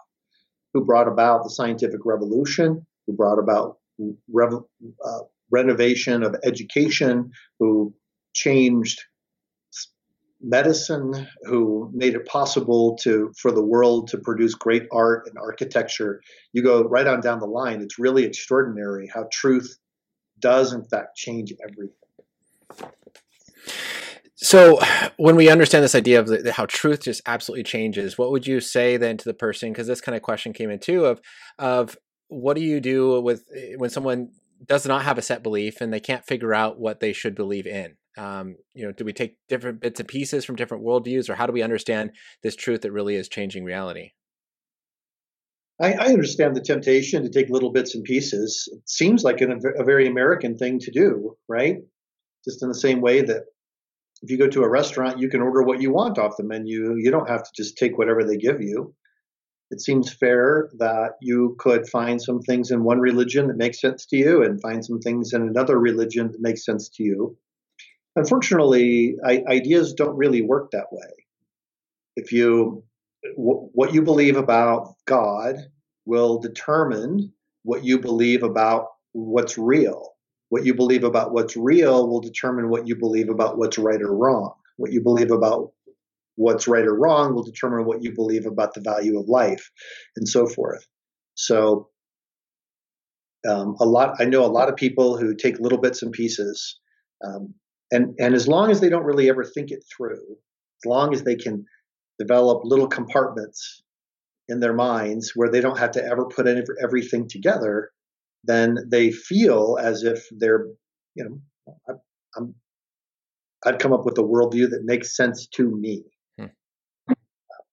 who 0.74 0.85
brought 0.85 1.07
about 1.07 1.44
the 1.44 1.50
scientific 1.50 2.00
revolution, 2.05 2.85
who 3.07 3.12
brought 3.12 3.38
about 3.38 3.79
rev, 4.33 4.55
uh, 5.05 5.18
renovation 5.50 6.24
of 6.24 6.35
education, 6.42 7.31
who 7.61 7.94
changed 8.35 9.00
medicine, 10.42 11.29
who 11.44 11.90
made 11.94 12.14
it 12.14 12.26
possible 12.26 12.96
to 13.02 13.33
for 13.38 13.50
the 13.52 13.64
world 13.64 14.09
to 14.09 14.18
produce 14.18 14.55
great 14.55 14.83
art 14.92 15.26
and 15.26 15.38
architecture. 15.38 16.20
You 16.52 16.62
go 16.62 16.83
right 16.83 17.07
on 17.07 17.20
down 17.20 17.40
the 17.40 17.46
line. 17.46 17.81
It's 17.81 17.98
really 17.98 18.24
extraordinary 18.24 19.09
how 19.12 19.29
truth 19.33 19.76
does 20.40 20.72
in 20.72 20.85
fact 20.85 21.16
change 21.16 21.53
everything. 21.62 21.92
So, 24.38 24.79
when 25.16 25.35
we 25.35 25.49
understand 25.49 25.83
this 25.83 25.94
idea 25.94 26.20
of 26.20 26.27
the, 26.27 26.53
how 26.53 26.66
truth 26.66 27.05
just 27.05 27.22
absolutely 27.25 27.64
changes, 27.64 28.18
what 28.18 28.31
would 28.31 28.46
you 28.46 28.61
say 28.61 28.99
then 28.99 29.16
to 29.16 29.25
the 29.25 29.33
person? 29.33 29.72
Because 29.72 29.87
this 29.87 30.03
kind 30.03 30.14
of 30.14 30.20
question 30.20 30.53
came 30.53 30.70
in 30.70 30.79
too 30.79 31.07
of 31.07 31.20
of 31.59 31.96
what 32.29 32.55
do 32.55 32.62
you 32.62 32.81
do 32.81 33.20
with 33.20 33.44
eh, 33.55 33.75
when 33.77 33.88
someone 33.88 34.29
does 34.64 34.87
not 34.87 35.05
have 35.05 35.18
a 35.18 35.22
set 35.22 35.42
belief 35.42 35.81
and 35.81 35.92
they 35.92 36.01
can't 36.01 36.27
figure 36.27 36.55
out 36.55 36.79
what 36.79 37.01
they 37.01 37.12
should 37.12 37.35
believe 37.35 37.66
in. 37.66 37.96
Um, 38.18 38.57
you 38.75 38.85
know, 38.87 38.92
do 38.92 39.05
we 39.05 39.12
take 39.12 39.37
different 39.49 39.81
bits 39.81 40.01
and 40.01 40.09
pieces 40.09 40.44
from 40.44 40.57
different 40.57 40.85
worldviews, 40.85 41.29
or 41.29 41.35
how 41.35 41.46
do 41.46 41.53
we 41.53 41.62
understand 41.62 42.12
this 42.42 42.57
truth 42.57 42.83
that 42.83 42.92
really 42.92 43.14
is 43.14 43.29
changing 43.29 43.64
reality? 43.64 44.12
I, 45.81 45.93
I 45.93 46.07
understand 46.07 46.57
the 46.57 46.61
temptation 46.61 47.23
to 47.23 47.29
take 47.29 47.51
little 47.51 47.73
bits 47.73 47.95
and 47.95 48.05
pieces. 48.05 48.69
It 48.73 48.89
seems 48.89 49.25
like 49.25 49.41
an, 49.41 49.61
a 49.79 49.85
very 49.85 50.07
American 50.07 50.57
thing 50.57 50.79
to 50.81 50.91
do, 50.91 51.37
right? 51.49 51.79
Just 52.45 52.62
in 52.62 52.69
the 52.69 52.75
same 52.75 53.01
way 53.01 53.23
that 53.23 53.43
if 54.23 54.31
you 54.31 54.39
go 54.39 54.49
to 54.49 54.62
a 54.62 54.69
restaurant, 54.69 55.19
you 55.19 55.29
can 55.29 55.43
order 55.43 55.62
what 55.62 55.83
you 55.83 55.93
want 55.93 56.19
off 56.19 56.39
the 56.39 56.45
menu. 56.45 56.97
You 56.97 57.11
don't 57.11 57.29
have 57.29 57.43
to 57.43 57.51
just 57.55 57.77
take 57.77 57.99
whatever 57.99 58.25
they 58.25 58.37
give 58.37 58.62
you 58.62 58.95
it 59.71 59.81
seems 59.81 60.12
fair 60.12 60.71
that 60.79 61.12
you 61.21 61.57
could 61.59 61.89
find 61.89 62.23
some 62.23 62.41
things 62.41 62.71
in 62.71 62.85
one 62.85 63.01
religion 63.01 63.49
that 63.49 63.57
make 63.57 63.75
sense 63.75 64.07
to 64.07 64.17
you 64.17 64.43
and 64.45 64.61
find 64.61 64.85
some 64.85 65.01
things 65.01 65.33
in 65.33 65.43
another 65.43 65.79
religion 65.79 66.31
that 66.31 66.41
make 66.41 66.59
sense 66.59 66.89
to 66.91 67.03
you. 67.03 67.37
Unfortunately, 68.15 69.17
I, 69.25 69.43
ideas 69.49 69.93
don't 69.93 70.17
really 70.17 70.41
work 70.41 70.71
that 70.71 70.93
way. 70.93 71.27
If 72.15 72.33
you 72.33 72.85
what 73.35 73.93
you 73.93 74.03
believe 74.03 74.37
about 74.37 74.95
God 75.07 75.57
will 76.05 76.39
determine 76.39 77.33
what 77.62 77.85
you 77.85 77.99
believe 77.99 78.43
about 78.43 78.87
what's 79.12 79.59
real. 79.59 80.12
What 80.49 80.65
you 80.65 80.75
believe 80.75 81.03
about 81.03 81.33
what's 81.33 81.57
real 81.57 82.09
will 82.09 82.21
determine 82.21 82.69
what 82.69 82.87
you 82.87 82.95
believe 82.97 83.29
about 83.29 83.59
what's 83.59 83.79
right 83.79 84.01
or 84.01 84.15
wrong. 84.15 84.53
What 84.77 84.93
you 84.93 85.01
believe 85.01 85.31
about 85.33 85.73
what's 86.37 86.69
right 86.69 86.85
or 86.85 86.95
wrong 86.95 87.35
will 87.35 87.43
determine 87.43 87.85
what 87.87 88.03
you 88.03 88.15
believe 88.15 88.47
about 88.47 88.75
the 88.75 88.81
value 88.81 89.19
of 89.19 89.29
life 89.29 89.71
and 90.17 90.29
so 90.29 90.47
forth. 90.47 90.87
So, 91.35 91.89
um, 93.49 93.77
a 93.81 93.85
lot, 93.85 94.17
I 94.21 94.25
know 94.25 94.45
a 94.45 94.47
lot 94.47 94.69
of 94.69 94.77
people 94.77 95.17
who 95.17 95.35
take 95.35 95.59
little 95.59 95.79
bits 95.79 96.03
and 96.03 96.12
pieces, 96.12 96.79
um, 97.25 97.55
and 97.91 98.15
and 98.19 98.35
as 98.35 98.49
long 98.49 98.71
as 98.71 98.81
they 98.81 98.89
don't 98.89 99.05
really 99.05 99.29
ever 99.29 99.45
think 99.45 99.71
it 99.71 99.85
through, 99.97 100.21
as 100.21 100.87
long 100.87 101.15
as 101.15 101.23
they 101.23 101.37
can 101.37 101.65
develop 102.18 102.62
little 102.64 102.88
compartments 102.88 103.83
in 104.48 104.61
their 104.61 104.74
minds 104.74 105.33
where 105.35 105.50
they 105.50 105.61
don't 105.61 105.79
have 105.79 105.92
to 105.92 106.05
ever 106.05 106.26
put 106.26 106.46
any, 106.46 106.62
everything 106.83 107.29
together, 107.29 107.90
then 108.44 108.79
they 108.88 109.11
feel 109.11 109.76
as 109.81 110.05
if 110.05 110.26
they're, 110.38 110.66
you 111.14 111.24
know, 111.24 111.74
I, 111.88 111.92
I'm, 112.37 112.55
I'd 113.64 113.79
come 113.81 113.92
up 113.92 114.05
with 114.05 114.18
a 114.18 114.22
worldview 114.22 114.70
that 114.70 114.85
makes 114.85 115.16
sense 115.16 115.48
to 115.55 115.68
me. 115.68 116.05
Hmm. 116.38 116.46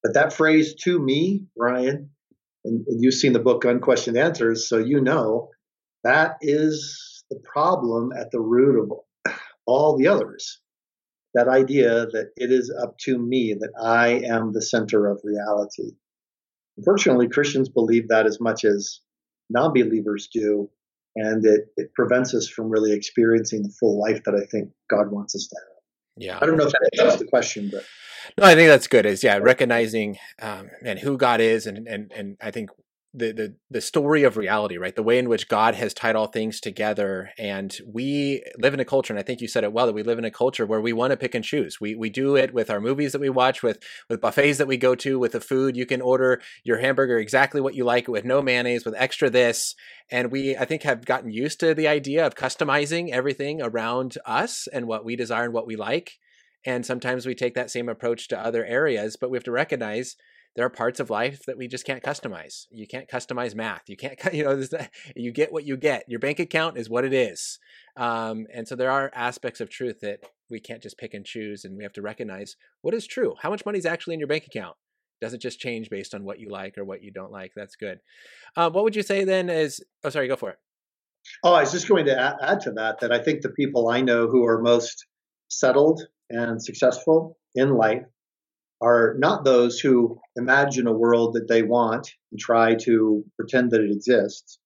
But 0.02 0.16
that 0.16 0.34
phrase 0.34 0.74
"to 0.84 1.00
me," 1.00 1.46
Ryan, 1.56 2.10
and, 2.66 2.86
and 2.88 3.04
you've 3.04 3.14
seen 3.14 3.34
the 3.34 3.40
book 3.40 3.66
Unquestioned 3.66 4.18
Answers, 4.18 4.68
so 4.68 4.78
you 4.78 5.00
know 5.00 5.50
that 6.04 6.38
is 6.42 7.24
the 7.30 7.40
problem 7.44 8.12
at 8.18 8.32
the 8.32 8.42
root 8.42 8.82
of 8.82 9.34
all 9.66 9.98
the 9.98 10.08
others. 10.08 10.60
That 11.34 11.48
idea 11.48 12.06
that 12.08 12.32
it 12.36 12.52
is 12.52 12.74
up 12.82 12.98
to 13.00 13.18
me, 13.18 13.56
that 13.60 13.72
I 13.82 14.22
am 14.26 14.54
the 14.54 14.62
center 14.62 15.08
of 15.08 15.22
reality. 15.24 15.92
Unfortunately, 16.78 17.28
Christians 17.28 17.70
believe 17.70 18.10
that 18.10 18.26
as 18.26 18.40
much 18.40 18.66
as 18.66 19.00
non 19.50 19.74
believers 19.74 20.30
do, 20.32 20.70
and 21.16 21.46
it, 21.46 21.68
it 21.78 21.94
prevents 21.94 22.34
us 22.34 22.48
from 22.48 22.70
really 22.70 22.94
experiencing 22.94 23.64
the 23.64 23.74
full 23.80 24.00
life 24.00 24.24
that 24.26 24.36
I 24.36 24.46
think 24.46 24.70
God 24.90 25.12
wants 25.12 25.36
us 25.36 25.48
to 25.48 25.56
have. 25.56 25.74
Yeah. 26.18 26.40
I 26.42 26.46
don't 26.46 26.58
know 26.58 26.66
if 26.66 26.72
that 26.72 26.90
answers 27.00 27.20
the 27.20 27.28
question, 27.28 27.70
but 27.72 27.84
no, 28.38 28.46
I 28.46 28.56
think 28.56 28.68
that's 28.68 28.88
good. 28.88 29.06
Is 29.06 29.24
yeah, 29.24 29.38
recognizing 29.38 30.18
um, 30.42 30.70
and 30.84 31.00
who 31.00 31.18
God 31.18 31.42
is, 31.42 31.68
and 31.68 31.88
and 31.88 32.12
and 32.16 32.38
I 32.42 32.52
think 32.52 32.70
the, 33.14 33.32
the 33.32 33.56
the 33.70 33.82
story 33.82 34.24
of 34.24 34.38
reality, 34.38 34.78
right? 34.78 34.96
The 34.96 35.04
way 35.04 35.20
in 35.20 35.30
which 35.30 35.48
God 35.48 35.76
has 35.76 35.94
tied 35.94 36.16
all 36.16 36.28
things 36.28 36.60
together, 36.60 37.30
and 37.38 37.76
we 37.86 38.44
live 38.58 38.74
in 38.74 38.80
a 38.80 38.86
culture, 38.86 39.14
and 39.14 39.20
I 39.20 39.24
think 39.24 39.40
you 39.40 39.48
said 39.48 39.64
it 39.64 39.72
well 39.72 39.86
that 39.86 39.94
we 39.94 40.02
live 40.02 40.18
in 40.18 40.26
a 40.26 40.32
culture 40.32 40.66
where 40.66 40.82
we 40.82 40.94
want 40.94 41.12
to 41.12 41.18
pick 41.18 41.36
and 41.36 41.46
choose. 41.46 41.80
We 41.80 41.96
we 41.96 42.10
do 42.10 42.36
it 42.36 42.54
with 42.54 42.72
our 42.72 42.82
movies 42.82 43.12
that 43.12 43.22
we 43.22 43.30
watch, 43.30 43.62
with 43.62 43.80
with 44.10 44.22
buffets 44.22 44.58
that 44.58 44.68
we 44.68 44.78
go 44.78 44.96
to, 44.96 45.20
with 45.20 45.34
the 45.34 45.40
food. 45.40 45.78
You 45.78 45.86
can 45.86 46.02
order 46.02 46.42
your 46.64 46.80
hamburger 46.80 47.20
exactly 47.20 47.62
what 47.62 47.76
you 47.76 47.84
like, 47.84 48.08
with 48.08 48.26
no 48.26 48.42
mayonnaise, 48.42 48.84
with 48.84 48.96
extra 48.98 49.30
this, 49.30 49.76
and 50.10 50.32
we 50.32 50.58
I 50.58 50.66
think 50.66 50.82
have 50.84 51.06
gotten 51.06 51.32
used 51.32 51.60
to 51.60 51.76
the 51.76 51.88
idea 51.88 52.26
of 52.26 52.36
customizing 52.36 53.10
everything 53.12 53.62
around 53.62 54.18
us 54.26 54.68
and 54.74 54.88
what 54.88 55.06
we 55.06 55.16
desire 55.16 55.46
and 55.46 55.54
what 55.54 55.68
we 55.68 55.76
like. 55.76 56.14
And 56.66 56.86
sometimes 56.86 57.26
we 57.26 57.36
take 57.36 57.56
that 57.56 57.70
same 57.70 57.90
approach 57.90 58.28
to 58.30 58.40
other 58.40 58.66
areas, 58.66 59.18
but 59.18 59.30
we 59.30 59.38
have 59.38 59.44
to 59.44 59.52
recognize 59.52 60.16
there 60.56 60.66
are 60.66 60.70
parts 60.70 61.00
of 61.00 61.10
life 61.10 61.42
that 61.48 61.58
we 61.58 61.68
just 61.68 61.86
can't 61.86 62.04
customize. 62.04 62.68
You 62.70 62.88
can't 62.88 63.10
customize 63.10 63.56
math. 63.56 63.84
You 63.88 63.98
can't, 63.98 64.20
you 64.34 64.44
know, 64.44 64.64
you 65.16 65.32
get 65.32 65.52
what 65.52 65.66
you 65.66 65.78
get. 65.78 66.04
Your 66.08 66.20
bank 66.20 66.40
account 66.40 66.78
is 66.78 66.90
what 66.90 67.06
it 67.06 67.14
is. 67.14 67.60
Um, 67.98 68.46
and 68.54 68.68
so 68.68 68.76
there 68.76 68.92
are 68.92 69.12
aspects 69.16 69.62
of 69.62 69.70
truth 69.70 70.02
that 70.02 70.20
we 70.50 70.60
can't 70.60 70.84
just 70.84 70.98
pick 70.98 71.14
and 71.14 71.26
choose, 71.26 71.66
and 71.66 71.76
we 71.76 71.84
have 71.84 71.94
to 71.94 72.02
recognize 72.02 72.56
what 72.82 72.94
is 72.94 73.08
true. 73.08 73.34
How 73.42 73.50
much 73.50 73.66
money 73.66 73.80
is 73.80 73.86
actually 73.86 74.14
in 74.14 74.20
your 74.20 74.28
bank 74.28 74.46
account? 74.46 74.76
Doesn't 75.22 75.42
just 75.42 75.60
change 75.60 75.90
based 75.90 76.14
on 76.14 76.24
what 76.24 76.40
you 76.40 76.50
like 76.50 76.78
or 76.78 76.84
what 76.84 77.02
you 77.02 77.12
don't 77.12 77.32
like. 77.32 77.52
That's 77.56 77.76
good. 77.76 78.00
Um, 78.58 78.74
what 78.74 78.84
would 78.84 78.96
you 78.96 79.04
say 79.04 79.24
then 79.24 79.50
is? 79.50 79.82
Oh, 80.04 80.10
sorry, 80.10 80.28
go 80.28 80.36
for 80.36 80.52
it. 80.52 80.58
Oh, 81.44 81.54
I 81.54 81.62
was 81.62 81.72
just 81.72 81.88
going 81.88 82.06
to 82.06 82.38
add 82.42 82.60
to 82.62 82.72
that 82.72 83.00
that 83.00 83.12
I 83.12 83.20
think 83.20 83.42
the 83.42 83.50
people 83.50 83.88
I 83.88 84.02
know 84.02 84.28
who 84.28 84.46
are 84.46 84.62
most 84.62 85.06
settled 85.48 86.02
and 86.30 86.62
successful 86.62 87.38
in 87.56 87.76
life 87.76 88.04
are 88.84 89.16
not 89.18 89.46
those 89.46 89.80
who 89.80 90.20
imagine 90.36 90.88
a 90.88 90.94
world 90.94 91.34
that 91.34 91.48
they 91.48 91.64
want 91.64 92.12
and 92.32 92.40
try 92.40 92.76
to 92.76 93.24
pretend 93.38 93.72
that 93.72 93.82
it 93.82 93.92
exists. 93.92 94.60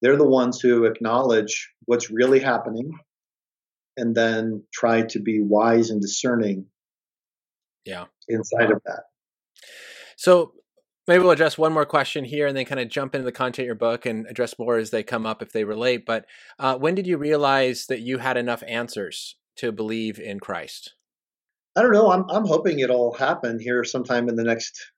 They're 0.00 0.16
the 0.16 0.28
ones 0.28 0.60
who 0.60 0.84
acknowledge 0.84 1.72
what's 1.86 2.10
really 2.10 2.38
happening 2.38 2.92
and 3.96 4.14
then 4.14 4.62
try 4.72 5.02
to 5.02 5.18
be 5.18 5.40
wise 5.42 5.90
and 5.90 6.00
discerning 6.00 6.66
yeah. 7.84 8.04
inside 8.28 8.70
of 8.70 8.80
that. 8.86 9.02
So 10.16 10.52
maybe 11.08 11.22
we'll 11.22 11.32
address 11.32 11.58
one 11.58 11.72
more 11.72 11.86
question 11.86 12.24
here 12.24 12.46
and 12.46 12.56
then 12.56 12.66
kind 12.66 12.80
of 12.80 12.88
jump 12.88 13.14
into 13.14 13.24
the 13.24 13.32
content 13.32 13.64
of 13.64 13.66
your 13.66 13.74
book 13.74 14.06
and 14.06 14.26
address 14.26 14.58
more 14.58 14.76
as 14.76 14.90
they 14.90 15.02
come 15.02 15.26
up 15.26 15.42
if 15.42 15.52
they 15.52 15.64
relate 15.64 16.04
but 16.04 16.26
uh, 16.58 16.76
when 16.76 16.94
did 16.94 17.06
you 17.06 17.16
realize 17.16 17.86
that 17.86 18.00
you 18.00 18.18
had 18.18 18.36
enough 18.36 18.62
answers 18.68 19.36
to 19.56 19.72
believe 19.72 20.20
in 20.20 20.38
christ 20.38 20.94
I 21.78 21.82
don't 21.82 21.92
know. 21.92 22.10
I'm 22.10 22.24
I'm 22.28 22.44
hoping 22.44 22.80
it'll 22.80 23.12
happen 23.12 23.60
here 23.60 23.84
sometime 23.84 24.28
in 24.28 24.34
the 24.34 24.42
next 24.42 24.90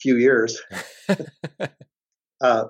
few 0.00 0.16
years. 0.16 0.62
uh, 2.40 2.64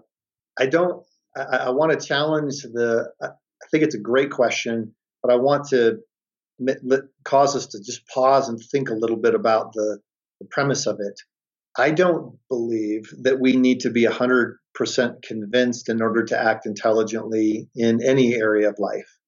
I 0.58 0.66
don't. 0.66 1.04
I, 1.36 1.42
I 1.42 1.70
want 1.70 1.92
to 1.92 2.06
challenge 2.06 2.62
the. 2.62 3.12
I 3.20 3.28
think 3.70 3.84
it's 3.84 3.94
a 3.94 4.00
great 4.00 4.30
question, 4.30 4.94
but 5.22 5.30
I 5.30 5.36
want 5.36 5.68
to 5.68 5.98
cause 7.24 7.54
us 7.54 7.66
to 7.66 7.80
just 7.80 8.08
pause 8.08 8.48
and 8.48 8.58
think 8.58 8.88
a 8.88 8.94
little 8.94 9.18
bit 9.18 9.34
about 9.34 9.74
the, 9.74 9.98
the 10.40 10.46
premise 10.50 10.86
of 10.86 10.96
it. 11.00 11.20
I 11.76 11.90
don't 11.90 12.38
believe 12.48 13.10
that 13.22 13.38
we 13.38 13.56
need 13.56 13.80
to 13.80 13.90
be 13.90 14.06
100% 14.06 14.56
convinced 15.22 15.88
in 15.90 16.00
order 16.00 16.24
to 16.24 16.38
act 16.42 16.64
intelligently 16.64 17.68
in 17.74 18.02
any 18.02 18.34
area 18.34 18.70
of 18.70 18.78
life. 18.78 19.18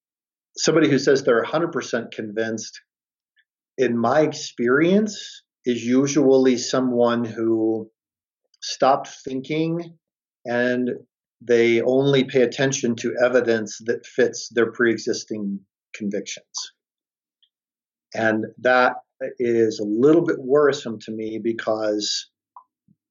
Somebody 0.56 0.88
who 0.88 0.98
says 0.98 1.24
they're 1.24 1.44
100% 1.44 2.12
convinced 2.12 2.80
in 3.78 3.98
my 3.98 4.20
experience, 4.20 5.42
is 5.64 5.84
usually 5.84 6.56
someone 6.56 7.24
who 7.24 7.90
stopped 8.60 9.08
thinking 9.24 9.96
and 10.44 10.90
they 11.40 11.80
only 11.82 12.24
pay 12.24 12.42
attention 12.42 12.96
to 12.96 13.14
evidence 13.22 13.78
that 13.86 14.06
fits 14.06 14.48
their 14.50 14.70
pre 14.72 14.90
existing 14.90 15.60
convictions. 15.94 16.72
And 18.14 18.46
that 18.58 18.94
is 19.38 19.78
a 19.78 19.84
little 19.84 20.24
bit 20.24 20.36
worrisome 20.38 20.98
to 21.00 21.12
me 21.12 21.40
because 21.42 22.30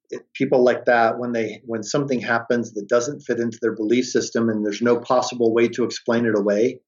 it, 0.09 0.21
people 0.33 0.63
like 0.63 0.85
that, 0.85 1.19
when 1.19 1.31
they 1.31 1.61
when 1.65 1.83
something 1.83 2.19
happens 2.19 2.73
that 2.73 2.87
doesn't 2.87 3.21
fit 3.21 3.39
into 3.39 3.57
their 3.61 3.75
belief 3.75 4.05
system 4.05 4.49
and 4.49 4.65
there's 4.65 4.81
no 4.81 4.99
possible 4.99 5.53
way 5.53 5.67
to 5.69 5.83
explain 5.83 6.25
it 6.25 6.37
away, 6.37 6.79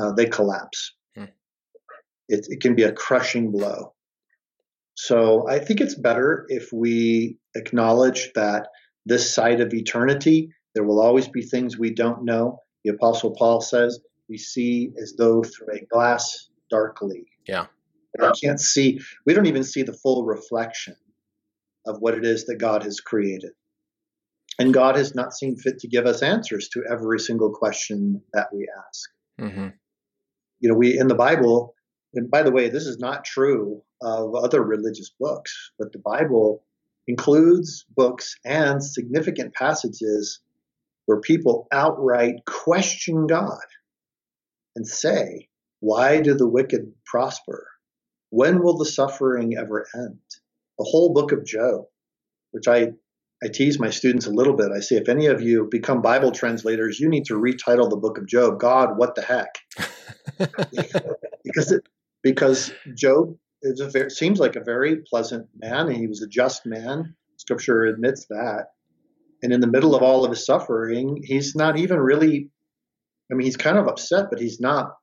uh, 0.00 0.12
they 0.12 0.26
collapse 0.26 0.92
it, 2.28 2.46
it 2.48 2.60
can 2.60 2.74
be 2.74 2.82
a 2.82 2.92
crushing 2.92 3.50
blow. 3.50 3.92
So 4.94 5.48
I 5.48 5.58
think 5.58 5.80
it's 5.80 5.94
better 5.94 6.46
if 6.48 6.72
we 6.72 7.38
acknowledge 7.54 8.30
that 8.34 8.68
this 9.04 9.32
side 9.32 9.60
of 9.60 9.74
eternity, 9.74 10.50
there 10.74 10.84
will 10.84 11.00
always 11.00 11.28
be 11.28 11.42
things 11.42 11.78
we 11.78 11.94
don't 11.94 12.24
know. 12.24 12.60
The 12.84 12.92
Apostle 12.92 13.34
Paul 13.36 13.60
says 13.60 14.00
we 14.28 14.38
see 14.38 14.92
as 15.00 15.14
though 15.16 15.42
through 15.42 15.74
a 15.74 15.84
glass 15.86 16.48
darkly. 16.70 17.26
Yeah. 17.46 17.66
I 18.20 18.32
can't 18.42 18.60
see, 18.60 19.00
we 19.26 19.34
don't 19.34 19.46
even 19.46 19.62
see 19.62 19.82
the 19.82 19.92
full 19.92 20.24
reflection 20.24 20.96
of 21.86 21.98
what 22.00 22.14
it 22.14 22.24
is 22.24 22.46
that 22.46 22.56
God 22.56 22.82
has 22.82 23.00
created. 23.00 23.50
And 24.58 24.72
God 24.72 24.96
has 24.96 25.14
not 25.14 25.34
seen 25.34 25.56
fit 25.56 25.80
to 25.80 25.88
give 25.88 26.06
us 26.06 26.22
answers 26.22 26.68
to 26.70 26.84
every 26.90 27.20
single 27.20 27.52
question 27.52 28.22
that 28.32 28.48
we 28.54 28.66
ask. 28.88 29.10
Mm-hmm. 29.38 29.68
You 30.60 30.68
know, 30.70 30.74
we 30.74 30.98
in 30.98 31.08
the 31.08 31.14
Bible, 31.14 31.74
and 32.16 32.30
by 32.30 32.42
the 32.42 32.50
way, 32.50 32.68
this 32.68 32.86
is 32.86 32.98
not 32.98 33.24
true 33.24 33.82
of 34.02 34.34
other 34.34 34.62
religious 34.62 35.10
books, 35.20 35.72
but 35.78 35.92
the 35.92 35.98
Bible 35.98 36.62
includes 37.06 37.84
books 37.94 38.36
and 38.44 38.82
significant 38.82 39.54
passages 39.54 40.40
where 41.06 41.20
people 41.20 41.68
outright 41.72 42.44
question 42.46 43.26
God 43.26 43.64
and 44.74 44.86
say, 44.86 45.48
Why 45.80 46.20
do 46.20 46.34
the 46.34 46.48
wicked 46.48 46.92
prosper? 47.04 47.68
When 48.30 48.62
will 48.62 48.76
the 48.76 48.86
suffering 48.86 49.56
ever 49.56 49.86
end? 49.94 50.18
The 50.78 50.84
whole 50.84 51.12
book 51.12 51.32
of 51.32 51.44
Job, 51.44 51.84
which 52.50 52.66
I, 52.68 52.92
I 53.42 53.48
tease 53.52 53.78
my 53.78 53.90
students 53.90 54.26
a 54.26 54.32
little 54.32 54.54
bit. 54.54 54.72
I 54.72 54.80
say, 54.80 54.96
if 54.96 55.08
any 55.08 55.26
of 55.26 55.40
you 55.40 55.68
become 55.70 56.02
Bible 56.02 56.32
translators, 56.32 56.98
you 56.98 57.08
need 57.08 57.26
to 57.26 57.34
retitle 57.34 57.88
the 57.88 57.96
book 57.96 58.18
of 58.18 58.26
Job, 58.26 58.58
God, 58.58 58.98
what 58.98 59.14
the 59.14 59.22
heck? 59.22 59.58
because 61.44 61.72
it, 61.72 61.84
because 62.26 62.72
Job 62.96 63.36
is 63.62 63.78
a 63.78 63.88
very, 63.88 64.10
seems 64.10 64.40
like 64.40 64.56
a 64.56 64.64
very 64.64 64.96
pleasant 64.96 65.46
man, 65.56 65.86
and 65.86 65.96
he 65.96 66.08
was 66.08 66.22
a 66.22 66.26
just 66.26 66.66
man. 66.66 67.14
Scripture 67.36 67.84
admits 67.84 68.26
that. 68.30 68.70
And 69.44 69.52
in 69.52 69.60
the 69.60 69.68
middle 69.68 69.94
of 69.94 70.02
all 70.02 70.24
of 70.24 70.32
his 70.32 70.44
suffering, 70.44 71.22
he's 71.22 71.54
not 71.54 71.78
even 71.78 72.00
really, 72.00 72.50
I 73.30 73.36
mean, 73.36 73.44
he's 73.44 73.56
kind 73.56 73.78
of 73.78 73.86
upset, 73.86 74.26
but 74.28 74.40
he's 74.40 74.58
not 74.58 74.96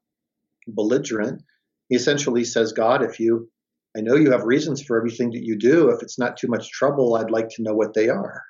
belligerent. 0.67 1.43
He 1.87 1.95
essentially 1.95 2.43
says, 2.43 2.73
God, 2.73 3.01
if 3.01 3.21
you, 3.21 3.49
I 3.95 4.01
know 4.01 4.15
you 4.15 4.31
have 4.31 4.43
reasons 4.43 4.81
for 4.81 4.97
everything 4.97 5.31
that 5.31 5.45
you 5.45 5.57
do. 5.57 5.91
If 5.91 6.01
it's 6.01 6.19
not 6.19 6.35
too 6.35 6.49
much 6.49 6.71
trouble, 6.71 7.15
I'd 7.15 7.31
like 7.31 7.47
to 7.51 7.63
know 7.63 7.73
what 7.73 7.93
they 7.93 8.09
are. 8.09 8.43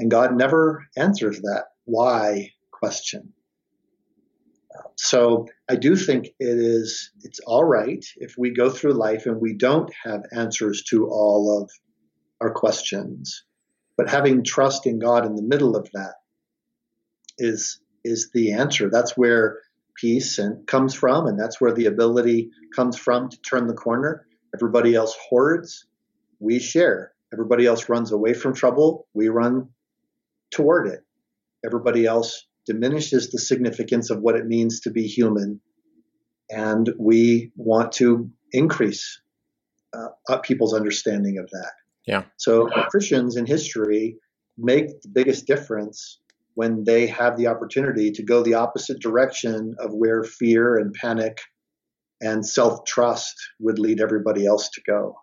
And 0.00 0.10
God 0.10 0.36
never 0.36 0.84
answers 0.96 1.38
that 1.42 1.66
why 1.84 2.50
question. 2.72 3.32
So 4.96 5.46
I 5.68 5.76
do 5.76 5.96
think 5.96 6.26
it 6.26 6.34
is 6.58 7.10
it's 7.22 7.40
all 7.40 7.64
right 7.64 8.04
if 8.16 8.36
we 8.38 8.50
go 8.50 8.70
through 8.70 8.92
life 8.92 9.26
and 9.26 9.40
we 9.40 9.54
don't 9.54 9.92
have 10.04 10.22
answers 10.32 10.84
to 10.90 11.08
all 11.08 11.60
of 11.60 11.70
our 12.40 12.52
questions, 12.52 13.44
but 13.96 14.08
having 14.08 14.44
trust 14.44 14.86
in 14.86 15.00
God 15.00 15.26
in 15.26 15.34
the 15.34 15.42
middle 15.42 15.76
of 15.76 15.90
that 15.92 16.14
is 17.38 17.80
is 18.04 18.30
the 18.32 18.52
answer. 18.52 18.88
That's 18.90 19.16
where 19.16 19.58
peace 19.96 20.38
and 20.38 20.66
comes 20.66 20.94
from, 20.94 21.26
and 21.26 21.38
that's 21.38 21.60
where 21.60 21.72
the 21.72 21.86
ability 21.86 22.50
comes 22.74 22.96
from 22.96 23.28
to 23.30 23.40
turn 23.40 23.66
the 23.66 23.74
corner. 23.74 24.26
Everybody 24.54 24.94
else 24.94 25.16
hoards, 25.28 25.86
we 26.38 26.60
share. 26.60 27.12
Everybody 27.32 27.66
else 27.66 27.88
runs 27.88 28.12
away 28.12 28.34
from 28.34 28.54
trouble, 28.54 29.08
we 29.12 29.28
run 29.28 29.70
toward 30.52 30.86
it. 30.86 31.00
Everybody 31.64 32.06
else 32.06 32.46
diminishes 32.66 33.30
the 33.30 33.38
significance 33.38 34.10
of 34.10 34.20
what 34.20 34.36
it 34.36 34.46
means 34.46 34.80
to 34.80 34.90
be 34.90 35.06
human, 35.06 35.60
and 36.50 36.90
we 36.98 37.52
want 37.56 37.92
to 37.92 38.30
increase 38.52 39.20
uh, 39.94 40.38
people's 40.38 40.74
understanding 40.74 41.38
of 41.38 41.48
that. 41.50 41.72
Yeah. 42.06 42.24
So 42.36 42.68
Christians 42.88 43.36
in 43.36 43.46
history 43.46 44.16
make 44.56 45.00
the 45.02 45.08
biggest 45.08 45.46
difference 45.46 46.20
when 46.54 46.84
they 46.84 47.06
have 47.06 47.36
the 47.36 47.48
opportunity 47.48 48.10
to 48.12 48.22
go 48.22 48.42
the 48.42 48.54
opposite 48.54 49.00
direction 49.00 49.74
of 49.78 49.92
where 49.92 50.24
fear 50.24 50.78
and 50.78 50.94
panic 50.94 51.38
and 52.20 52.46
self 52.46 52.84
trust 52.86 53.34
would 53.60 53.78
lead 53.78 54.00
everybody 54.00 54.46
else 54.46 54.70
to 54.70 54.80
go. 54.86 55.16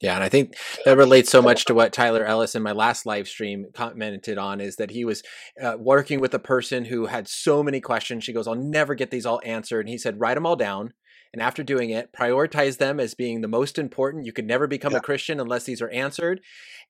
Yeah, 0.00 0.14
and 0.14 0.22
I 0.22 0.28
think 0.28 0.54
that 0.84 0.96
relates 0.96 1.28
so 1.28 1.42
much 1.42 1.64
to 1.64 1.74
what 1.74 1.92
Tyler 1.92 2.24
Ellis 2.24 2.54
in 2.54 2.62
my 2.62 2.70
last 2.70 3.04
live 3.04 3.26
stream 3.26 3.66
commented 3.74 4.38
on 4.38 4.60
is 4.60 4.76
that 4.76 4.92
he 4.92 5.04
was 5.04 5.24
uh, 5.60 5.74
working 5.76 6.20
with 6.20 6.32
a 6.34 6.38
person 6.38 6.84
who 6.84 7.06
had 7.06 7.26
so 7.26 7.64
many 7.64 7.80
questions. 7.80 8.22
She 8.22 8.32
goes, 8.32 8.46
I'll 8.46 8.54
never 8.54 8.94
get 8.94 9.10
these 9.10 9.26
all 9.26 9.40
answered. 9.44 9.80
And 9.80 9.88
he 9.88 9.98
said, 9.98 10.20
write 10.20 10.34
them 10.34 10.46
all 10.46 10.54
down. 10.54 10.92
And 11.32 11.42
after 11.42 11.62
doing 11.62 11.90
it, 11.90 12.10
prioritize 12.12 12.78
them 12.78 12.98
as 12.98 13.14
being 13.14 13.40
the 13.40 13.48
most 13.48 13.76
important. 13.76 14.24
You 14.24 14.32
could 14.32 14.46
never 14.46 14.66
become 14.66 14.92
yeah. 14.92 14.98
a 14.98 15.02
Christian 15.02 15.40
unless 15.40 15.64
these 15.64 15.82
are 15.82 15.90
answered. 15.90 16.40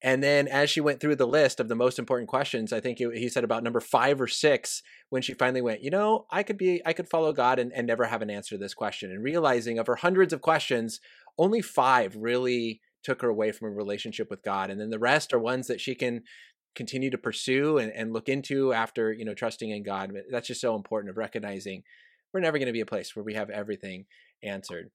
And 0.00 0.22
then 0.22 0.46
as 0.46 0.70
she 0.70 0.80
went 0.80 1.00
through 1.00 1.16
the 1.16 1.26
list 1.26 1.58
of 1.58 1.68
the 1.68 1.74
most 1.74 1.98
important 1.98 2.28
questions, 2.28 2.72
I 2.72 2.78
think 2.78 2.98
he 2.98 3.28
said 3.28 3.42
about 3.42 3.64
number 3.64 3.80
five 3.80 4.20
or 4.20 4.28
six, 4.28 4.82
when 5.08 5.22
she 5.22 5.34
finally 5.34 5.62
went, 5.62 5.82
you 5.82 5.90
know, 5.90 6.26
I 6.30 6.44
could 6.44 6.58
be, 6.58 6.80
I 6.86 6.92
could 6.92 7.08
follow 7.08 7.32
God 7.32 7.58
and, 7.58 7.72
and 7.74 7.86
never 7.86 8.04
have 8.04 8.22
an 8.22 8.30
answer 8.30 8.54
to 8.54 8.60
this 8.60 8.74
question. 8.74 9.10
And 9.10 9.24
realizing 9.24 9.78
of 9.78 9.88
her 9.88 9.96
hundreds 9.96 10.32
of 10.32 10.40
questions, 10.40 11.00
only 11.36 11.60
five 11.60 12.14
really 12.14 12.80
took 13.02 13.22
her 13.22 13.28
away 13.28 13.52
from 13.52 13.68
a 13.68 13.74
relationship 13.74 14.30
with 14.30 14.42
God. 14.42 14.70
And 14.70 14.80
then 14.80 14.90
the 14.90 14.98
rest 14.98 15.32
are 15.32 15.38
ones 15.38 15.66
that 15.68 15.80
she 15.80 15.94
can 15.94 16.22
continue 16.74 17.10
to 17.10 17.18
pursue 17.18 17.78
and, 17.78 17.92
and 17.92 18.12
look 18.12 18.28
into 18.28 18.72
after, 18.72 19.12
you 19.12 19.24
know, 19.24 19.34
trusting 19.34 19.70
in 19.70 19.82
God. 19.82 20.12
That's 20.30 20.48
just 20.48 20.60
so 20.60 20.76
important 20.76 21.10
of 21.10 21.16
recognizing 21.16 21.82
we're 22.32 22.40
never 22.40 22.58
going 22.58 22.66
to 22.66 22.72
be 22.72 22.80
a 22.80 22.86
place 22.86 23.16
where 23.16 23.24
we 23.24 23.34
have 23.34 23.50
everything 23.50 24.06
answered. 24.42 24.90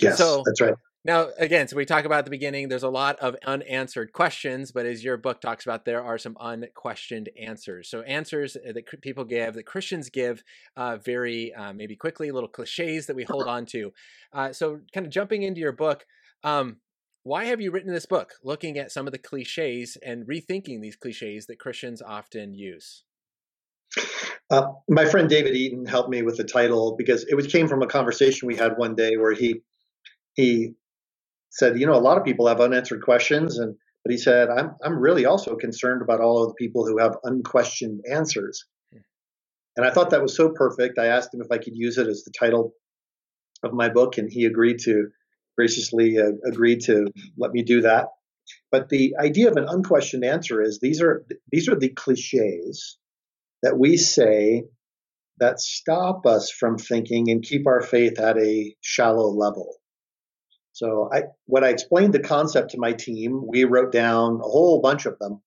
Yes, 0.00 0.18
so, 0.18 0.42
that's 0.44 0.60
right. 0.60 0.74
Now, 1.02 1.28
again, 1.38 1.66
so 1.66 1.76
we 1.76 1.86
talk 1.86 2.04
about 2.04 2.18
at 2.18 2.24
the 2.26 2.30
beginning, 2.30 2.68
there's 2.68 2.82
a 2.82 2.90
lot 2.90 3.18
of 3.20 3.34
unanswered 3.46 4.12
questions, 4.12 4.70
but 4.70 4.84
as 4.84 5.02
your 5.02 5.16
book 5.16 5.40
talks 5.40 5.64
about, 5.64 5.86
there 5.86 6.04
are 6.04 6.18
some 6.18 6.36
unquestioned 6.38 7.30
answers. 7.40 7.88
So, 7.88 8.02
answers 8.02 8.52
that 8.52 9.00
people 9.00 9.24
give, 9.24 9.54
that 9.54 9.64
Christians 9.64 10.10
give 10.10 10.44
uh, 10.76 10.98
very 10.98 11.54
uh, 11.54 11.72
maybe 11.72 11.96
quickly, 11.96 12.30
little 12.30 12.50
cliches 12.50 13.06
that 13.06 13.16
we 13.16 13.24
hold 13.24 13.46
on 13.46 13.64
to. 13.66 13.92
Uh, 14.34 14.52
so, 14.52 14.80
kind 14.92 15.06
of 15.06 15.12
jumping 15.12 15.42
into 15.42 15.60
your 15.60 15.72
book, 15.72 16.04
um, 16.44 16.76
why 17.22 17.44
have 17.44 17.60
you 17.60 17.70
written 17.70 17.92
this 17.92 18.06
book, 18.06 18.34
looking 18.42 18.78
at 18.78 18.92
some 18.92 19.06
of 19.06 19.12
the 19.12 19.18
cliches 19.18 19.96
and 20.04 20.26
rethinking 20.26 20.80
these 20.80 20.96
cliches 20.96 21.46
that 21.46 21.58
Christians 21.58 22.00
often 22.00 22.54
use? 22.54 23.04
Uh, 24.50 24.72
my 24.88 25.04
friend 25.04 25.28
David 25.28 25.54
Eaton 25.54 25.86
helped 25.86 26.10
me 26.10 26.22
with 26.22 26.36
the 26.36 26.44
title 26.44 26.96
because 26.96 27.24
it 27.28 27.34
was, 27.34 27.46
came 27.46 27.68
from 27.68 27.82
a 27.82 27.86
conversation 27.86 28.48
we 28.48 28.56
had 28.56 28.78
one 28.78 28.94
day 28.94 29.16
where 29.16 29.32
he 29.32 29.62
he 30.34 30.74
said, 31.50 31.78
you 31.78 31.86
know, 31.86 31.94
a 31.94 32.00
lot 32.00 32.16
of 32.16 32.24
people 32.24 32.46
have 32.46 32.60
unanswered 32.60 33.02
questions, 33.02 33.58
and 33.58 33.76
but 34.04 34.12
he 34.12 34.18
said, 34.18 34.48
I'm 34.48 34.76
I'm 34.82 34.98
really 34.98 35.26
also 35.26 35.56
concerned 35.56 36.02
about 36.02 36.20
all 36.20 36.42
of 36.42 36.48
the 36.48 36.54
people 36.54 36.86
who 36.86 36.98
have 36.98 37.16
unquestioned 37.22 38.00
answers. 38.10 38.64
Hmm. 38.92 39.00
And 39.76 39.86
I 39.86 39.90
thought 39.90 40.10
that 40.10 40.22
was 40.22 40.36
so 40.36 40.50
perfect. 40.50 40.98
I 40.98 41.06
asked 41.06 41.34
him 41.34 41.42
if 41.42 41.50
I 41.50 41.58
could 41.58 41.76
use 41.76 41.98
it 41.98 42.08
as 42.08 42.24
the 42.24 42.32
title 42.32 42.72
of 43.62 43.72
my 43.72 43.88
book, 43.88 44.18
and 44.18 44.30
he 44.32 44.46
agreed 44.46 44.78
to 44.80 45.10
graciously 45.60 46.18
uh, 46.18 46.32
agreed 46.46 46.80
to 46.80 47.06
let 47.36 47.50
me 47.52 47.62
do 47.62 47.82
that. 47.82 48.06
But 48.72 48.88
the 48.88 49.14
idea 49.20 49.50
of 49.50 49.56
an 49.58 49.66
unquestioned 49.68 50.24
answer 50.24 50.62
is 50.62 50.78
these 50.80 51.02
are 51.02 51.26
these 51.52 51.68
are 51.68 51.76
the 51.76 51.90
cliches 51.90 52.98
that 53.62 53.78
we 53.78 53.98
say 53.98 54.64
that 55.38 55.60
stop 55.60 56.24
us 56.24 56.50
from 56.50 56.78
thinking 56.78 57.30
and 57.30 57.42
keep 57.42 57.66
our 57.66 57.82
faith 57.82 58.18
at 58.18 58.38
a 58.38 58.74
shallow 58.80 59.28
level. 59.30 59.76
So 60.72 61.10
I 61.12 61.24
when 61.44 61.62
I 61.62 61.68
explained 61.68 62.14
the 62.14 62.20
concept 62.20 62.70
to 62.70 62.78
my 62.78 62.94
team, 62.94 63.42
we 63.46 63.64
wrote 63.64 63.92
down 63.92 64.40
a 64.40 64.48
whole 64.48 64.80
bunch 64.80 65.04
of 65.04 65.18
them. 65.18 65.42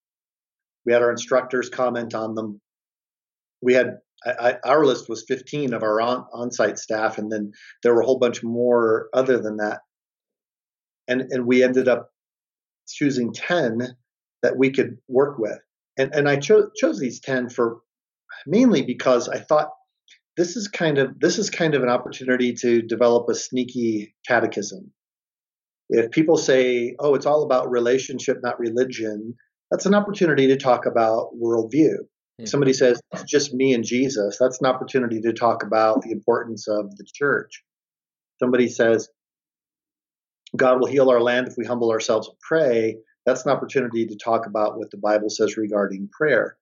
We 0.85 0.93
had 0.93 1.01
our 1.01 1.11
instructors 1.11 1.69
comment 1.69 2.13
on 2.13 2.35
them. 2.35 2.61
We 3.63 3.73
had 3.73 3.97
I, 4.25 4.57
our 4.63 4.85
list 4.85 5.09
was 5.09 5.25
15 5.27 5.73
of 5.73 5.81
our 5.81 5.99
on, 5.99 6.25
on-site 6.31 6.77
staff, 6.77 7.17
and 7.17 7.31
then 7.31 7.51
there 7.81 7.95
were 7.95 8.01
a 8.01 8.05
whole 8.05 8.19
bunch 8.19 8.43
more 8.43 9.09
other 9.13 9.39
than 9.39 9.57
that 9.57 9.81
and 11.07 11.21
and 11.29 11.45
we 11.45 11.63
ended 11.63 11.87
up 11.87 12.09
choosing 12.87 13.33
10 13.33 13.95
that 14.41 14.57
we 14.57 14.71
could 14.71 14.97
work 15.07 15.37
with. 15.37 15.59
And 15.97 16.13
and 16.13 16.27
i 16.27 16.37
chose 16.37 16.71
chose 16.75 16.99
these 16.99 17.19
10 17.19 17.49
for 17.49 17.79
mainly 18.47 18.81
because 18.81 19.29
i 19.29 19.39
thought 19.39 19.69
this 20.35 20.55
is 20.55 20.67
kind 20.67 20.97
of 20.97 21.19
this 21.19 21.37
is 21.37 21.49
kind 21.49 21.75
of 21.75 21.83
an 21.83 21.89
opportunity 21.89 22.53
to 22.53 22.81
develop 22.81 23.29
a 23.29 23.35
sneaky 23.35 24.15
catechism. 24.27 24.91
If 25.89 26.11
people 26.11 26.37
say 26.37 26.95
oh 26.99 27.15
it's 27.15 27.25
all 27.25 27.43
about 27.43 27.69
relationship 27.69 28.37
not 28.41 28.59
religion 28.59 29.35
that's 29.69 29.85
an 29.85 29.95
opportunity 29.95 30.47
to 30.47 30.57
talk 30.57 30.85
about 30.85 31.29
worldview. 31.39 31.97
Mm-hmm. 32.41 32.45
somebody 32.47 32.73
says 32.73 32.99
it's 33.11 33.23
just 33.23 33.53
me 33.53 33.75
and 33.75 33.83
jesus 33.83 34.37
that's 34.39 34.59
an 34.59 34.65
opportunity 34.65 35.21
to 35.21 35.33
talk 35.33 35.61
about 35.61 36.01
the 36.01 36.11
importance 36.11 36.67
of 36.67 36.95
the 36.97 37.05
church. 37.13 37.63
Somebody 38.39 38.69
says 38.69 39.07
God 40.55 40.79
will 40.79 40.87
heal 40.87 41.09
our 41.09 41.21
land 41.21 41.47
if 41.47 41.55
we 41.57 41.65
humble 41.65 41.91
ourselves 41.91 42.27
and 42.27 42.37
pray, 42.39 42.97
that's 43.25 43.45
an 43.45 43.51
opportunity 43.51 44.05
to 44.05 44.15
talk 44.15 44.45
about 44.45 44.77
what 44.77 44.91
the 44.91 44.97
Bible 44.97 45.29
says 45.29 45.57
regarding 45.57 46.09
prayer. 46.11 46.57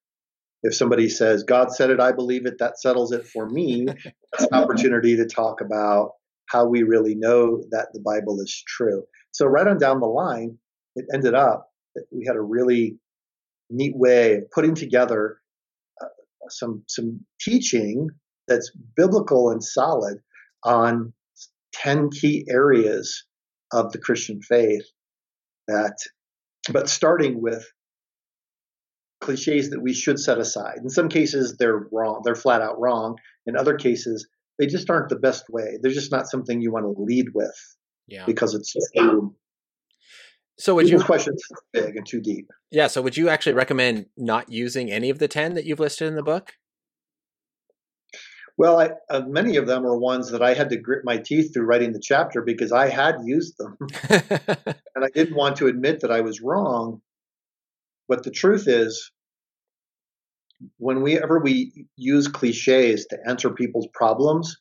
If 0.63 0.75
somebody 0.75 1.09
says, 1.09 1.43
God 1.43 1.71
said 1.71 1.89
it, 1.89 1.99
I 1.99 2.11
believe 2.11 2.45
it, 2.45 2.59
that 2.59 2.79
settles 2.79 3.11
it 3.11 3.25
for 3.25 3.49
me, 3.49 3.85
that's 3.85 4.51
an 4.51 4.53
opportunity 4.53 5.17
to 5.17 5.25
talk 5.25 5.59
about 5.59 6.11
how 6.49 6.67
we 6.67 6.83
really 6.83 7.15
know 7.15 7.63
that 7.71 7.87
the 7.93 7.99
Bible 7.99 8.39
is 8.41 8.63
true. 8.67 9.03
So, 9.31 9.45
right 9.45 9.67
on 9.67 9.77
down 9.79 9.99
the 9.99 10.05
line, 10.05 10.57
it 10.95 11.05
ended 11.13 11.33
up 11.33 11.71
that 11.95 12.05
we 12.11 12.25
had 12.27 12.35
a 12.35 12.41
really 12.41 12.97
neat 13.69 13.95
way 13.95 14.35
of 14.35 14.51
putting 14.51 14.75
together 14.75 15.37
uh, 16.01 16.07
some, 16.49 16.83
some 16.87 17.21
teaching 17.39 18.09
that's 18.47 18.71
biblical 18.95 19.49
and 19.49 19.63
solid 19.63 20.19
on 20.63 21.13
10 21.73 22.09
key 22.09 22.45
areas 22.49 23.25
of 23.71 23.91
the 23.91 23.99
Christian 23.99 24.41
faith 24.41 24.85
that, 25.67 25.97
but 26.71 26.89
starting 26.89 27.41
with 27.41 27.65
cliches 29.21 29.69
that 29.69 29.81
we 29.81 29.93
should 29.93 30.19
set 30.19 30.39
aside. 30.39 30.79
In 30.81 30.89
some 30.89 31.07
cases, 31.07 31.57
they're 31.57 31.87
wrong, 31.91 32.21
they're 32.23 32.35
flat 32.35 32.61
out 32.61 32.79
wrong. 32.79 33.17
In 33.45 33.55
other 33.55 33.75
cases, 33.75 34.27
they 34.57 34.65
just 34.67 34.89
aren't 34.89 35.09
the 35.09 35.15
best 35.15 35.45
way. 35.49 35.77
They're 35.81 35.91
just 35.91 36.11
not 36.11 36.27
something 36.27 36.61
you 36.61 36.71
want 36.71 36.85
to 36.85 37.01
lead 37.01 37.27
with 37.33 37.55
yeah. 38.07 38.25
because 38.25 38.53
it's 38.53 38.73
too, 38.95 39.35
so 40.61 40.75
would 40.75 40.89
you 40.89 40.99
questions 40.99 41.41
big 41.73 41.95
and 41.95 42.05
too 42.05 42.21
deep. 42.21 42.51
Yeah. 42.69 42.85
So 42.85 43.01
would 43.01 43.17
you 43.17 43.29
actually 43.29 43.53
recommend 43.53 44.05
not 44.15 44.51
using 44.51 44.91
any 44.91 45.09
of 45.09 45.17
the 45.17 45.27
10 45.27 45.55
that 45.55 45.65
you've 45.65 45.79
listed 45.79 46.07
in 46.07 46.15
the 46.15 46.21
book? 46.21 46.53
Well, 48.61 48.79
I, 48.79 48.91
uh, 49.09 49.21
many 49.21 49.57
of 49.57 49.65
them 49.65 49.87
are 49.87 49.97
ones 49.97 50.29
that 50.29 50.43
I 50.43 50.53
had 50.53 50.69
to 50.69 50.77
grit 50.77 51.03
my 51.03 51.17
teeth 51.17 51.51
through 51.51 51.65
writing 51.65 51.93
the 51.93 51.99
chapter 51.99 52.43
because 52.43 52.71
I 52.71 52.89
had 52.89 53.15
used 53.25 53.57
them, 53.57 53.75
and 54.09 55.03
I 55.03 55.09
didn't 55.15 55.35
want 55.35 55.55
to 55.55 55.65
admit 55.65 56.01
that 56.01 56.11
I 56.11 56.21
was 56.21 56.41
wrong. 56.41 57.01
But 58.07 58.21
the 58.21 58.29
truth 58.29 58.67
is, 58.67 59.09
whenever 60.77 61.39
we 61.39 61.87
use 61.95 62.27
cliches 62.27 63.07
to 63.07 63.17
answer 63.27 63.49
people's 63.49 63.87
problems, 63.95 64.55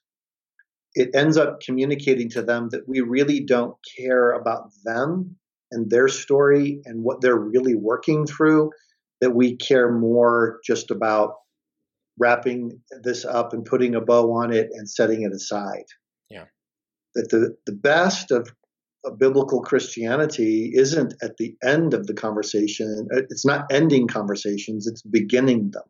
it 0.95 1.11
ends 1.15 1.37
up 1.37 1.61
communicating 1.61 2.31
to 2.31 2.43
them 2.43 2.71
that 2.71 2.89
we 2.89 3.03
really 3.03 3.41
don't 3.41 3.77
care 3.99 4.33
about 4.33 4.71
them 4.83 5.37
and 5.73 5.91
their 5.91 6.09
story 6.09 6.81
and 6.87 7.05
what 7.05 7.21
they're 7.21 7.37
really 7.37 7.75
working 7.75 8.25
through. 8.25 8.71
That 9.21 9.35
we 9.35 9.57
care 9.57 9.93
more 9.93 10.59
just 10.65 10.91
about 10.91 11.35
wrapping 12.21 12.81
this 13.03 13.25
up 13.25 13.53
and 13.53 13.65
putting 13.65 13.95
a 13.95 14.01
bow 14.01 14.33
on 14.33 14.53
it 14.53 14.69
and 14.73 14.89
setting 14.89 15.23
it 15.23 15.33
aside. 15.33 15.87
Yeah. 16.29 16.45
That 17.15 17.31
the, 17.31 17.57
the 17.67 17.73
best 17.73 18.31
of, 18.31 18.53
of 19.05 19.19
biblical 19.19 19.63
Christianity 19.63 20.71
isn't 20.75 21.15
at 21.23 21.39
the 21.39 21.57
end 21.65 21.95
of 21.95 22.07
the 22.07 22.15
conversation. 22.15 23.09
Uh, 23.13 23.23
it's 23.31 23.47
not 23.47 23.65
ending 23.73 24.07
conversations, 24.07 24.87
it's 24.87 25.03
beginning 25.03 25.71
them. 25.71 25.83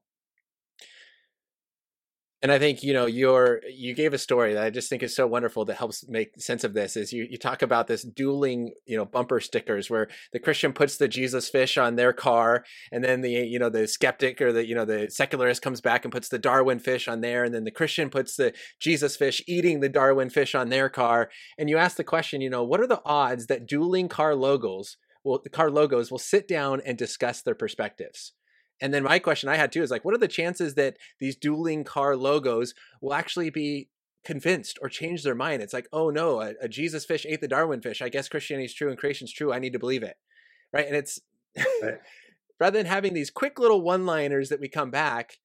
And 2.43 2.51
I 2.51 2.59
think 2.59 2.83
you 2.83 2.95
know 2.95 3.05
your 3.05 3.61
you 3.71 3.95
gave 3.95 4.15
a 4.15 4.19
story 4.19 4.55
that 4.55 4.65
I 4.65 4.71
just 4.71 4.89
think 4.89 5.03
is 5.03 5.15
so 5.15 5.27
wonderful 5.27 5.67
that 5.67 5.77
helps 5.77 6.09
make 6.09 6.41
sense 6.41 6.65
of 6.65 6.73
this. 6.73 6.97
Is 6.97 7.13
you 7.13 7.27
you 7.29 7.37
talk 7.37 7.61
about 7.61 7.87
this 7.87 8.03
dueling 8.03 8.73
you 8.87 8.97
know 8.97 9.05
bumper 9.05 9.41
stickers 9.41 9.91
where 9.91 10.09
the 10.33 10.39
Christian 10.39 10.73
puts 10.73 10.97
the 10.97 11.07
Jesus 11.07 11.51
fish 11.51 11.77
on 11.77 11.97
their 11.97 12.15
car, 12.15 12.65
and 12.91 13.05
then 13.05 13.21
the 13.21 13.31
you 13.31 13.59
know 13.59 13.69
the 13.69 13.87
skeptic 13.87 14.41
or 14.41 14.53
the 14.55 14.67
you 14.67 14.75
know 14.75 14.87
the 14.87 15.11
secularist 15.11 15.61
comes 15.61 15.83
back 15.83 16.05
and 16.05 16.13
puts 16.13 16.31
the 16.31 16.39
Darwin 16.39 16.79
fish 16.79 17.09
on 17.09 17.21
there, 17.21 17.45
and 17.45 17.55
then 17.55 17.65
the 17.65 17.71
Christian 17.71 18.09
puts 18.09 18.37
the 18.37 18.55
Jesus 18.81 19.17
fish 19.17 19.43
eating 19.47 19.81
the 19.81 19.91
Darwin 19.91 20.31
fish 20.31 20.55
on 20.55 20.71
their 20.71 20.89
car. 20.89 21.29
And 21.59 21.69
you 21.69 21.77
ask 21.77 21.99
the 21.99 22.05
question, 22.05 22.41
you 22.41 22.49
know, 22.49 22.65
what 22.65 22.81
are 22.81 22.87
the 22.87 23.03
odds 23.05 23.49
that 23.49 23.67
dueling 23.67 24.09
car 24.09 24.35
logos 24.35 24.97
will 25.25 25.41
the 25.43 25.51
car 25.51 25.71
logos 25.71 26.11
will 26.11 26.19
sit 26.19 26.49
down 26.49 26.81
and 26.87 26.97
discuss 26.97 27.43
their 27.43 27.55
perspectives? 27.55 28.33
And 28.81 28.95
then 28.95 29.03
my 29.03 29.19
question 29.19 29.49
I 29.49 29.57
had 29.57 29.73
too 29.73 29.83
is 29.83 29.91
like, 29.91 30.05
what 30.05 30.15
are 30.15 30.19
the 30.19 30.29
chances 30.29 30.75
that 30.75 30.97
these 31.19 31.37
dueling 31.37 31.85
car 31.85 32.17
logos 32.17 32.75
will 33.01 33.15
actually 33.15 33.51
be 33.51 33.89
convinced 34.25 34.79
or 34.81 34.89
change 34.89 35.23
their 35.23 35.35
mind? 35.35 35.63
It's 35.63 35.75
like, 35.75 35.89
oh 35.93 36.11
no, 36.11 36.41
a, 36.41 36.55
a 36.63 36.69
Jesus 36.69 37.05
fish 37.05 37.27
ate 37.29 37.41
the 37.41 37.49
Darwin 37.49 37.83
fish. 37.83 38.01
I 38.01 38.09
guess 38.09 38.29
Christianity's 38.29 38.75
true 38.75 38.89
and 38.89 38.99
creation's 38.99 39.33
true. 39.33 39.53
I 39.53 39.59
need 39.59 39.75
to 39.75 39.79
believe 39.79 40.03
it. 40.03 40.17
Right. 40.73 40.87
And 40.87 40.97
it's 40.97 41.21
right. 41.83 41.99
rather 42.61 42.79
than 42.79 42.87
having 42.87 43.13
these 43.13 43.31
quick 43.31 43.59
little 43.59 43.83
one 43.83 44.07
liners 44.07 44.49
that 44.49 44.61
we 44.61 44.69
come 44.69 44.91
back, 44.91 45.39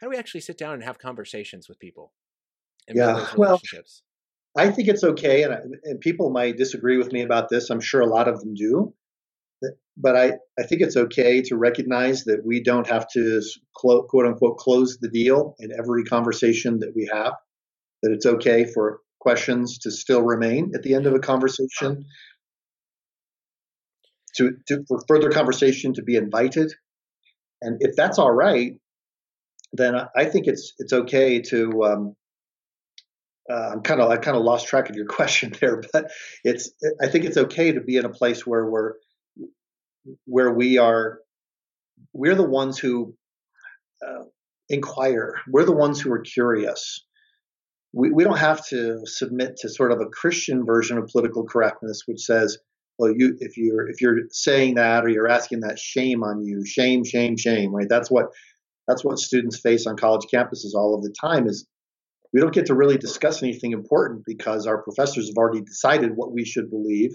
how 0.00 0.06
do 0.06 0.10
we 0.10 0.16
actually 0.16 0.40
sit 0.40 0.58
down 0.58 0.74
and 0.74 0.84
have 0.84 0.98
conversations 0.98 1.68
with 1.68 1.78
people? 1.78 2.12
yeah. 2.92 3.26
Well, 3.36 3.60
I 4.56 4.70
think 4.70 4.88
it's 4.88 5.04
okay. 5.04 5.44
And, 5.44 5.54
I, 5.54 5.58
and 5.84 6.00
people 6.00 6.30
might 6.30 6.56
disagree 6.56 6.98
with 6.98 7.12
me 7.12 7.22
about 7.22 7.48
this. 7.48 7.70
I'm 7.70 7.80
sure 7.80 8.00
a 8.00 8.06
lot 8.06 8.28
of 8.28 8.40
them 8.40 8.54
do 8.54 8.92
but 9.96 10.16
I, 10.16 10.32
I 10.58 10.62
think 10.64 10.80
it's 10.80 10.96
okay 10.96 11.42
to 11.42 11.56
recognize 11.56 12.24
that 12.24 12.44
we 12.44 12.62
don't 12.62 12.88
have 12.88 13.06
to 13.12 13.42
quote, 13.74 14.08
quote 14.08 14.26
unquote 14.26 14.58
close 14.58 14.98
the 14.98 15.08
deal 15.08 15.54
in 15.58 15.70
every 15.72 16.04
conversation 16.04 16.78
that 16.80 16.92
we 16.94 17.08
have, 17.12 17.34
that 18.02 18.12
it's 18.12 18.26
okay 18.26 18.64
for 18.64 19.00
questions 19.20 19.78
to 19.78 19.90
still 19.90 20.22
remain 20.22 20.72
at 20.74 20.82
the 20.82 20.94
end 20.94 21.06
of 21.06 21.14
a 21.14 21.18
conversation, 21.18 22.04
to, 24.36 24.56
to 24.68 24.84
for 24.88 25.02
further 25.06 25.30
conversation 25.30 25.94
to 25.94 26.02
be 26.02 26.16
invited. 26.16 26.72
And 27.60 27.78
if 27.80 27.94
that's 27.94 28.18
all 28.18 28.32
right, 28.32 28.72
then 29.72 29.94
I 30.16 30.24
think 30.24 30.46
it's 30.46 30.74
it's 30.78 30.92
okay 30.92 31.40
to 31.42 31.84
um, 31.84 32.16
uh, 33.50 33.70
I'm 33.72 33.82
kind 33.82 34.00
of 34.00 34.10
I 34.10 34.16
kind 34.16 34.36
of 34.36 34.42
lost 34.42 34.66
track 34.66 34.90
of 34.90 34.96
your 34.96 35.06
question 35.18 35.54
there, 35.60 35.82
but 35.92 36.10
it's 36.44 36.70
I 37.00 37.08
think 37.08 37.24
it's 37.24 37.36
okay 37.36 37.72
to 37.72 37.80
be 37.80 37.96
in 37.96 38.04
a 38.04 38.10
place 38.10 38.46
where 38.46 38.68
we're 38.68 38.94
where 40.26 40.52
we 40.52 40.78
are 40.78 41.18
we're 42.12 42.34
the 42.34 42.48
ones 42.48 42.78
who 42.78 43.14
uh, 44.06 44.24
inquire. 44.68 45.36
We're 45.48 45.64
the 45.64 45.72
ones 45.72 46.00
who 46.00 46.12
are 46.12 46.20
curious. 46.20 47.04
We, 47.92 48.10
we 48.10 48.24
don't 48.24 48.38
have 48.38 48.66
to 48.68 49.02
submit 49.04 49.56
to 49.58 49.68
sort 49.68 49.92
of 49.92 50.00
a 50.00 50.06
christian 50.06 50.64
version 50.64 50.96
of 50.96 51.08
political 51.08 51.44
correctness 51.44 52.02
which 52.06 52.20
says 52.20 52.56
well 52.98 53.12
you 53.14 53.36
if 53.40 53.58
you're 53.58 53.86
if 53.90 54.00
you're 54.00 54.20
saying 54.30 54.76
that 54.76 55.04
or 55.04 55.10
you're 55.10 55.28
asking 55.28 55.60
that 55.60 55.78
shame 55.78 56.22
on 56.22 56.42
you. 56.42 56.64
Shame 56.64 57.04
shame 57.04 57.36
shame 57.36 57.74
right? 57.74 57.88
That's 57.88 58.10
what 58.10 58.26
that's 58.88 59.04
what 59.04 59.18
students 59.18 59.60
face 59.60 59.86
on 59.86 59.96
college 59.96 60.26
campuses 60.32 60.74
all 60.74 60.94
of 60.94 61.02
the 61.02 61.14
time 61.20 61.46
is 61.46 61.66
we 62.32 62.40
don't 62.40 62.54
get 62.54 62.66
to 62.66 62.74
really 62.74 62.96
discuss 62.96 63.42
anything 63.42 63.72
important 63.72 64.22
because 64.26 64.66
our 64.66 64.82
professors 64.82 65.28
have 65.28 65.36
already 65.36 65.60
decided 65.60 66.16
what 66.16 66.32
we 66.32 66.44
should 66.44 66.70
believe 66.70 67.10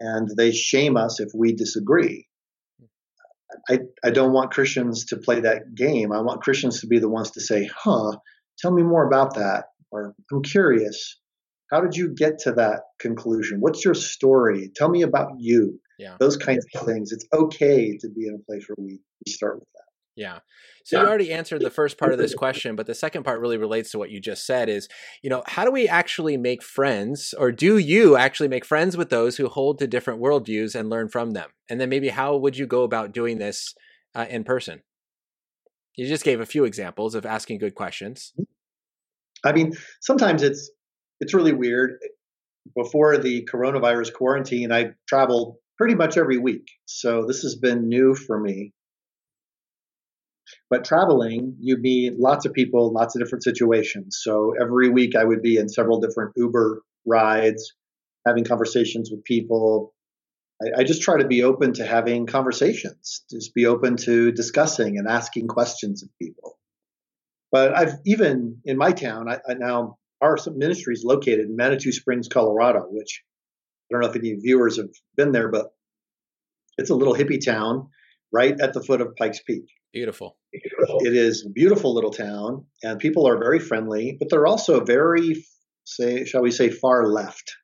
and 0.00 0.28
they 0.36 0.52
shame 0.52 0.96
us 0.96 1.20
if 1.20 1.30
we 1.34 1.52
disagree. 1.52 2.26
I, 3.68 3.80
I 4.04 4.10
don't 4.10 4.32
want 4.32 4.52
Christians 4.52 5.06
to 5.06 5.16
play 5.16 5.40
that 5.40 5.74
game. 5.74 6.12
I 6.12 6.20
want 6.20 6.42
Christians 6.42 6.80
to 6.80 6.86
be 6.86 6.98
the 6.98 7.08
ones 7.08 7.30
to 7.32 7.40
say, 7.40 7.68
huh, 7.74 8.16
tell 8.58 8.72
me 8.72 8.82
more 8.82 9.06
about 9.06 9.34
that. 9.34 9.66
Or 9.90 10.14
I'm 10.30 10.42
curious. 10.42 11.18
How 11.70 11.80
did 11.80 11.96
you 11.96 12.14
get 12.14 12.38
to 12.40 12.52
that 12.52 12.82
conclusion? 12.98 13.60
What's 13.60 13.84
your 13.84 13.94
story? 13.94 14.70
Tell 14.74 14.88
me 14.88 15.02
about 15.02 15.32
you. 15.38 15.80
Yeah. 15.98 16.16
Those 16.20 16.36
kinds 16.36 16.66
of 16.74 16.86
things. 16.86 17.12
It's 17.12 17.26
okay 17.32 17.96
to 17.98 18.08
be 18.08 18.26
in 18.26 18.34
a 18.34 18.44
place 18.44 18.64
where 18.68 18.76
we, 18.78 19.00
we 19.24 19.32
start 19.32 19.56
with 19.56 19.68
that. 19.74 19.87
Yeah. 20.18 20.40
So 20.84 20.96
yeah. 20.96 21.02
you 21.02 21.08
already 21.08 21.32
answered 21.32 21.62
the 21.62 21.70
first 21.70 21.96
part 21.96 22.12
of 22.12 22.18
this 22.18 22.34
question, 22.34 22.74
but 22.74 22.88
the 22.88 22.94
second 22.94 23.22
part 23.22 23.40
really 23.40 23.56
relates 23.56 23.92
to 23.92 23.98
what 23.98 24.10
you 24.10 24.20
just 24.20 24.44
said 24.44 24.68
is, 24.68 24.88
you 25.22 25.30
know, 25.30 25.44
how 25.46 25.64
do 25.64 25.70
we 25.70 25.86
actually 25.86 26.36
make 26.36 26.60
friends 26.60 27.34
or 27.38 27.52
do 27.52 27.78
you 27.78 28.16
actually 28.16 28.48
make 28.48 28.64
friends 28.64 28.96
with 28.96 29.10
those 29.10 29.36
who 29.36 29.48
hold 29.48 29.78
to 29.78 29.86
different 29.86 30.20
worldviews 30.20 30.74
and 30.74 30.90
learn 30.90 31.08
from 31.08 31.30
them? 31.30 31.50
And 31.70 31.80
then 31.80 31.88
maybe 31.88 32.08
how 32.08 32.36
would 32.36 32.56
you 32.56 32.66
go 32.66 32.82
about 32.82 33.12
doing 33.12 33.38
this 33.38 33.76
uh, 34.16 34.26
in 34.28 34.42
person? 34.42 34.82
You 35.94 36.08
just 36.08 36.24
gave 36.24 36.40
a 36.40 36.46
few 36.46 36.64
examples 36.64 37.14
of 37.14 37.24
asking 37.24 37.58
good 37.58 37.76
questions. 37.76 38.32
I 39.44 39.52
mean, 39.52 39.74
sometimes 40.00 40.42
it's 40.42 40.68
it's 41.20 41.32
really 41.32 41.52
weird. 41.52 41.98
Before 42.76 43.18
the 43.18 43.48
coronavirus 43.52 44.14
quarantine, 44.14 44.72
I 44.72 44.90
traveled 45.08 45.58
pretty 45.76 45.94
much 45.94 46.16
every 46.16 46.38
week. 46.38 46.66
So 46.86 47.24
this 47.24 47.42
has 47.42 47.54
been 47.54 47.88
new 47.88 48.16
for 48.16 48.40
me. 48.40 48.72
But 50.70 50.84
traveling, 50.84 51.56
you 51.60 51.76
meet 51.78 52.18
lots 52.18 52.46
of 52.46 52.52
people, 52.52 52.92
lots 52.92 53.14
of 53.14 53.22
different 53.22 53.44
situations. 53.44 54.18
So 54.22 54.54
every 54.60 54.88
week 54.88 55.16
I 55.16 55.24
would 55.24 55.42
be 55.42 55.56
in 55.56 55.68
several 55.68 56.00
different 56.00 56.32
Uber 56.36 56.82
rides, 57.06 57.74
having 58.26 58.44
conversations 58.44 59.10
with 59.10 59.24
people. 59.24 59.94
I, 60.62 60.80
I 60.80 60.84
just 60.84 61.02
try 61.02 61.18
to 61.18 61.26
be 61.26 61.42
open 61.42 61.72
to 61.74 61.86
having 61.86 62.26
conversations, 62.26 63.24
just 63.30 63.54
be 63.54 63.66
open 63.66 63.96
to 63.98 64.32
discussing 64.32 64.98
and 64.98 65.08
asking 65.08 65.48
questions 65.48 66.02
of 66.02 66.10
people. 66.20 66.58
But 67.50 67.76
I've 67.76 67.94
even 68.04 68.60
in 68.64 68.76
my 68.76 68.92
town, 68.92 69.28
I, 69.28 69.38
I 69.48 69.54
now 69.54 69.96
our 70.20 70.36
ministry 70.54 70.94
is 70.94 71.04
located 71.04 71.46
in 71.46 71.56
Manitou 71.56 71.92
Springs, 71.92 72.28
Colorado, 72.28 72.86
which 72.90 73.22
I 73.90 73.94
don't 73.94 74.02
know 74.02 74.10
if 74.10 74.16
any 74.16 74.34
viewers 74.34 74.76
have 74.76 74.90
been 75.16 75.32
there, 75.32 75.48
but 75.48 75.68
it's 76.76 76.90
a 76.90 76.94
little 76.94 77.14
hippie 77.14 77.42
town 77.42 77.88
right 78.32 78.58
at 78.60 78.74
the 78.74 78.82
foot 78.82 79.00
of 79.00 79.16
Pikes 79.16 79.40
Peak. 79.46 79.64
Beautiful. 80.52 80.98
It 81.00 81.14
is 81.14 81.44
a 81.46 81.50
beautiful 81.50 81.94
little 81.94 82.10
town, 82.10 82.66
and 82.82 82.98
people 82.98 83.26
are 83.26 83.38
very 83.38 83.58
friendly, 83.58 84.16
but 84.18 84.28
they're 84.30 84.46
also 84.46 84.84
very, 84.84 85.44
say, 85.84 86.24
shall 86.24 86.42
we 86.42 86.50
say, 86.50 86.70
far 86.70 87.06
left. 87.06 87.54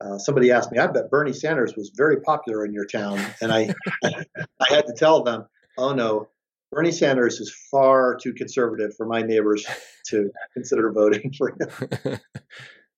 Uh, 0.00 0.18
somebody 0.18 0.52
asked 0.52 0.70
me, 0.70 0.78
I 0.78 0.86
bet 0.86 1.10
Bernie 1.10 1.32
Sanders 1.32 1.74
was 1.76 1.90
very 1.96 2.20
popular 2.20 2.64
in 2.64 2.72
your 2.72 2.86
town. 2.86 3.20
And 3.40 3.52
I, 3.52 3.74
I 4.04 4.66
had 4.68 4.86
to 4.86 4.94
tell 4.96 5.24
them, 5.24 5.46
oh 5.76 5.92
no, 5.92 6.28
Bernie 6.70 6.92
Sanders 6.92 7.40
is 7.40 7.52
far 7.70 8.16
too 8.22 8.32
conservative 8.32 8.94
for 8.96 9.06
my 9.06 9.22
neighbors 9.22 9.66
to 10.06 10.30
consider 10.54 10.92
voting 10.92 11.32
for 11.36 11.50
him. 11.50 12.20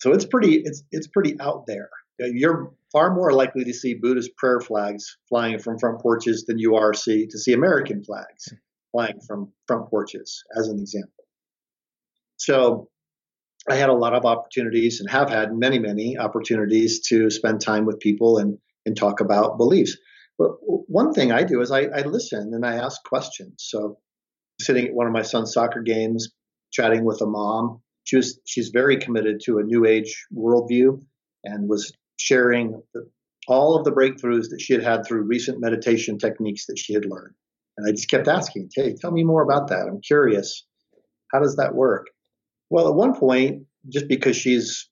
so 0.00 0.12
it's 0.12 0.24
pretty, 0.24 0.56
it's, 0.56 0.82
it's 0.90 1.06
pretty 1.06 1.36
out 1.40 1.66
there. 1.68 1.90
You're 2.18 2.72
far 2.92 3.14
more 3.14 3.32
likely 3.32 3.64
to 3.64 3.72
see 3.72 3.94
Buddhist 3.94 4.36
prayer 4.36 4.60
flags 4.60 5.16
flying 5.28 5.58
from 5.58 5.78
front 5.78 6.00
porches 6.00 6.44
than 6.44 6.58
you 6.58 6.76
are 6.76 6.94
see 6.94 7.26
to 7.26 7.38
see 7.38 7.52
American 7.52 8.04
flags 8.04 8.48
flying 8.92 9.18
from 9.26 9.50
front 9.66 9.88
porches, 9.88 10.44
as 10.56 10.68
an 10.68 10.78
example. 10.78 11.24
So 12.36 12.88
I 13.68 13.76
had 13.76 13.88
a 13.88 13.94
lot 13.94 14.14
of 14.14 14.24
opportunities 14.24 15.00
and 15.00 15.08
have 15.10 15.30
had 15.30 15.54
many, 15.54 15.78
many 15.78 16.18
opportunities 16.18 17.00
to 17.08 17.30
spend 17.30 17.60
time 17.60 17.86
with 17.86 18.00
people 18.00 18.38
and, 18.38 18.58
and 18.84 18.96
talk 18.96 19.20
about 19.20 19.56
beliefs. 19.56 19.96
But 20.38 20.50
one 20.60 21.12
thing 21.12 21.32
I 21.32 21.44
do 21.44 21.60
is 21.60 21.70
I, 21.70 21.82
I 21.84 22.02
listen 22.02 22.52
and 22.52 22.66
I 22.66 22.74
ask 22.74 23.02
questions. 23.04 23.54
So 23.58 23.98
sitting 24.60 24.88
at 24.88 24.94
one 24.94 25.06
of 25.06 25.12
my 25.12 25.22
son's 25.22 25.52
soccer 25.52 25.80
games, 25.80 26.28
chatting 26.72 27.04
with 27.04 27.20
a 27.22 27.26
mom, 27.26 27.80
she 28.04 28.16
was 28.16 28.40
she's 28.44 28.70
very 28.70 28.96
committed 28.96 29.40
to 29.44 29.58
a 29.58 29.62
new 29.62 29.86
age 29.86 30.26
worldview 30.34 31.00
and 31.44 31.68
was 31.68 31.92
sharing 32.22 32.82
the, 32.94 33.08
all 33.48 33.76
of 33.76 33.84
the 33.84 33.92
breakthroughs 33.92 34.50
that 34.50 34.60
she 34.60 34.72
had 34.72 34.82
had 34.82 35.04
through 35.04 35.22
recent 35.22 35.60
meditation 35.60 36.18
techniques 36.18 36.66
that 36.66 36.78
she 36.78 36.94
had 36.94 37.04
learned. 37.04 37.34
And 37.76 37.88
I 37.88 37.90
just 37.90 38.08
kept 38.08 38.28
asking, 38.28 38.70
hey, 38.74 38.94
tell 38.94 39.10
me 39.10 39.24
more 39.24 39.42
about 39.42 39.68
that. 39.68 39.88
I'm 39.88 40.00
curious. 40.00 40.64
How 41.32 41.40
does 41.40 41.56
that 41.56 41.74
work? 41.74 42.06
Well, 42.70 42.88
at 42.88 42.94
one 42.94 43.14
point, 43.14 43.64
just 43.88 44.08
because 44.08 44.36
she's 44.36 44.88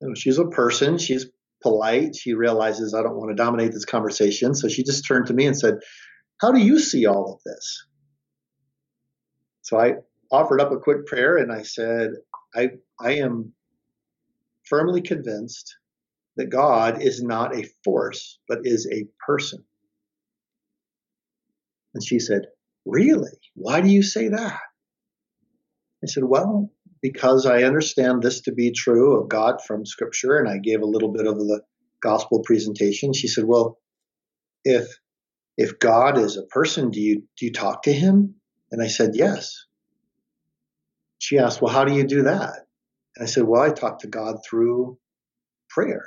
you 0.00 0.08
know, 0.08 0.14
she's 0.14 0.38
a 0.38 0.46
person, 0.46 0.98
she's 0.98 1.26
polite, 1.62 2.16
she 2.16 2.34
realizes 2.34 2.92
I 2.92 3.02
don't 3.02 3.16
want 3.16 3.30
to 3.30 3.42
dominate 3.42 3.72
this 3.72 3.84
conversation. 3.84 4.54
So 4.54 4.68
she 4.68 4.82
just 4.82 5.06
turned 5.06 5.26
to 5.28 5.34
me 5.34 5.46
and 5.46 5.58
said, 5.58 5.76
How 6.40 6.52
do 6.52 6.60
you 6.60 6.78
see 6.78 7.06
all 7.06 7.32
of 7.32 7.40
this? 7.44 7.86
So 9.62 9.78
I 9.78 9.94
offered 10.30 10.60
up 10.60 10.72
a 10.72 10.78
quick 10.78 11.06
prayer 11.06 11.36
and 11.36 11.52
I 11.52 11.62
said, 11.62 12.10
I 12.54 12.70
I 13.00 13.12
am 13.14 13.54
firmly 14.64 15.00
convinced 15.00 15.76
that 16.36 16.50
God 16.50 17.02
is 17.02 17.22
not 17.22 17.56
a 17.56 17.68
force, 17.84 18.38
but 18.48 18.60
is 18.64 18.88
a 18.90 19.06
person. 19.26 19.64
And 21.94 22.02
she 22.04 22.18
said, 22.18 22.42
Really? 22.86 23.30
Why 23.54 23.80
do 23.80 23.88
you 23.88 24.02
say 24.02 24.28
that? 24.28 24.60
I 26.02 26.06
said, 26.06 26.24
Well, 26.24 26.70
because 27.02 27.46
I 27.46 27.64
understand 27.64 28.22
this 28.22 28.42
to 28.42 28.52
be 28.52 28.72
true 28.72 29.20
of 29.20 29.28
God 29.28 29.60
from 29.66 29.86
Scripture, 29.86 30.38
and 30.38 30.48
I 30.48 30.58
gave 30.58 30.82
a 30.82 30.86
little 30.86 31.12
bit 31.12 31.26
of 31.26 31.36
the 31.38 31.62
gospel 32.02 32.40
presentation. 32.44 33.12
She 33.12 33.28
said, 33.28 33.44
Well, 33.44 33.78
if 34.64 34.88
if 35.58 35.78
God 35.78 36.18
is 36.18 36.36
a 36.36 36.44
person, 36.44 36.90
do 36.90 37.00
you 37.00 37.22
do 37.38 37.46
you 37.46 37.52
talk 37.52 37.82
to 37.84 37.92
him? 37.92 38.36
And 38.70 38.82
I 38.82 38.88
said, 38.88 39.10
Yes. 39.14 39.66
she 41.18 41.38
asked, 41.38 41.60
Well, 41.62 41.72
how 41.72 41.84
do 41.84 41.94
you 41.94 42.04
do 42.04 42.22
that? 42.24 42.54
And 43.16 43.24
I 43.24 43.26
said, 43.26 43.44
Well, 43.44 43.62
I 43.62 43.70
talk 43.70 44.00
to 44.00 44.08
God 44.08 44.36
through 44.48 44.98
prayer. 45.70 46.06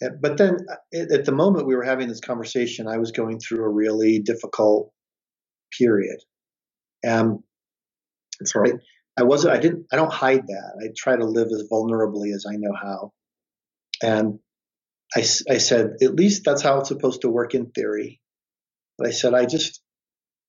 But 0.00 0.38
then 0.38 0.56
at 0.94 1.24
the 1.26 1.32
moment 1.32 1.66
we 1.66 1.76
were 1.76 1.84
having 1.84 2.08
this 2.08 2.20
conversation, 2.20 2.88
I 2.88 2.96
was 2.96 3.12
going 3.12 3.38
through 3.38 3.64
a 3.64 3.68
really 3.68 4.20
difficult 4.20 4.92
period. 5.78 6.18
And 7.02 7.40
sorry, 8.44 8.72
I 9.18 9.24
wasn't, 9.24 9.54
I 9.54 9.58
didn't, 9.58 9.86
I 9.92 9.96
don't 9.96 10.12
hide 10.12 10.46
that. 10.46 10.80
I 10.82 10.88
try 10.96 11.16
to 11.16 11.24
live 11.24 11.48
as 11.48 11.68
vulnerably 11.70 12.34
as 12.34 12.46
I 12.48 12.56
know 12.56 12.72
how. 12.72 13.12
And 14.02 14.38
I, 15.14 15.20
I 15.20 15.58
said, 15.58 15.96
at 16.02 16.14
least 16.14 16.44
that's 16.44 16.62
how 16.62 16.78
it's 16.78 16.88
supposed 16.88 17.22
to 17.22 17.28
work 17.28 17.54
in 17.54 17.70
theory. 17.70 18.20
But 18.96 19.08
I 19.08 19.10
said, 19.10 19.34
I 19.34 19.44
just, 19.44 19.82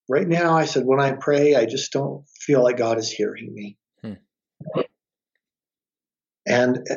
right 0.07 0.27
now, 0.27 0.55
I 0.55 0.65
said, 0.65 0.83
when 0.85 1.01
I 1.01 1.11
pray, 1.11 1.55
I 1.55 1.65
just 1.65 1.91
don't 1.91 2.25
feel 2.39 2.63
like 2.63 2.77
God 2.77 2.97
is 2.97 3.09
hearing 3.09 3.53
me. 3.53 3.77
Hmm. 4.01 4.13
And 6.45 6.77
uh, 6.89 6.95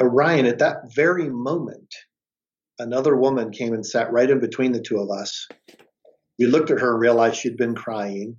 Ryan, 0.00 0.46
at 0.46 0.58
that 0.58 0.94
very 0.94 1.28
moment, 1.28 1.94
another 2.78 3.16
woman 3.16 3.50
came 3.50 3.74
and 3.74 3.84
sat 3.84 4.12
right 4.12 4.28
in 4.28 4.40
between 4.40 4.72
the 4.72 4.80
two 4.80 4.98
of 4.98 5.10
us. 5.10 5.46
We 6.38 6.46
looked 6.46 6.70
at 6.70 6.80
her 6.80 6.92
and 6.92 7.00
realized 7.00 7.36
she'd 7.36 7.56
been 7.56 7.74
crying. 7.74 8.36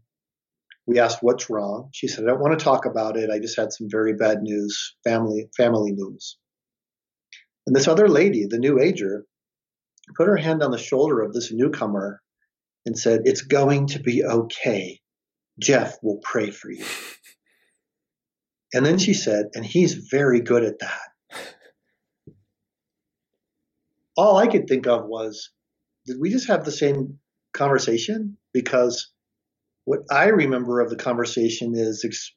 We 0.86 1.00
asked, 1.00 1.20
"What's 1.22 1.50
wrong?" 1.50 1.90
She 1.94 2.08
said, 2.08 2.26
"I 2.26 2.28
don't 2.28 2.42
want 2.42 2.58
to 2.58 2.64
talk 2.64 2.86
about 2.86 3.18
it. 3.18 3.30
I 3.30 3.40
just 3.40 3.58
had 3.58 3.72
some 3.72 3.88
very 3.90 4.14
bad 4.14 4.42
news, 4.42 4.96
family 5.04 5.50
family 5.56 5.92
news." 5.94 6.38
And 7.66 7.76
this 7.76 7.88
other 7.88 8.10
lady, 8.10 8.46
the 8.46 8.60
new 8.60 8.80
ager, 8.80 9.26
put 10.18 10.28
her 10.28 10.36
hand 10.36 10.62
on 10.62 10.72
the 10.72 10.78
shoulder 10.78 11.22
of 11.22 11.34
this 11.34 11.52
newcomer 11.52 12.22
and 12.86 12.98
said, 12.98 13.22
It's 13.26 13.42
going 13.42 13.88
to 13.88 14.00
be 14.00 14.24
okay. 14.24 15.00
Jeff 15.60 15.98
will 16.02 16.20
pray 16.24 16.52
for 16.52 16.72
you. 16.72 16.86
And 18.76 18.84
then 18.84 18.98
she 18.98 19.14
said, 19.14 19.50
And 19.54 19.64
he's 19.64 19.94
very 19.94 20.42
good 20.42 20.64
at 20.64 20.80
that. 20.80 21.13
All 24.16 24.38
I 24.38 24.48
could 24.48 24.68
think 24.68 24.88
of 24.88 25.06
was, 25.06 25.50
Did 26.06 26.20
we 26.20 26.30
just 26.30 26.48
have 26.48 26.66
the 26.66 26.72
same 26.72 27.20
conversation? 27.54 28.38
Because 28.54 29.10
what 29.86 30.02
I 30.12 30.28
remember 30.28 30.80
of 30.80 30.90
the 30.90 30.96
conversation 30.96 31.74
is 31.76 32.04
ex- 32.06 32.34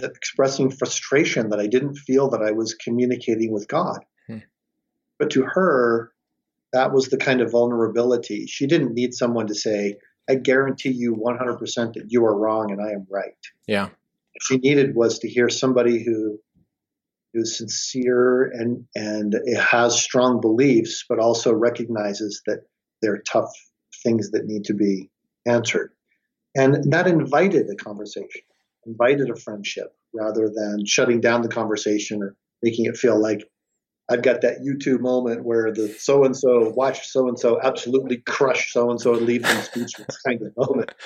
expressing 0.00 0.70
frustration 0.70 1.50
that 1.50 1.60
I 1.60 1.66
didn't 1.66 1.96
feel 1.96 2.30
that 2.30 2.42
I 2.42 2.52
was 2.52 2.74
communicating 2.74 3.52
with 3.52 3.68
God. 3.68 4.04
Hmm. 4.26 4.38
But 5.18 5.30
to 5.30 5.42
her, 5.42 6.12
that 6.72 6.92
was 6.92 7.08
the 7.08 7.16
kind 7.16 7.40
of 7.40 7.50
vulnerability. 7.50 8.46
She 8.46 8.66
didn't 8.66 8.94
need 8.94 9.14
someone 9.14 9.46
to 9.46 9.54
say, 9.54 9.96
I 10.28 10.34
guarantee 10.34 10.90
you 10.90 11.14
100% 11.14 11.94
that 11.94 12.06
you 12.08 12.24
are 12.24 12.38
wrong 12.38 12.70
and 12.70 12.80
I 12.80 12.90
am 12.92 13.06
right. 13.10 13.34
Yeah. 13.66 13.84
What 13.84 14.42
she 14.42 14.58
needed 14.58 14.94
was 14.94 15.18
to 15.20 15.28
hear 15.28 15.48
somebody 15.48 16.04
who 16.04 16.38
is 17.38 17.56
sincere 17.56 18.44
and 18.44 18.84
and 18.94 19.34
it 19.44 19.58
has 19.58 20.00
strong 20.00 20.40
beliefs, 20.40 21.04
but 21.08 21.18
also 21.18 21.52
recognizes 21.52 22.42
that 22.46 22.60
there 23.02 23.14
are 23.14 23.22
tough 23.30 23.50
things 24.02 24.30
that 24.30 24.46
need 24.46 24.64
to 24.64 24.74
be 24.74 25.10
answered. 25.46 25.92
And 26.56 26.92
that 26.92 27.06
invited 27.06 27.68
a 27.70 27.76
conversation, 27.76 28.42
invited 28.86 29.30
a 29.30 29.36
friendship, 29.36 29.94
rather 30.12 30.50
than 30.52 30.84
shutting 30.86 31.20
down 31.20 31.42
the 31.42 31.48
conversation 31.48 32.22
or 32.22 32.34
making 32.62 32.86
it 32.86 32.96
feel 32.96 33.20
like 33.20 33.48
I've 34.10 34.22
got 34.22 34.40
that 34.40 34.60
YouTube 34.60 35.00
moment 35.00 35.44
where 35.44 35.70
the 35.72 35.88
so 35.98 36.24
and 36.24 36.36
so 36.36 36.70
watch 36.74 37.06
so 37.08 37.28
and 37.28 37.38
so 37.38 37.60
absolutely 37.62 38.18
crush 38.18 38.72
so 38.72 38.90
and 38.90 39.00
so 39.00 39.14
and 39.14 39.26
leave 39.26 39.42
them 39.42 39.62
speechless 39.62 40.18
kind 40.26 40.40
of 40.42 40.56
moment. 40.56 40.92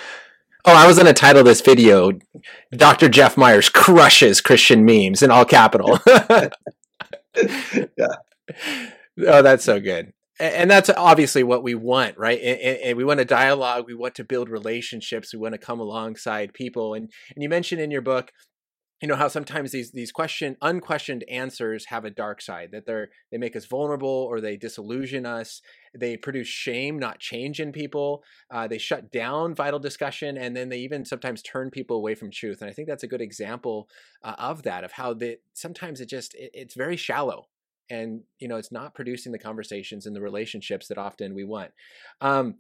Oh, 0.64 0.74
I 0.74 0.86
was 0.86 0.96
going 0.96 1.06
to 1.06 1.12
title 1.12 1.42
this 1.42 1.60
video 1.60 2.12
Dr. 2.70 3.08
Jeff 3.08 3.36
Myers 3.36 3.68
crushes 3.68 4.40
Christian 4.40 4.84
memes 4.84 5.22
in 5.22 5.30
all 5.30 5.44
capital. 5.44 5.98
yeah. 6.06 6.48
Oh, 9.26 9.42
that's 9.42 9.62
so 9.62 9.78
good. 9.78 10.14
And 10.40 10.70
that's 10.70 10.88
obviously 10.88 11.42
what 11.42 11.62
we 11.62 11.74
want, 11.74 12.16
right? 12.16 12.40
And, 12.40 12.96
we 12.96 13.04
want 13.04 13.20
a 13.20 13.26
dialogue. 13.26 13.84
We 13.86 13.94
want 13.94 14.14
to 14.14 14.24
build 14.24 14.48
relationships. 14.48 15.34
We 15.34 15.38
want 15.38 15.52
to 15.52 15.58
come 15.58 15.80
alongside 15.80 16.54
people. 16.54 16.94
And, 16.94 17.10
and 17.34 17.42
you 17.42 17.50
mentioned 17.50 17.82
in 17.82 17.90
your 17.90 18.00
book 18.00 18.32
you 19.03 19.09
know 19.09 19.16
how 19.16 19.28
sometimes 19.28 19.72
these 19.72 19.90
these 19.90 20.12
question 20.12 20.57
unquestioned 20.62 21.24
answers 21.28 21.86
have 21.86 22.05
a 22.05 22.11
dark 22.11 22.40
side 22.40 22.70
that 22.70 22.86
they're 22.86 23.11
they 23.30 23.36
make 23.36 23.57
us 23.57 23.66
vulnerable 23.66 24.09
or 24.09 24.40
they 24.40 24.57
disillusion 24.57 25.26
us 25.26 25.61
they 25.92 26.16
produce 26.16 26.46
shame 26.46 26.98
not 26.98 27.18
change 27.18 27.61
in 27.61 27.72
people 27.72 28.22
uh, 28.50 28.66
they 28.68 28.78
shut 28.78 29.11
down 29.11 29.55
vital 29.55 29.80
discussion 29.80 30.38
and 30.38 30.57
then 30.57 30.68
they 30.68 30.78
even 30.78 31.05
sometimes 31.05 31.42
turn 31.42 31.68
people 31.68 31.96
away 31.96 32.14
from 32.14 32.30
truth 32.30 32.62
and 32.62 32.70
i 32.70 32.72
think 32.72 32.88
that's 32.88 33.03
a 33.03 33.09
good 33.09 33.20
example 33.20 33.88
uh, 34.22 34.36
of 34.38 34.62
that 34.62 34.84
of 34.84 34.92
how 34.92 35.12
that 35.12 35.38
sometimes 35.53 36.00
it 36.00 36.09
just 36.09 36.34
it, 36.34 36.50
it's 36.55 36.74
very 36.74 36.96
shallow 36.96 37.48
and 37.90 38.22
you 38.38 38.48
know 38.48 38.57
it's 38.57 38.72
not 38.72 38.94
producing 38.94 39.32
the 39.32 39.38
conversations 39.38 40.07
and 40.07 40.14
the 40.14 40.20
relationships 40.20 40.88
that 40.88 40.98
often 40.98 41.34
we 41.34 41.44
want. 41.44 41.72
Um, 42.20 42.57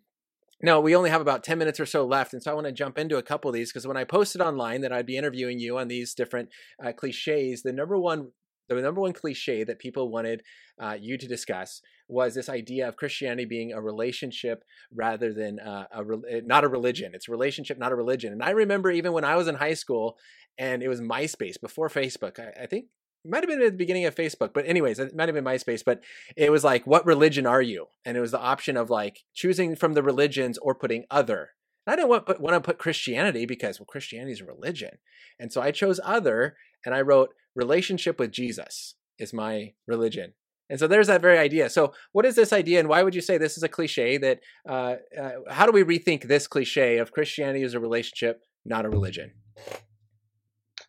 now, 0.62 0.80
we 0.80 0.94
only 0.94 1.10
have 1.10 1.20
about 1.20 1.42
10 1.42 1.58
minutes 1.58 1.80
or 1.80 1.86
so 1.86 2.06
left, 2.06 2.32
and 2.32 2.42
so 2.42 2.50
I 2.50 2.54
want 2.54 2.66
to 2.66 2.72
jump 2.72 2.96
into 2.96 3.16
a 3.16 3.22
couple 3.22 3.48
of 3.48 3.54
these 3.54 3.72
because 3.72 3.86
when 3.86 3.96
I 3.96 4.04
posted 4.04 4.40
online 4.40 4.82
that 4.82 4.92
I'd 4.92 5.06
be 5.06 5.16
interviewing 5.16 5.58
you 5.58 5.78
on 5.78 5.88
these 5.88 6.14
different 6.14 6.50
uh, 6.82 6.92
cliches, 6.92 7.62
the 7.62 7.72
number 7.72 7.98
one 7.98 8.28
the 8.68 8.80
number 8.80 9.00
one 9.00 9.12
cliche 9.12 9.64
that 9.64 9.80
people 9.80 10.10
wanted 10.10 10.42
uh, 10.80 10.96
you 10.98 11.18
to 11.18 11.26
discuss 11.26 11.82
was 12.08 12.34
this 12.34 12.48
idea 12.48 12.88
of 12.88 12.96
Christianity 12.96 13.44
being 13.44 13.72
a 13.72 13.80
relationship 13.80 14.64
rather 14.94 15.32
than 15.34 15.58
uh, 15.58 15.86
a 15.92 16.04
re- 16.04 16.42
not 16.44 16.64
a 16.64 16.68
religion. 16.68 17.12
It's 17.14 17.28
a 17.28 17.32
relationship, 17.32 17.78
not 17.78 17.92
a 17.92 17.96
religion. 17.96 18.32
And 18.32 18.42
I 18.42 18.50
remember 18.50 18.90
even 18.90 19.12
when 19.12 19.24
I 19.24 19.36
was 19.36 19.48
in 19.48 19.56
high 19.56 19.74
school, 19.74 20.16
and 20.58 20.82
it 20.82 20.88
was 20.88 21.00
MySpace 21.00 21.60
before 21.60 21.88
Facebook. 21.88 22.38
I, 22.38 22.62
I 22.62 22.66
think 22.66 22.86
might 23.24 23.42
have 23.42 23.48
been 23.48 23.62
at 23.62 23.72
the 23.72 23.76
beginning 23.78 24.04
of 24.04 24.14
Facebook, 24.14 24.52
but 24.52 24.66
anyways, 24.66 24.98
it 24.98 25.14
might 25.14 25.28
have 25.28 25.34
been 25.34 25.44
MySpace, 25.44 25.84
but 25.84 26.00
it 26.36 26.50
was 26.50 26.64
like, 26.64 26.86
what 26.86 27.06
religion 27.06 27.46
are 27.46 27.62
you? 27.62 27.86
And 28.04 28.16
it 28.16 28.20
was 28.20 28.32
the 28.32 28.40
option 28.40 28.76
of 28.76 28.90
like 28.90 29.20
choosing 29.34 29.76
from 29.76 29.94
the 29.94 30.02
religions 30.02 30.58
or 30.58 30.74
putting 30.74 31.04
other. 31.10 31.50
And 31.86 31.92
I 31.92 31.96
didn't 31.96 32.08
want, 32.08 32.40
want 32.40 32.54
to 32.54 32.60
put 32.60 32.78
Christianity 32.78 33.46
because, 33.46 33.78
well, 33.78 33.86
Christianity 33.86 34.32
is 34.32 34.40
a 34.40 34.44
religion. 34.44 34.98
And 35.38 35.52
so 35.52 35.60
I 35.60 35.70
chose 35.70 36.00
other 36.04 36.56
and 36.84 36.94
I 36.94 37.00
wrote 37.00 37.30
relationship 37.54 38.18
with 38.18 38.32
Jesus 38.32 38.94
is 39.18 39.32
my 39.32 39.72
religion. 39.86 40.34
And 40.70 40.78
so 40.78 40.86
there's 40.86 41.08
that 41.08 41.20
very 41.20 41.38
idea. 41.38 41.68
So 41.68 41.92
what 42.12 42.24
is 42.24 42.34
this 42.34 42.52
idea 42.52 42.80
and 42.80 42.88
why 42.88 43.02
would 43.02 43.14
you 43.14 43.20
say 43.20 43.36
this 43.36 43.56
is 43.56 43.62
a 43.62 43.68
cliche 43.68 44.16
that, 44.18 44.40
uh, 44.66 44.96
uh, 45.20 45.30
how 45.50 45.66
do 45.66 45.72
we 45.72 45.84
rethink 45.84 46.24
this 46.24 46.46
cliche 46.46 46.98
of 46.98 47.12
Christianity 47.12 47.62
as 47.62 47.74
a 47.74 47.80
relationship, 47.80 48.40
not 48.64 48.86
a 48.86 48.88
religion? 48.88 49.32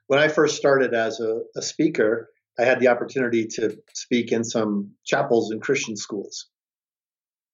When 0.07 0.19
I 0.19 0.27
first 0.27 0.57
started 0.57 0.93
as 0.93 1.19
a, 1.19 1.41
a 1.55 1.61
speaker, 1.61 2.29
I 2.59 2.65
had 2.65 2.79
the 2.79 2.89
opportunity 2.89 3.47
to 3.55 3.77
speak 3.93 4.31
in 4.31 4.43
some 4.43 4.91
chapels 5.05 5.51
in 5.51 5.59
Christian 5.59 5.95
schools. 5.95 6.49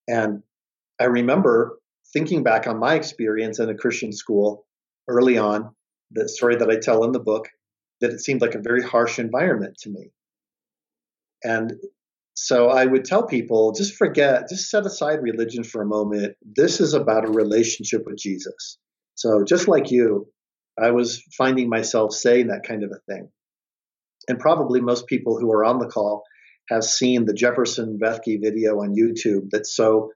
And 0.07 0.43
I 0.99 1.05
remember 1.05 1.79
thinking 2.11 2.43
back 2.43 2.67
on 2.67 2.79
my 2.79 2.95
experience 2.95 3.59
in 3.59 3.69
a 3.69 3.75
Christian 3.75 4.11
school 4.11 4.65
early 5.07 5.37
on, 5.37 5.73
the 6.11 6.27
story 6.27 6.55
that 6.55 6.69
I 6.69 6.77
tell 6.77 7.03
in 7.03 7.11
the 7.11 7.19
book, 7.19 7.47
that 8.01 8.11
it 8.11 8.19
seemed 8.19 8.41
like 8.41 8.55
a 8.55 8.61
very 8.61 8.81
harsh 8.81 9.19
environment 9.19 9.77
to 9.81 9.89
me. 9.89 10.11
And 11.43 11.73
so 12.33 12.69
I 12.69 12.85
would 12.85 13.05
tell 13.05 13.25
people 13.25 13.73
just 13.73 13.95
forget, 13.95 14.49
just 14.49 14.69
set 14.69 14.85
aside 14.85 15.21
religion 15.21 15.63
for 15.63 15.81
a 15.81 15.85
moment. 15.85 16.35
This 16.41 16.79
is 16.79 16.93
about 16.93 17.25
a 17.25 17.31
relationship 17.31 18.05
with 18.05 18.17
Jesus. 18.17 18.77
So 19.15 19.43
just 19.43 19.67
like 19.67 19.91
you, 19.91 20.27
I 20.81 20.91
was 20.91 21.21
finding 21.37 21.69
myself 21.69 22.13
saying 22.13 22.47
that 22.47 22.63
kind 22.67 22.83
of 22.83 22.91
a 22.91 23.11
thing. 23.11 23.29
And 24.27 24.39
probably 24.39 24.81
most 24.81 25.07
people 25.07 25.39
who 25.39 25.51
are 25.51 25.65
on 25.65 25.79
the 25.79 25.87
call 25.87 26.23
have 26.69 26.83
seen 26.83 27.25
the 27.25 27.33
Jefferson 27.33 27.97
Bethke 28.01 28.41
video 28.41 28.79
on 28.79 28.95
YouTube 28.95 29.49
that's 29.51 29.75
so 29.75 30.11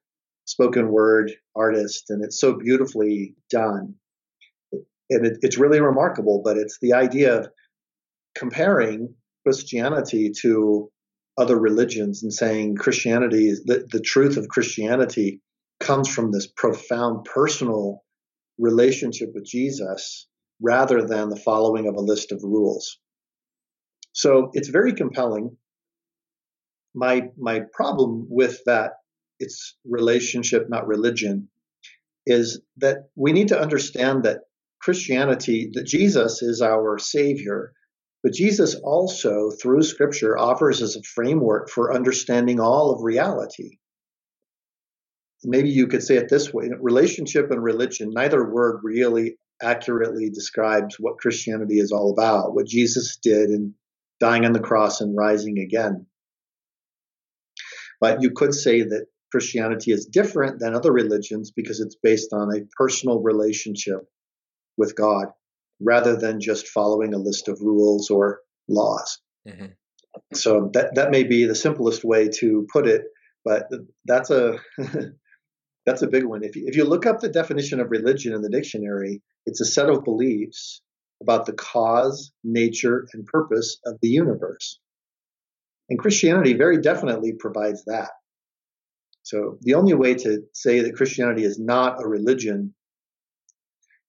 spoken 0.46 0.92
word 0.92 1.32
artist 1.56 2.10
and 2.10 2.24
it's 2.24 2.40
so 2.40 2.54
beautifully 2.54 3.36
done. 3.50 3.96
And 5.10 5.26
it, 5.26 5.38
it's 5.42 5.58
really 5.58 5.82
remarkable, 5.82 6.42
but 6.44 6.58
it's 6.58 6.78
the 6.82 6.94
idea 6.94 7.40
of 7.40 7.50
comparing 8.36 9.16
Christianity 9.46 10.32
to 10.42 10.90
other 11.38 11.58
religions 11.58 12.24
and 12.24 12.32
saying 12.32 12.76
Christianity 12.76 13.50
is 13.50 13.64
the, 13.64 13.88
the 13.92 14.02
truth 14.02 14.38
of 14.38 14.48
Christianity 14.48 15.42
comes 15.80 16.08
from 16.08 16.32
this 16.32 16.48
profound 16.48 17.26
personal 17.26 18.04
relationship 18.60 19.30
with 19.34 19.46
Jesus 19.46 20.28
rather 20.62 21.06
than 21.06 21.30
the 21.30 21.36
following 21.36 21.88
of 21.88 21.96
a 21.96 22.02
list 22.02 22.32
of 22.32 22.44
rules. 22.44 22.98
So 24.14 24.52
it's 24.54 24.70
very 24.70 24.94
compelling. 24.94 25.58
My 26.96 27.30
my 27.38 27.62
problem 27.74 28.28
with 28.30 28.60
that 28.66 28.94
it's 29.40 29.76
relationship 29.86 30.70
not 30.70 30.88
religion 30.88 31.50
is 32.26 32.62
that 32.78 33.10
we 33.16 33.34
need 33.34 33.50
to 33.50 33.60
understand 33.60 34.24
that 34.24 34.42
Christianity 34.82 35.72
that 35.74 35.86
Jesus 35.86 36.42
is 36.42 36.62
our 36.62 36.98
savior 37.00 37.74
but 38.22 38.32
Jesus 38.32 38.76
also 38.76 39.52
through 39.52 39.84
scripture 39.84 40.38
offers 40.38 40.82
us 40.82 40.96
a 40.96 41.04
framework 41.04 41.70
for 41.70 41.94
understanding 41.94 42.60
all 42.60 42.92
of 42.92 43.02
reality 43.02 43.78
maybe 45.44 45.70
you 45.70 45.88
could 45.88 46.04
say 46.04 46.16
it 46.16 46.30
this 46.30 46.54
way 46.54 46.70
relationship 46.80 47.52
and 47.52 47.64
religion 47.64 48.12
neither 48.14 48.44
word 48.50 48.80
really 48.84 49.38
accurately 49.64 50.30
describes 50.30 50.98
what 51.00 51.18
Christianity 51.18 51.80
is 51.80 51.92
all 51.92 52.12
about, 52.12 52.54
what 52.54 52.68
Jesus 52.68 53.18
did 53.22 53.50
in 53.50 53.74
dying 54.20 54.46
on 54.46 54.54
the 54.54 54.60
cross 54.60 55.02
and 55.02 55.16
rising 55.16 55.60
again. 55.60 56.06
But 58.00 58.22
you 58.22 58.32
could 58.32 58.54
say 58.54 58.82
that 58.82 59.08
Christianity 59.32 59.92
is 59.92 60.06
different 60.06 60.60
than 60.60 60.76
other 60.76 60.92
religions 60.92 61.52
because 61.52 61.80
it's 61.80 61.96
based 61.96 62.34
on 62.34 62.56
a 62.56 62.66
personal 62.78 63.22
relationship 63.22 64.02
with 64.78 64.96
God 64.96 65.28
rather 65.80 66.16
than 66.16 66.40
just 66.40 66.68
following 66.68 67.14
a 67.14 67.18
list 67.18 67.48
of 67.48 67.60
rules 67.62 68.10
or 68.10 68.42
laws. 68.68 69.20
Mm-hmm. 69.48 69.68
So 70.34 70.70
that 70.74 70.96
that 70.96 71.12
may 71.12 71.24
be 71.24 71.46
the 71.46 71.56
simplest 71.56 72.04
way 72.04 72.30
to 72.40 72.68
put 72.72 72.88
it, 72.88 73.04
but 73.44 73.68
that's 74.06 74.30
a 74.30 74.60
that's 75.86 76.02
a 76.02 76.08
big 76.08 76.26
one. 76.26 76.44
If 76.44 76.56
you, 76.56 76.64
if 76.68 76.76
you 76.76 76.86
look 76.86 77.06
up 77.06 77.20
the 77.20 77.30
definition 77.30 77.80
of 77.80 77.92
religion 77.92 78.34
in 78.34 78.42
the 78.42 78.50
dictionary, 78.50 79.22
it's 79.46 79.62
a 79.62 79.66
set 79.66 79.90
of 79.90 80.04
beliefs 80.04 80.82
about 81.22 81.46
the 81.46 81.54
cause, 81.54 82.32
nature, 82.44 83.08
and 83.14 83.26
purpose 83.26 83.80
of 83.86 83.98
the 84.02 84.10
universe. 84.10 84.80
And 85.90 86.00
Christianity 86.00 86.54
very 86.54 86.80
definitely 86.82 87.34
provides 87.34 87.84
that. 87.86 88.10
So 89.24 89.58
the 89.62 89.76
only 89.76 89.94
way 89.94 90.16
to 90.16 90.44
say 90.54 90.82
that 90.82 90.96
Christianity 90.96 91.44
is 91.44 91.60
not 91.60 92.04
a 92.04 92.08
religion 92.08 92.74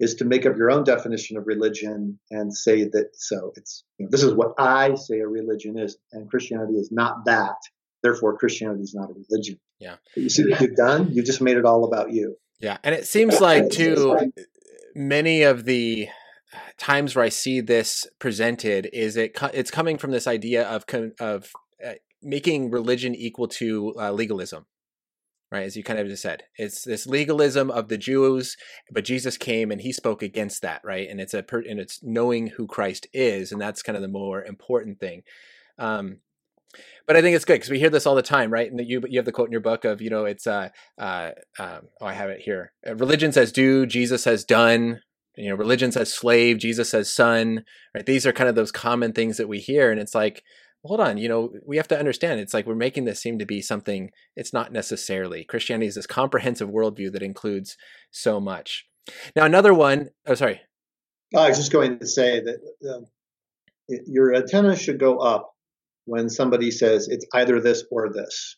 is 0.01 0.17
to 0.17 0.25
make 0.25 0.45
up 0.45 0.57
your 0.57 0.73
own 0.73 0.83
definition 0.83 1.37
of 1.37 1.47
religion 1.47 2.19
and 2.31 2.55
say 2.55 2.85
that 2.85 3.11
so 3.13 3.53
it's 3.55 3.85
you 3.99 4.07
know, 4.07 4.11
this 4.11 4.25
is 4.25 4.35
what 4.35 4.55
I 4.59 4.97
say 4.97 5.21
a 5.21 5.29
religion 5.29 5.79
is, 5.79 5.97
and 6.13 6.29
Christianity 6.29 6.75
is 6.75 6.91
not 6.91 7.27
that. 7.27 7.55
Therefore, 8.03 8.37
Christianity 8.37 8.83
is 8.83 8.95
not 8.95 9.11
a 9.11 9.15
religion. 9.15 9.61
Yeah. 9.79 9.97
You 10.15 10.29
see 10.29 10.49
what 10.49 10.61
you've 10.61 10.77
done? 10.77 11.13
You 11.13 11.23
just 11.23 11.41
made 11.41 11.57
it 11.57 11.65
all 11.65 11.85
about 11.85 12.13
you. 12.13 12.37
Yeah, 12.61 12.79
and 12.83 12.95
it 12.95 13.07
seems 13.07 13.41
like 13.41 13.71
too 13.71 14.33
many 14.95 15.43
of 15.43 15.65
the 15.65 16.09
times 16.79 17.15
where 17.15 17.25
I 17.25 17.29
see 17.29 17.61
this 17.61 18.07
presented 18.19 18.89
is 18.93 19.17
it 19.17 19.37
it's 19.53 19.71
coming 19.71 19.99
from 19.99 20.13
this 20.13 20.27
idea 20.27 20.67
of 20.69 20.85
of 21.21 21.51
uh, 21.85 21.95
making 22.23 22.71
religion 22.71 23.15
equal 23.15 23.49
to 23.49 23.95
uh, 23.99 24.13
legalism 24.13 24.67
right? 25.55 25.67
As 25.67 25.77
you 25.77 25.85
kind 25.85 26.01
of 26.01 26.09
just 26.09 26.23
said, 26.23 26.43
it's 26.59 26.83
this 26.83 27.07
legalism 27.07 27.71
of 27.71 27.89
the 27.89 27.97
Jews, 27.97 28.57
but 28.91 29.05
Jesus 29.05 29.37
came 29.37 29.71
and 29.71 29.81
he 29.81 29.93
spoke 29.93 30.21
against 30.21 30.63
that, 30.63 30.81
right? 30.83 31.09
And 31.09 31.21
it's 31.21 31.33
a 31.33 31.45
per- 31.45 31.63
and 31.63 31.79
it's 31.79 32.03
knowing 32.03 32.49
who 32.49 32.67
Christ 32.67 33.07
is, 33.13 33.53
and 33.53 33.61
that's 33.61 33.83
kind 33.83 33.95
of 33.95 34.03
the 34.03 34.09
more 34.09 34.43
important 34.43 34.99
thing. 34.99 35.23
Um, 35.79 36.19
but 37.07 37.17
I 37.17 37.23
think 37.23 37.37
it's 37.37 37.45
good 37.45 37.55
because 37.55 37.71
we 37.71 37.79
hear 37.79 37.91
this 37.91 38.07
all 38.07 38.15
the 38.15 38.23
time, 38.23 38.53
right? 38.53 38.71
And 38.71 38.81
you 38.81 39.03
you 39.09 39.19
have 39.19 39.27
the 39.27 39.33
quote 39.33 39.49
in 39.49 39.53
your 39.53 39.61
book 39.61 39.85
of 39.85 40.01
you 40.01 40.11
know 40.11 40.25
it's 40.25 40.47
uh, 40.47 40.71
uh 40.99 41.31
um, 41.59 41.89
oh 42.01 42.07
I 42.07 42.15
have 42.15 42.31
it 42.31 42.41
here. 42.41 42.73
Uh, 42.87 42.95
religion 42.97 43.33
says 43.33 43.53
do, 43.53 43.87
Jesus 43.87 44.23
says 44.23 44.45
done. 44.45 45.01
You 45.37 45.51
know, 45.51 45.57
religion 45.57 45.91
says 45.91 46.13
slave, 46.13 46.59
Jesus 46.59 46.91
says 46.91 47.13
son. 47.13 47.65
Right? 47.95 48.07
These 48.07 48.27
are 48.27 48.33
kind 48.33 48.49
of 48.49 48.55
those 48.55 48.71
common 48.71 49.13
things 49.13 49.37
that 49.37 49.49
we 49.49 49.59
hear, 49.59 49.91
and 49.91 50.01
it's 50.01 50.15
like 50.15 50.43
hold 50.85 51.01
on, 51.01 51.17
you 51.17 51.29
know, 51.29 51.51
we 51.67 51.77
have 51.77 51.89
to 51.89 51.99
understand 51.99 52.41
it's 52.41 52.55
like 52.55 52.67
we're 52.67 52.75
making 52.75 53.05
this 53.05 53.21
seem 53.21 53.39
to 53.39 53.47
be 53.47 53.63
something 53.63 54.11
it's 54.37 54.53
not 54.53 54.73
necessarily. 54.73 55.45
Christianity 55.45 55.87
is 55.87 55.95
this 55.95 56.07
comprehensive 56.07 56.69
worldview 56.69 57.13
that 57.13 57.23
includes 57.23 57.77
so 58.11 58.41
much. 58.41 58.87
Now, 59.35 59.45
another 59.45 59.73
one, 59.73 60.11
oh, 60.27 60.35
sorry. 60.35 60.61
I 61.35 61.49
was 61.49 61.59
just 61.59 61.73
going 61.73 61.99
to 61.99 62.07
say 62.07 62.41
that 62.41 62.95
um, 62.95 63.07
your 64.07 64.35
antenna 64.35 64.77
should 64.77 64.99
go 64.99 65.19
up 65.19 65.54
when 66.05 66.29
somebody 66.29 66.71
says 66.71 67.09
it's 67.09 67.27
either 67.35 67.61
this 67.61 67.85
or 67.91 68.13
this. 68.13 68.57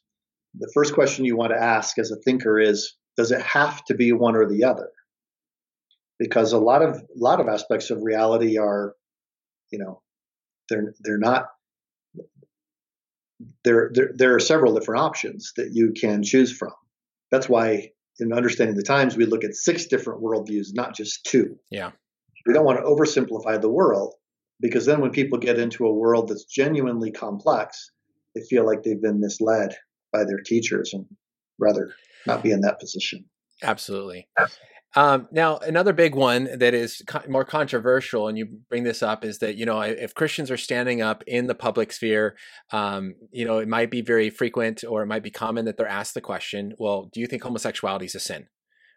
The 0.59 0.71
first 0.75 0.95
question 0.95 1.25
you 1.25 1.37
want 1.37 1.53
to 1.53 1.63
ask 1.63 1.99
as 1.99 2.11
a 2.11 2.17
thinker 2.17 2.59
is, 2.59 2.95
does 3.17 3.31
it 3.31 3.43
have 3.43 3.85
to 3.87 3.95
be 3.95 4.13
one 4.13 4.37
or 4.37 4.47
the 4.47 4.65
other? 4.65 4.91
Because 6.19 6.53
a 6.53 6.59
lot 6.59 6.83
of 6.83 6.97
a 6.97 7.05
lot 7.15 7.41
of 7.41 7.49
aspects 7.49 7.91
of 7.91 8.03
reality 8.03 8.59
are, 8.59 8.95
you 9.71 9.79
know, 9.79 10.03
they're 10.69 10.95
they're 11.01 11.19
not 11.19 11.47
there, 13.65 13.91
there, 13.93 14.11
there 14.15 14.35
are 14.35 14.41
several 14.41 14.75
different 14.75 15.03
options 15.03 15.53
that 15.57 15.71
you 15.73 15.93
can 15.93 16.23
choose 16.23 16.57
from. 16.57 16.73
That's 17.31 17.49
why 17.49 17.91
in 18.19 18.33
understanding 18.33 18.77
the 18.77 18.83
times, 18.83 19.17
we 19.17 19.27
look 19.27 19.45
at 19.45 19.55
six 19.55 19.87
different 19.87 20.23
worldviews, 20.23 20.69
not 20.73 20.95
just 20.95 21.25
two. 21.25 21.59
Yeah. 21.71 21.91
We 22.47 22.55
don't 22.55 22.65
want 22.65 22.79
to 22.79 22.85
oversimplify 22.85 23.61
the 23.61 23.69
world 23.69 24.15
because 24.61 24.87
then 24.87 25.01
when 25.01 25.11
people 25.11 25.39
get 25.39 25.59
into 25.59 25.87
a 25.87 25.93
world 25.93 26.29
that's 26.29 26.45
genuinely 26.45 27.11
complex, 27.11 27.91
they 28.35 28.43
feel 28.43 28.65
like 28.65 28.83
they've 28.83 29.03
been 29.03 29.21
misled 29.21 29.75
by 30.13 30.25
their 30.25 30.41
teachers 30.45 30.93
and 30.93 31.07
rather 31.59 31.93
not 32.27 32.43
be 32.43 32.51
in 32.51 32.61
that 32.63 32.81
position. 32.81 33.25
Absolutely. 33.63 34.29
Um, 34.95 35.29
now, 35.31 35.59
another 35.59 35.93
big 35.93 36.15
one 36.15 36.49
that 36.59 36.73
is 36.73 37.03
co- 37.07 37.29
more 37.29 37.45
controversial, 37.45 38.29
and 38.29 38.39
you 38.39 38.47
bring 38.71 38.85
this 38.85 39.03
up, 39.03 39.25
is 39.25 39.39
that 39.41 39.57
you 39.57 39.67
know 39.67 39.81
if 39.81 40.15
Christians 40.15 40.51
are 40.51 40.57
standing 40.57 41.03
up 41.03 41.23
in 41.27 41.47
the 41.49 41.55
public 41.55 41.93
sphere, 41.93 42.35
um, 42.73 43.15
you 43.31 43.45
know 43.45 43.59
it 43.59 43.69
might 43.69 43.91
be 43.91 44.01
very 44.01 44.31
frequent 44.31 44.85
or 44.89 45.03
it 45.03 45.07
might 45.07 45.23
be 45.23 45.31
common 45.31 45.67
that 45.67 45.77
they're 45.77 45.87
asked 45.87 46.15
the 46.15 46.23
question, 46.23 46.75
"Well, 46.79 47.11
do 47.13 47.21
you 47.21 47.27
think 47.27 47.43
homosexuality 47.43 48.07
is 48.07 48.15
a 48.15 48.21
sin?" 48.21 48.47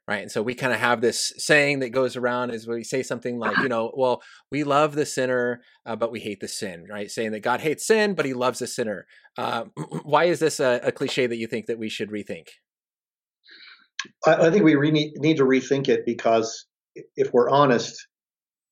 Right, 0.10 0.24
and 0.24 0.32
so 0.32 0.42
we 0.42 0.56
kind 0.56 0.74
of 0.74 0.80
have 0.80 1.02
this 1.02 1.32
saying 1.38 1.82
that 1.82 1.92
goes 1.92 2.16
around 2.16 2.50
is 2.50 2.68
we 2.68 2.84
say 2.84 3.04
something 3.04 3.38
like, 3.38 3.56
you 3.60 3.70
know, 3.70 3.92
well, 3.96 4.24
we 4.52 4.64
love 4.64 4.96
the 4.96 5.06
sinner, 5.06 5.62
uh, 5.86 5.96
but 5.96 6.12
we 6.12 6.20
hate 6.20 6.40
the 6.40 6.48
sin, 6.48 6.88
right? 6.90 7.12
Saying 7.12 7.32
that 7.34 7.42
God 7.42 7.62
hates 7.62 7.86
sin, 7.86 8.16
but 8.16 8.26
He 8.26 8.34
loves 8.34 8.58
the 8.58 8.66
sinner. 8.66 9.06
Uh, 9.38 9.66
why 10.02 10.24
is 10.24 10.40
this 10.40 10.60
a, 10.60 10.80
a 10.84 10.92
cliche 10.92 11.28
that 11.28 11.38
you 11.38 11.46
think 11.46 11.68
that 11.68 11.78
we 11.78 11.90
should 11.90 12.10
rethink? 12.10 12.48
I, 14.26 14.48
I 14.48 14.50
think 14.50 14.64
we 14.64 14.74
re- 14.74 15.14
need 15.16 15.38
to 15.38 15.44
rethink 15.44 15.90
it 15.90 16.08
because 16.08 16.66
if 17.16 17.32
we're 17.32 17.52
honest, 17.52 18.08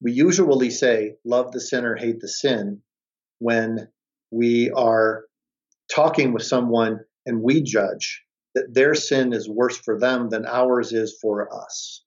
we 0.01 0.13
usually 0.13 0.71
say 0.71 1.17
love 1.23 1.51
the 1.51 1.61
sinner, 1.61 1.95
hate 1.95 2.19
the 2.19 2.29
sin 2.29 2.81
when 3.37 3.89
we 4.31 4.71
are 4.71 5.25
talking 5.93 6.33
with 6.33 6.41
someone 6.41 7.01
and 7.27 7.43
we 7.43 7.61
judge 7.61 8.23
that 8.57 8.73
their 8.73 8.95
sin 8.95 9.33
is 9.33 9.47
worse 9.47 9.77
for 9.77 9.99
them 9.99 10.29
than 10.29 10.47
ours 10.47 10.91
is 10.91 11.15
for 11.21 11.47
us. 11.53 12.03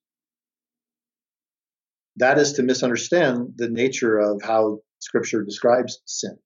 That 2.17 2.37
is 2.37 2.53
to 2.53 2.63
misunderstand 2.63 3.53
the 3.55 3.69
nature 3.69 4.17
of 4.17 4.41
how 4.43 4.79
scripture 4.99 5.43
describes 5.43 6.01
sin. 6.05 6.37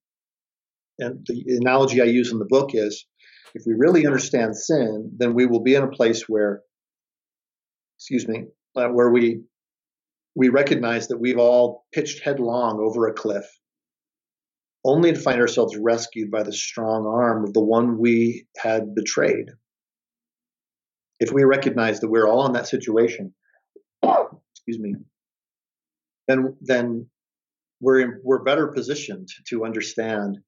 And 1.00 1.26
the 1.26 1.56
analogy 1.60 2.00
I 2.00 2.04
use 2.04 2.30
in 2.30 2.38
the 2.38 2.46
book 2.48 2.70
is 2.72 3.04
if 3.54 3.64
we 3.66 3.74
really 3.74 4.06
understand 4.06 4.56
sin, 4.56 5.10
then 5.16 5.34
we 5.34 5.46
will 5.46 5.62
be 5.62 5.74
in 5.74 5.82
a 5.82 5.88
place 5.88 6.28
where 6.28 6.62
excuse 7.98 8.28
me, 8.28 8.44
uh, 8.76 8.88
where 8.88 9.10
we 9.10 9.42
we 10.36 10.50
recognize 10.50 11.08
that 11.08 11.18
we've 11.18 11.38
all 11.38 11.84
pitched 11.92 12.22
headlong 12.22 12.78
over 12.78 13.08
a 13.08 13.12
cliff, 13.12 13.46
only 14.84 15.12
to 15.12 15.18
find 15.18 15.40
ourselves 15.40 15.76
rescued 15.76 16.30
by 16.30 16.44
the 16.44 16.52
strong 16.52 17.06
arm 17.06 17.42
of 17.42 17.54
the 17.54 17.64
one 17.64 17.98
we 17.98 18.46
had 18.56 18.94
betrayed. 18.94 19.46
If 21.18 21.32
we 21.32 21.44
recognize 21.44 22.00
that 22.00 22.10
we're 22.10 22.28
all 22.28 22.46
in 22.46 22.52
that 22.52 22.68
situation, 22.68 23.34
excuse 24.02 24.78
me, 24.78 24.94
then 26.28 26.56
then 26.60 27.08
we're 27.80 28.00
in, 28.00 28.20
we're 28.22 28.42
better 28.42 28.68
positioned 28.68 29.28
to 29.48 29.64
understand 29.64 30.38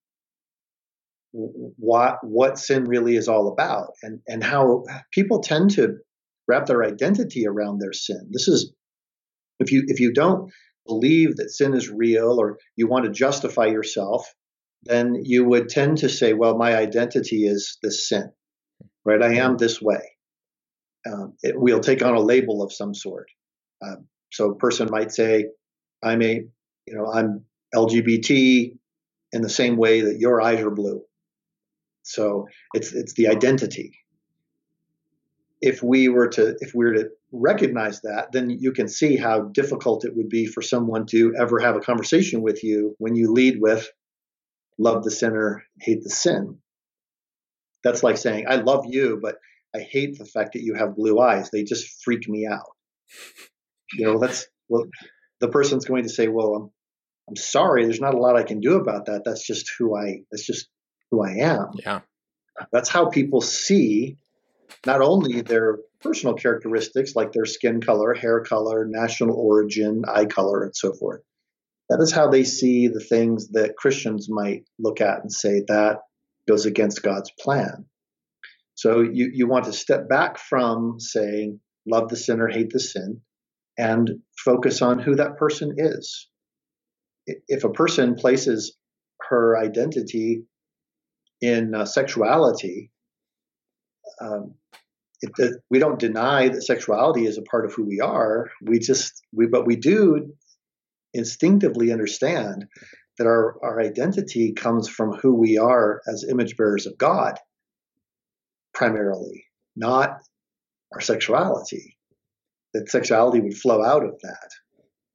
what 1.33 2.19
what 2.23 2.59
sin 2.59 2.85
really 2.85 3.17
is 3.17 3.29
all 3.29 3.49
about 3.49 3.91
and 4.03 4.21
and 4.27 4.43
how 4.43 4.85
people 5.13 5.41
tend 5.41 5.71
to 5.71 5.97
wrap 6.47 6.67
their 6.67 6.83
identity 6.83 7.47
around 7.47 7.79
their 7.79 7.93
sin. 7.93 8.29
This 8.31 8.49
is 8.49 8.73
if 9.61 9.73
you 9.73 9.85
if 9.87 10.01
you 10.01 10.13
don't 10.13 10.51
believe 10.87 11.37
that 11.37 11.51
sin 11.51 11.75
is 11.75 11.91
real 11.91 12.41
or 12.41 12.59
you 12.77 12.89
want 12.89 13.05
to 13.05 13.11
justify 13.11 13.67
yourself, 13.67 14.27
then 14.83 15.17
you 15.23 15.45
would 15.45 15.69
tend 15.69 15.99
to 15.99 16.09
say, 16.09 16.33
well, 16.33 16.57
my 16.57 16.75
identity 16.75 17.47
is 17.47 17.77
this 17.83 18.09
sin, 18.09 18.33
right? 19.05 19.23
I 19.23 19.35
am 19.35 19.51
mm-hmm. 19.51 19.57
this 19.59 19.83
way. 19.83 20.01
Um, 21.11 21.35
it, 21.43 21.59
we'll 21.59 21.81
take 21.81 22.03
on 22.03 22.15
a 22.15 22.21
label 22.21 22.63
of 22.63 22.73
some 22.73 22.95
sort. 22.95 23.31
Um, 23.83 24.07
so 24.31 24.51
a 24.51 24.57
person 24.57 24.89
might 24.91 25.13
say, 25.13 25.47
I'm 26.03 26.23
a, 26.23 26.45
you 26.87 26.95
know, 26.95 27.11
I'm 27.13 27.45
LGBT 27.75 28.77
in 29.33 29.43
the 29.43 29.49
same 29.49 29.77
way 29.77 30.03
that 30.03 30.19
your 30.19 30.41
eyes 30.41 30.61
are 30.61 30.71
blue. 30.71 31.03
So 32.03 32.47
it's 32.75 32.93
it's 32.93 33.15
the 33.15 33.29
identity 33.29 33.99
if 35.61 35.83
we 35.83 36.09
were 36.09 36.29
to 36.29 36.57
if 36.61 36.75
we 36.75 36.85
were 36.85 36.95
to 36.95 37.11
recognize 37.33 38.01
that, 38.03 38.33
then 38.33 38.51
you 38.51 38.73
can 38.73 38.89
see 38.89 39.17
how 39.17 39.41
difficult 39.41 40.05
it 40.05 40.17
would 40.17 40.29
be 40.29 40.47
for 40.47 40.63
someone 40.63 41.05
to 41.07 41.35
ever 41.39 41.59
have 41.59 41.77
a 41.77 41.81
conversation 41.81 42.41
with 42.41 42.65
you 42.65 42.95
when 42.99 43.15
you 43.15 43.33
lead 43.33 43.61
with 43.61 43.91
love 44.79 45.03
the 45.05 45.11
sinner, 45.11 45.65
hate 45.81 46.03
the 46.03 46.11
sin. 46.11 46.59
That's 47.83 48.03
like 48.03 48.17
saying, 48.17 48.47
I 48.49 48.57
love 48.57 48.87
you, 48.87 49.19
but 49.21 49.37
I 49.79 49.83
hate 49.83 50.19
the 50.19 50.25
fact 50.25 50.55
that 50.55 50.63
you 50.63 50.75
have 50.75 50.97
blue 50.97 51.19
eyes. 51.21 51.51
They 51.51 51.65
just 51.65 52.03
freak 52.03 52.29
me 52.29 52.47
out. 52.47 52.67
You 53.95 54.05
know, 54.05 54.19
that's 54.19 54.47
well, 54.69 54.85
the 55.41 55.49
person's 55.49 55.87
going 55.87 56.03
to 56.03 56.11
say, 56.11 56.29
Well, 56.29 56.55
I'm 56.55 56.71
I'm 57.29 57.37
sorry, 57.37 57.85
there's 57.85 58.01
not 58.01 58.15
a 58.15 58.19
lot 58.19 58.37
I 58.37 58.43
can 58.43 58.61
do 58.61 58.77
about 58.77 59.07
that. 59.07 59.23
That's 59.25 59.47
just 59.47 59.71
who 59.79 59.97
I 59.97 60.21
that's 60.31 60.47
just 60.47 60.69
who 61.11 61.25
I 61.25 61.37
am. 61.41 61.71
Yeah. 61.75 62.01
That's 62.73 62.89
how 62.89 63.09
people 63.09 63.41
see 63.41 64.17
not 64.87 65.01
only 65.01 65.43
their 65.43 65.79
personal 66.01 66.35
characteristics 66.35 67.15
like 67.15 67.33
their 67.33 67.45
skin 67.45 67.81
color, 67.81 68.15
hair 68.15 68.41
color, 68.41 68.87
national 68.87 69.37
origin, 69.37 70.03
eye 70.07 70.27
color, 70.27 70.65
and 70.65 70.75
so 70.75 70.93
forth. 70.93 71.23
That 71.89 72.01
is 72.01 72.13
how 72.13 72.29
they 72.29 72.45
see 72.45 72.89
the 72.89 73.01
things 73.01 73.51
that 73.51 73.77
Christians 73.77 74.29
might 74.29 74.65
look 74.79 75.01
at 75.01 75.21
and 75.21 75.33
say 75.33 75.63
that 75.69 76.01
goes 76.47 76.67
against 76.67 77.03
God's 77.03 77.31
plan. 77.39 77.87
So 78.79 79.01
you, 79.01 79.33
you 79.35 79.49
want 79.49 79.65
to 79.65 79.73
step 79.73 80.09
back 80.09 80.39
from 80.39 81.01
saying, 81.01 81.59
love 81.85 82.11
the 82.11 82.17
sinner, 82.17 82.47
hate 82.47 82.71
the 82.71 82.79
sin, 82.79 83.23
and 83.77 84.09
focus 84.45 84.83
on 84.83 85.01
who 85.01 85.17
that 85.17 85.37
person 85.37 85.75
is. 85.77 86.29
If 87.27 87.65
a 87.65 87.71
person 87.71 88.15
places 88.15 88.77
her 89.29 89.59
identity 89.59 90.45
in 91.41 91.75
uh, 91.75 91.87
sexuality, 91.87 92.93
um, 94.21 94.55
it, 95.23 95.57
we 95.69 95.81
don't 95.81 95.99
deny 95.99 96.49
that 96.49 96.63
sexuality 96.63 97.27
is 97.27 97.37
a 97.37 97.43
part 97.43 97.65
of 97.65 97.75
who 97.75 97.85
we 97.85 97.99
are. 97.99 98.49
We 98.63 98.79
just, 98.79 99.25
we, 99.33 99.49
but 99.49 99.67
we 99.67 99.75
do 99.75 100.35
instinctively 101.13 101.91
understand 101.91 102.67
that 103.19 103.27
our, 103.27 103.57
our 103.61 103.81
identity 103.81 104.53
comes 104.53 104.89
from 104.89 105.15
who 105.15 105.35
we 105.35 105.59
are 105.59 106.01
as 106.07 106.25
image 106.31 106.57
bearers 106.57 106.87
of 106.87 106.97
God, 106.97 107.41
primarily, 108.79 109.45
not 109.75 110.21
our 110.93 111.01
sexuality. 111.01 111.99
That 112.75 112.89
sexuality 112.89 113.41
would 113.41 113.57
flow 113.57 113.85
out 113.85 114.05
of 114.05 114.15
that. 114.23 114.51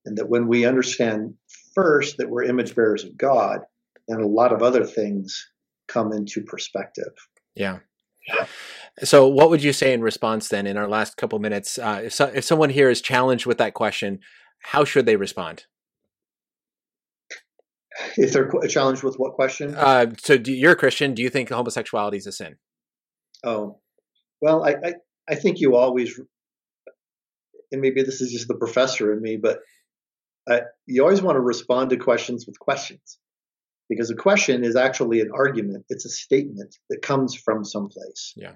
And 0.06 0.18
that 0.18 0.28
when 0.28 0.48
we 0.48 0.66
understand 0.66 1.36
first 1.74 2.18
that 2.18 2.30
we're 2.30 2.44
image 2.44 2.76
bearers 2.76 3.06
of 3.06 3.18
God, 3.18 3.62
then 4.10 4.20
a 4.20 4.28
lot 4.28 4.52
of 4.52 4.62
other 4.62 4.84
things 4.84 5.48
come 5.88 6.12
into 6.12 6.42
perspective. 6.42 7.14
Yeah. 7.56 7.80
So, 9.04 9.28
what 9.28 9.50
would 9.50 9.64
you 9.64 9.72
say 9.72 9.94
in 9.94 10.02
response 10.02 10.50
then 10.50 10.68
in 10.68 10.76
our 10.76 10.88
last 10.88 11.16
couple 11.16 11.40
minutes? 11.40 11.78
Uh, 11.78 12.02
if, 12.06 12.14
so, 12.14 12.26
if 12.26 12.44
someone 12.44 12.70
here 12.70 12.90
is 12.90 13.02
challenged 13.02 13.46
with 13.46 13.58
that 13.60 13.74
question, 13.74 14.20
how 14.60 14.84
should 14.84 15.06
they 15.06 15.16
respond? 15.16 15.66
If 18.18 18.34
they're 18.34 18.50
challenged 18.68 19.04
with 19.04 19.16
what 19.16 19.34
question? 19.34 19.76
Uh, 19.76 20.12
so, 20.18 20.38
do, 20.38 20.52
you're 20.52 20.72
a 20.72 20.76
Christian. 20.76 21.14
Do 21.14 21.22
you 21.22 21.30
think 21.30 21.50
homosexuality 21.50 22.18
is 22.18 22.28
a 22.28 22.32
sin? 22.32 22.58
Oh, 23.44 23.80
well, 24.42 24.64
I, 24.64 24.72
I, 24.72 24.94
I 25.30 25.36
think 25.36 25.60
you 25.60 25.76
always, 25.76 26.20
and 27.72 27.82
maybe 27.82 28.04
this 28.04 28.22
is 28.22 28.32
just 28.32 28.48
the 28.48 28.56
professor 28.56 29.12
in 29.14 29.22
me, 29.22 29.38
but 29.38 29.60
uh, 30.50 30.62
you 30.86 31.04
always 31.04 31.22
want 31.22 31.36
to 31.36 31.42
respond 31.42 31.92
to 31.92 31.98
questions 31.98 32.46
with 32.46 32.60
questions 32.60 33.20
because 33.90 34.10
a 34.10 34.16
question 34.16 34.64
is 34.64 34.76
actually 34.76 35.22
an 35.22 35.32
argument. 35.34 35.86
It's 35.90 36.06
a 36.06 36.10
statement 36.10 36.76
that 36.90 37.02
comes 37.02 37.36
from 37.36 37.64
someplace. 37.64 38.34
Yeah. 38.36 38.54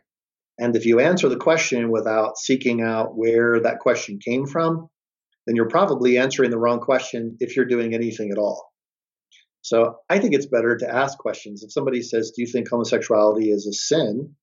And 0.59 0.75
if 0.75 0.85
you 0.85 0.99
answer 0.99 1.29
the 1.29 1.37
question 1.37 1.91
without 1.91 2.37
seeking 2.37 2.81
out 2.81 3.15
where 3.15 3.59
that 3.61 3.79
question 3.79 4.19
came 4.23 4.47
from, 4.47 4.89
then 5.45 5.55
you're 5.55 5.69
probably 5.69 6.17
answering 6.17 6.49
the 6.49 6.57
wrong 6.57 6.79
question 6.79 7.37
if 7.39 7.55
you're 7.55 7.65
doing 7.65 7.93
anything 7.93 8.31
at 8.31 8.37
all. 8.37 8.71
So 9.61 9.97
I 10.09 10.19
think 10.19 10.33
it's 10.33 10.47
better 10.47 10.77
to 10.77 10.89
ask 10.89 11.17
questions. 11.17 11.63
If 11.63 11.71
somebody 11.71 12.01
says, 12.01 12.31
Do 12.35 12.41
you 12.41 12.47
think 12.47 12.69
homosexuality 12.69 13.51
is 13.51 13.67
a 13.67 13.73
sin? 13.73 14.35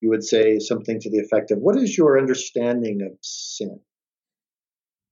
You 0.00 0.10
would 0.10 0.24
say 0.24 0.58
something 0.58 1.00
to 1.00 1.10
the 1.10 1.18
effect 1.18 1.50
of, 1.50 1.58
What 1.58 1.76
is 1.76 1.96
your 1.96 2.18
understanding 2.18 3.02
of 3.02 3.18
sin? 3.22 3.80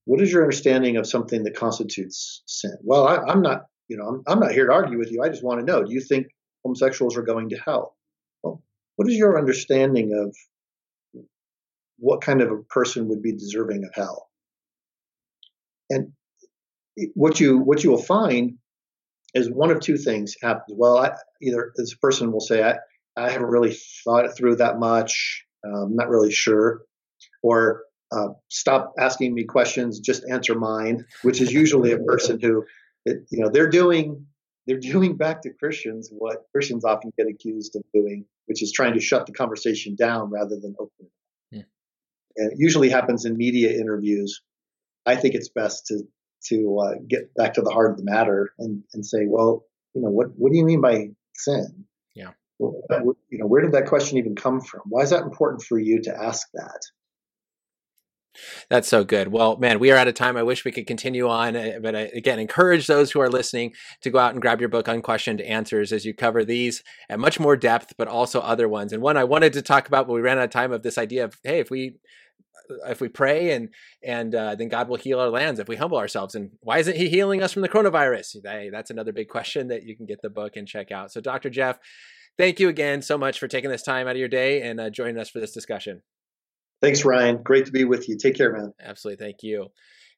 What 0.05 0.21
is 0.21 0.33
your 0.33 0.43
understanding 0.43 0.97
of 0.97 1.07
something 1.07 1.43
that 1.45 1.57
constitutes 1.57 2.43
sin? 2.47 2.77
Well, 2.83 3.07
I, 3.07 3.33
am 3.33 3.43
not, 3.43 3.67
you 3.89 3.97
know, 3.97 4.07
I'm, 4.07 4.23
I'm 4.27 4.41
not 4.41 4.53
here 4.53 4.67
to 4.67 4.73
argue 4.73 4.99
with 4.99 5.11
you. 5.11 5.23
I 5.23 5.29
just 5.29 5.43
want 5.43 5.59
to 5.61 5.67
know, 5.67 5.85
do 5.85 5.93
you 5.93 6.01
think 6.01 6.29
homosexuals 6.65 7.17
are 7.17 7.23
going 7.23 7.49
to 7.51 7.57
hell? 7.57 7.97
Well, 8.43 8.63
what 8.95 9.09
is 9.09 9.17
your 9.17 9.37
understanding 9.37 10.13
of 10.15 11.25
what 11.99 12.21
kind 12.21 12.41
of 12.41 12.53
a 12.53 12.63
person 12.63 13.09
would 13.09 13.23
be 13.23 13.33
deserving 13.33 13.85
of 13.85 13.91
hell? 13.95 14.29
And 15.91 16.13
what 17.15 17.41
you 17.41 17.59
what 17.59 17.85
you 17.85 17.91
will 17.91 18.03
find 18.03 18.59
is 19.35 19.51
one 19.51 19.71
of 19.71 19.81
two 19.81 19.99
things 19.99 20.35
happens. 20.41 20.77
Well, 20.77 20.99
I, 20.99 21.13
either 21.43 21.73
this 21.77 21.95
person 21.95 22.33
will 22.33 22.41
say, 22.41 22.63
I, 22.63 22.79
I 23.17 23.31
haven't 23.31 23.49
really 23.49 23.77
thought 24.05 24.27
it 24.27 24.33
through 24.37 24.57
that 24.57 24.79
much. 24.79 25.45
Uh, 25.67 25.85
I'm 25.85 25.97
not 25.97 26.09
really 26.09 26.33
sure. 26.33 26.83
Or 27.43 27.85
uh, 28.13 28.29
stop 28.49 28.93
asking 28.99 29.35
me 29.35 29.45
questions, 29.45 30.01
just 30.01 30.25
answer 30.31 30.55
mine, 30.55 31.05
which 31.23 31.41
is 31.41 31.53
usually 31.53 31.93
a 31.93 31.99
person 31.99 32.39
who, 32.41 32.65
it, 33.05 33.27
you 33.31 33.43
know, 33.43 33.51
they're 33.51 33.71
doing 33.71 34.27
they're 34.67 34.81
doing 34.81 35.17
back 35.17 35.43
to 35.43 35.51
Christians 35.51 36.11
what 36.11 36.43
Christians 36.53 36.85
often 36.85 37.13
get 37.17 37.29
accused 37.29 37.77
of 37.77 37.83
doing, 37.95 38.25
which 38.47 38.63
is 38.63 38.73
trying 38.73 38.95
to 38.95 39.01
shut 39.01 39.27
the 39.27 39.33
conversation 39.33 39.95
down 39.95 40.31
rather 40.31 40.57
than 40.61 40.75
open 40.79 40.91
it. 41.01 41.11
Yeah. 41.53 41.63
And 42.37 42.53
it 42.53 42.59
usually 42.59 42.89
happens 42.89 43.25
in 43.25 43.37
media 43.37 43.71
interviews. 43.71 44.43
I 45.07 45.15
think 45.15 45.35
it's 45.35 45.49
best 45.49 45.87
to 45.87 46.03
to 46.49 46.79
uh, 46.79 46.95
get 47.09 47.35
back 47.35 47.55
to 47.55 47.63
the 47.63 47.71
heart 47.71 47.93
of 47.93 47.97
the 47.97 48.05
matter 48.05 48.53
and, 48.59 48.83
and 48.93 49.05
say, 49.05 49.27
well, 49.27 49.65
you 49.95 50.03
know, 50.03 50.11
what 50.11 50.29
what 50.37 50.53
do 50.53 50.59
you 50.59 50.65
mean 50.65 50.81
by 50.81 51.09
sin? 51.35 51.87
You 52.59 53.15
know, 53.33 53.47
where 53.47 53.63
did 53.63 53.73
that 53.73 53.87
question 53.87 54.19
even 54.19 54.35
come 54.35 54.61
from? 54.61 54.83
Why 54.87 55.03
is 55.03 55.11
that 55.11 55.23
important 55.23 55.63
for 55.63 55.79
you 55.79 56.01
to 56.03 56.17
ask 56.17 56.47
that? 56.55 56.81
That's 58.69 58.89
so 58.89 59.05
good. 59.05 59.29
Well, 59.29 59.57
man, 59.57 59.79
we 59.79 59.91
are 59.91 59.97
out 59.97 60.09
of 60.09 60.15
time. 60.15 60.37
I 60.37 60.43
wish 60.43 60.65
we 60.65 60.73
could 60.73 60.87
continue 60.87 61.29
on, 61.29 61.57
eh, 61.57 61.79
but 61.81 61.95
I, 61.95 62.01
again, 62.15 62.39
encourage 62.39 62.87
those 62.87 63.11
who 63.11 63.21
are 63.21 63.31
listening 63.31 63.73
to 64.03 64.11
go 64.11 64.19
out 64.19 64.33
and 64.33 64.43
grab 64.43 64.61
your 64.61 64.69
book, 64.69 64.89
Unquestioned 64.89 65.41
Answers, 65.41 65.93
as 65.93 66.05
you 66.05 66.15
cover 66.15 66.45
these 66.45 66.83
at 67.09 67.19
much 67.19 67.41
more 67.41 67.57
depth, 67.57 67.95
but 67.97 68.09
also 68.09 68.41
other 68.41 68.69
ones. 68.69 68.93
And 68.93 69.03
one 69.03 69.17
I 69.17 69.25
wanted 69.25 69.53
to 69.55 69.63
talk 69.63 69.89
about, 69.89 70.07
but 70.07 70.15
we 70.15 70.21
ran 70.21 70.39
out 70.39 70.45
of 70.45 70.51
time 70.51 70.73
of 70.73 70.83
this 70.83 70.99
idea 70.99 71.25
of, 71.25 71.39
hey, 71.45 71.61
if 71.61 71.71
we 71.71 71.97
uh, 72.69 72.91
if 72.91 73.01
we 73.01 73.09
pray 73.09 73.53
and 73.53 73.69
and 74.03 74.35
uh, 74.35 74.55
then 74.55 74.69
God 74.69 74.89
will 74.89 74.97
heal 74.97 75.21
our 75.21 75.31
lands 75.31 75.61
if 75.61 75.69
we 75.69 75.77
humble 75.77 75.99
ourselves. 75.99 76.35
And 76.35 76.51
why 76.61 76.79
isn't 76.79 76.97
He 76.97 77.09
healing 77.09 77.43
us 77.43 77.53
from 77.53 77.63
the 77.63 77.69
coronavirus? 77.69 78.37
Hey, 78.45 78.71
that's 78.71 78.91
another 78.91 79.13
big 79.13 79.29
question 79.29 79.69
that 79.69 79.85
you 79.85 79.97
can 79.97 80.07
get 80.07 80.21
the 80.23 80.31
book 80.31 80.57
and 80.57 80.67
check 80.67 80.91
out. 80.91 81.13
So, 81.13 81.21
Dr. 81.21 81.51
Jeff, 81.51 81.79
thank 82.39 82.61
you 82.61 82.69
again 82.69 83.03
so 83.03 83.19
much 83.19 83.39
for 83.39 83.49
taking 83.49 83.71
this 83.71 83.83
time 83.83 84.07
out 84.07 84.13
of 84.13 84.19
your 84.19 84.29
day 84.29 84.63
and 84.63 84.81
uh, 84.81 84.91
joining 84.91 85.19
us 85.19 85.31
for 85.31 85.41
this 85.41 85.53
discussion. 85.53 86.03
Thanks, 86.83 87.05
Ryan. 87.05 87.43
Great 87.43 87.67
to 87.67 87.73
be 87.73 87.85
with 87.85 88.09
you. 88.09 88.17
Take 88.17 88.37
care, 88.37 88.53
man. 88.53 88.73
Absolutely. 88.81 89.25
Thank 89.25 89.43
you. 89.43 89.69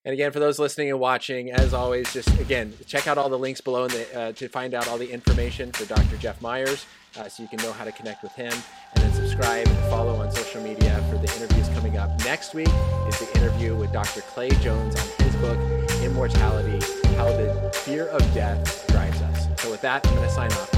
And 0.04 0.12
again, 0.12 0.32
for 0.32 0.38
those 0.38 0.58
listening 0.58 0.90
and 0.90 1.00
watching, 1.00 1.50
as 1.50 1.74
always, 1.74 2.12
just 2.12 2.28
again, 2.40 2.72
check 2.86 3.06
out 3.06 3.18
all 3.18 3.28
the 3.28 3.38
links 3.38 3.60
below 3.60 3.88
the, 3.88 4.18
uh, 4.18 4.32
to 4.32 4.48
find 4.48 4.72
out 4.72 4.88
all 4.88 4.96
the 4.96 5.10
information 5.10 5.72
for 5.72 5.84
Dr. 5.86 6.16
Jeff 6.16 6.40
Myers 6.40 6.86
uh, 7.18 7.28
so 7.28 7.42
you 7.42 7.48
can 7.48 7.58
know 7.58 7.72
how 7.72 7.84
to 7.84 7.92
connect 7.92 8.22
with 8.22 8.32
him. 8.32 8.52
And 8.94 9.04
then 9.04 9.12
subscribe 9.12 9.66
and 9.66 9.78
follow 9.90 10.14
on 10.16 10.30
social 10.30 10.62
media 10.62 11.04
for 11.10 11.18
the 11.18 11.32
interviews 11.36 11.68
coming 11.70 11.98
up. 11.98 12.16
Next 12.24 12.54
week 12.54 12.70
is 13.08 13.18
the 13.18 13.30
interview 13.36 13.74
with 13.74 13.92
Dr. 13.92 14.20
Clay 14.22 14.50
Jones 14.62 14.94
on 14.96 15.26
his 15.26 15.36
book, 15.36 15.58
Immortality 16.02 16.78
How 17.16 17.26
the 17.32 17.70
Fear 17.84 18.06
of 18.06 18.20
Death 18.32 18.86
Drives 18.88 19.20
Us. 19.20 19.48
So, 19.60 19.70
with 19.70 19.80
that, 19.82 20.06
I'm 20.06 20.14
going 20.14 20.28
to 20.28 20.34
sign 20.34 20.52
off. 20.52 20.77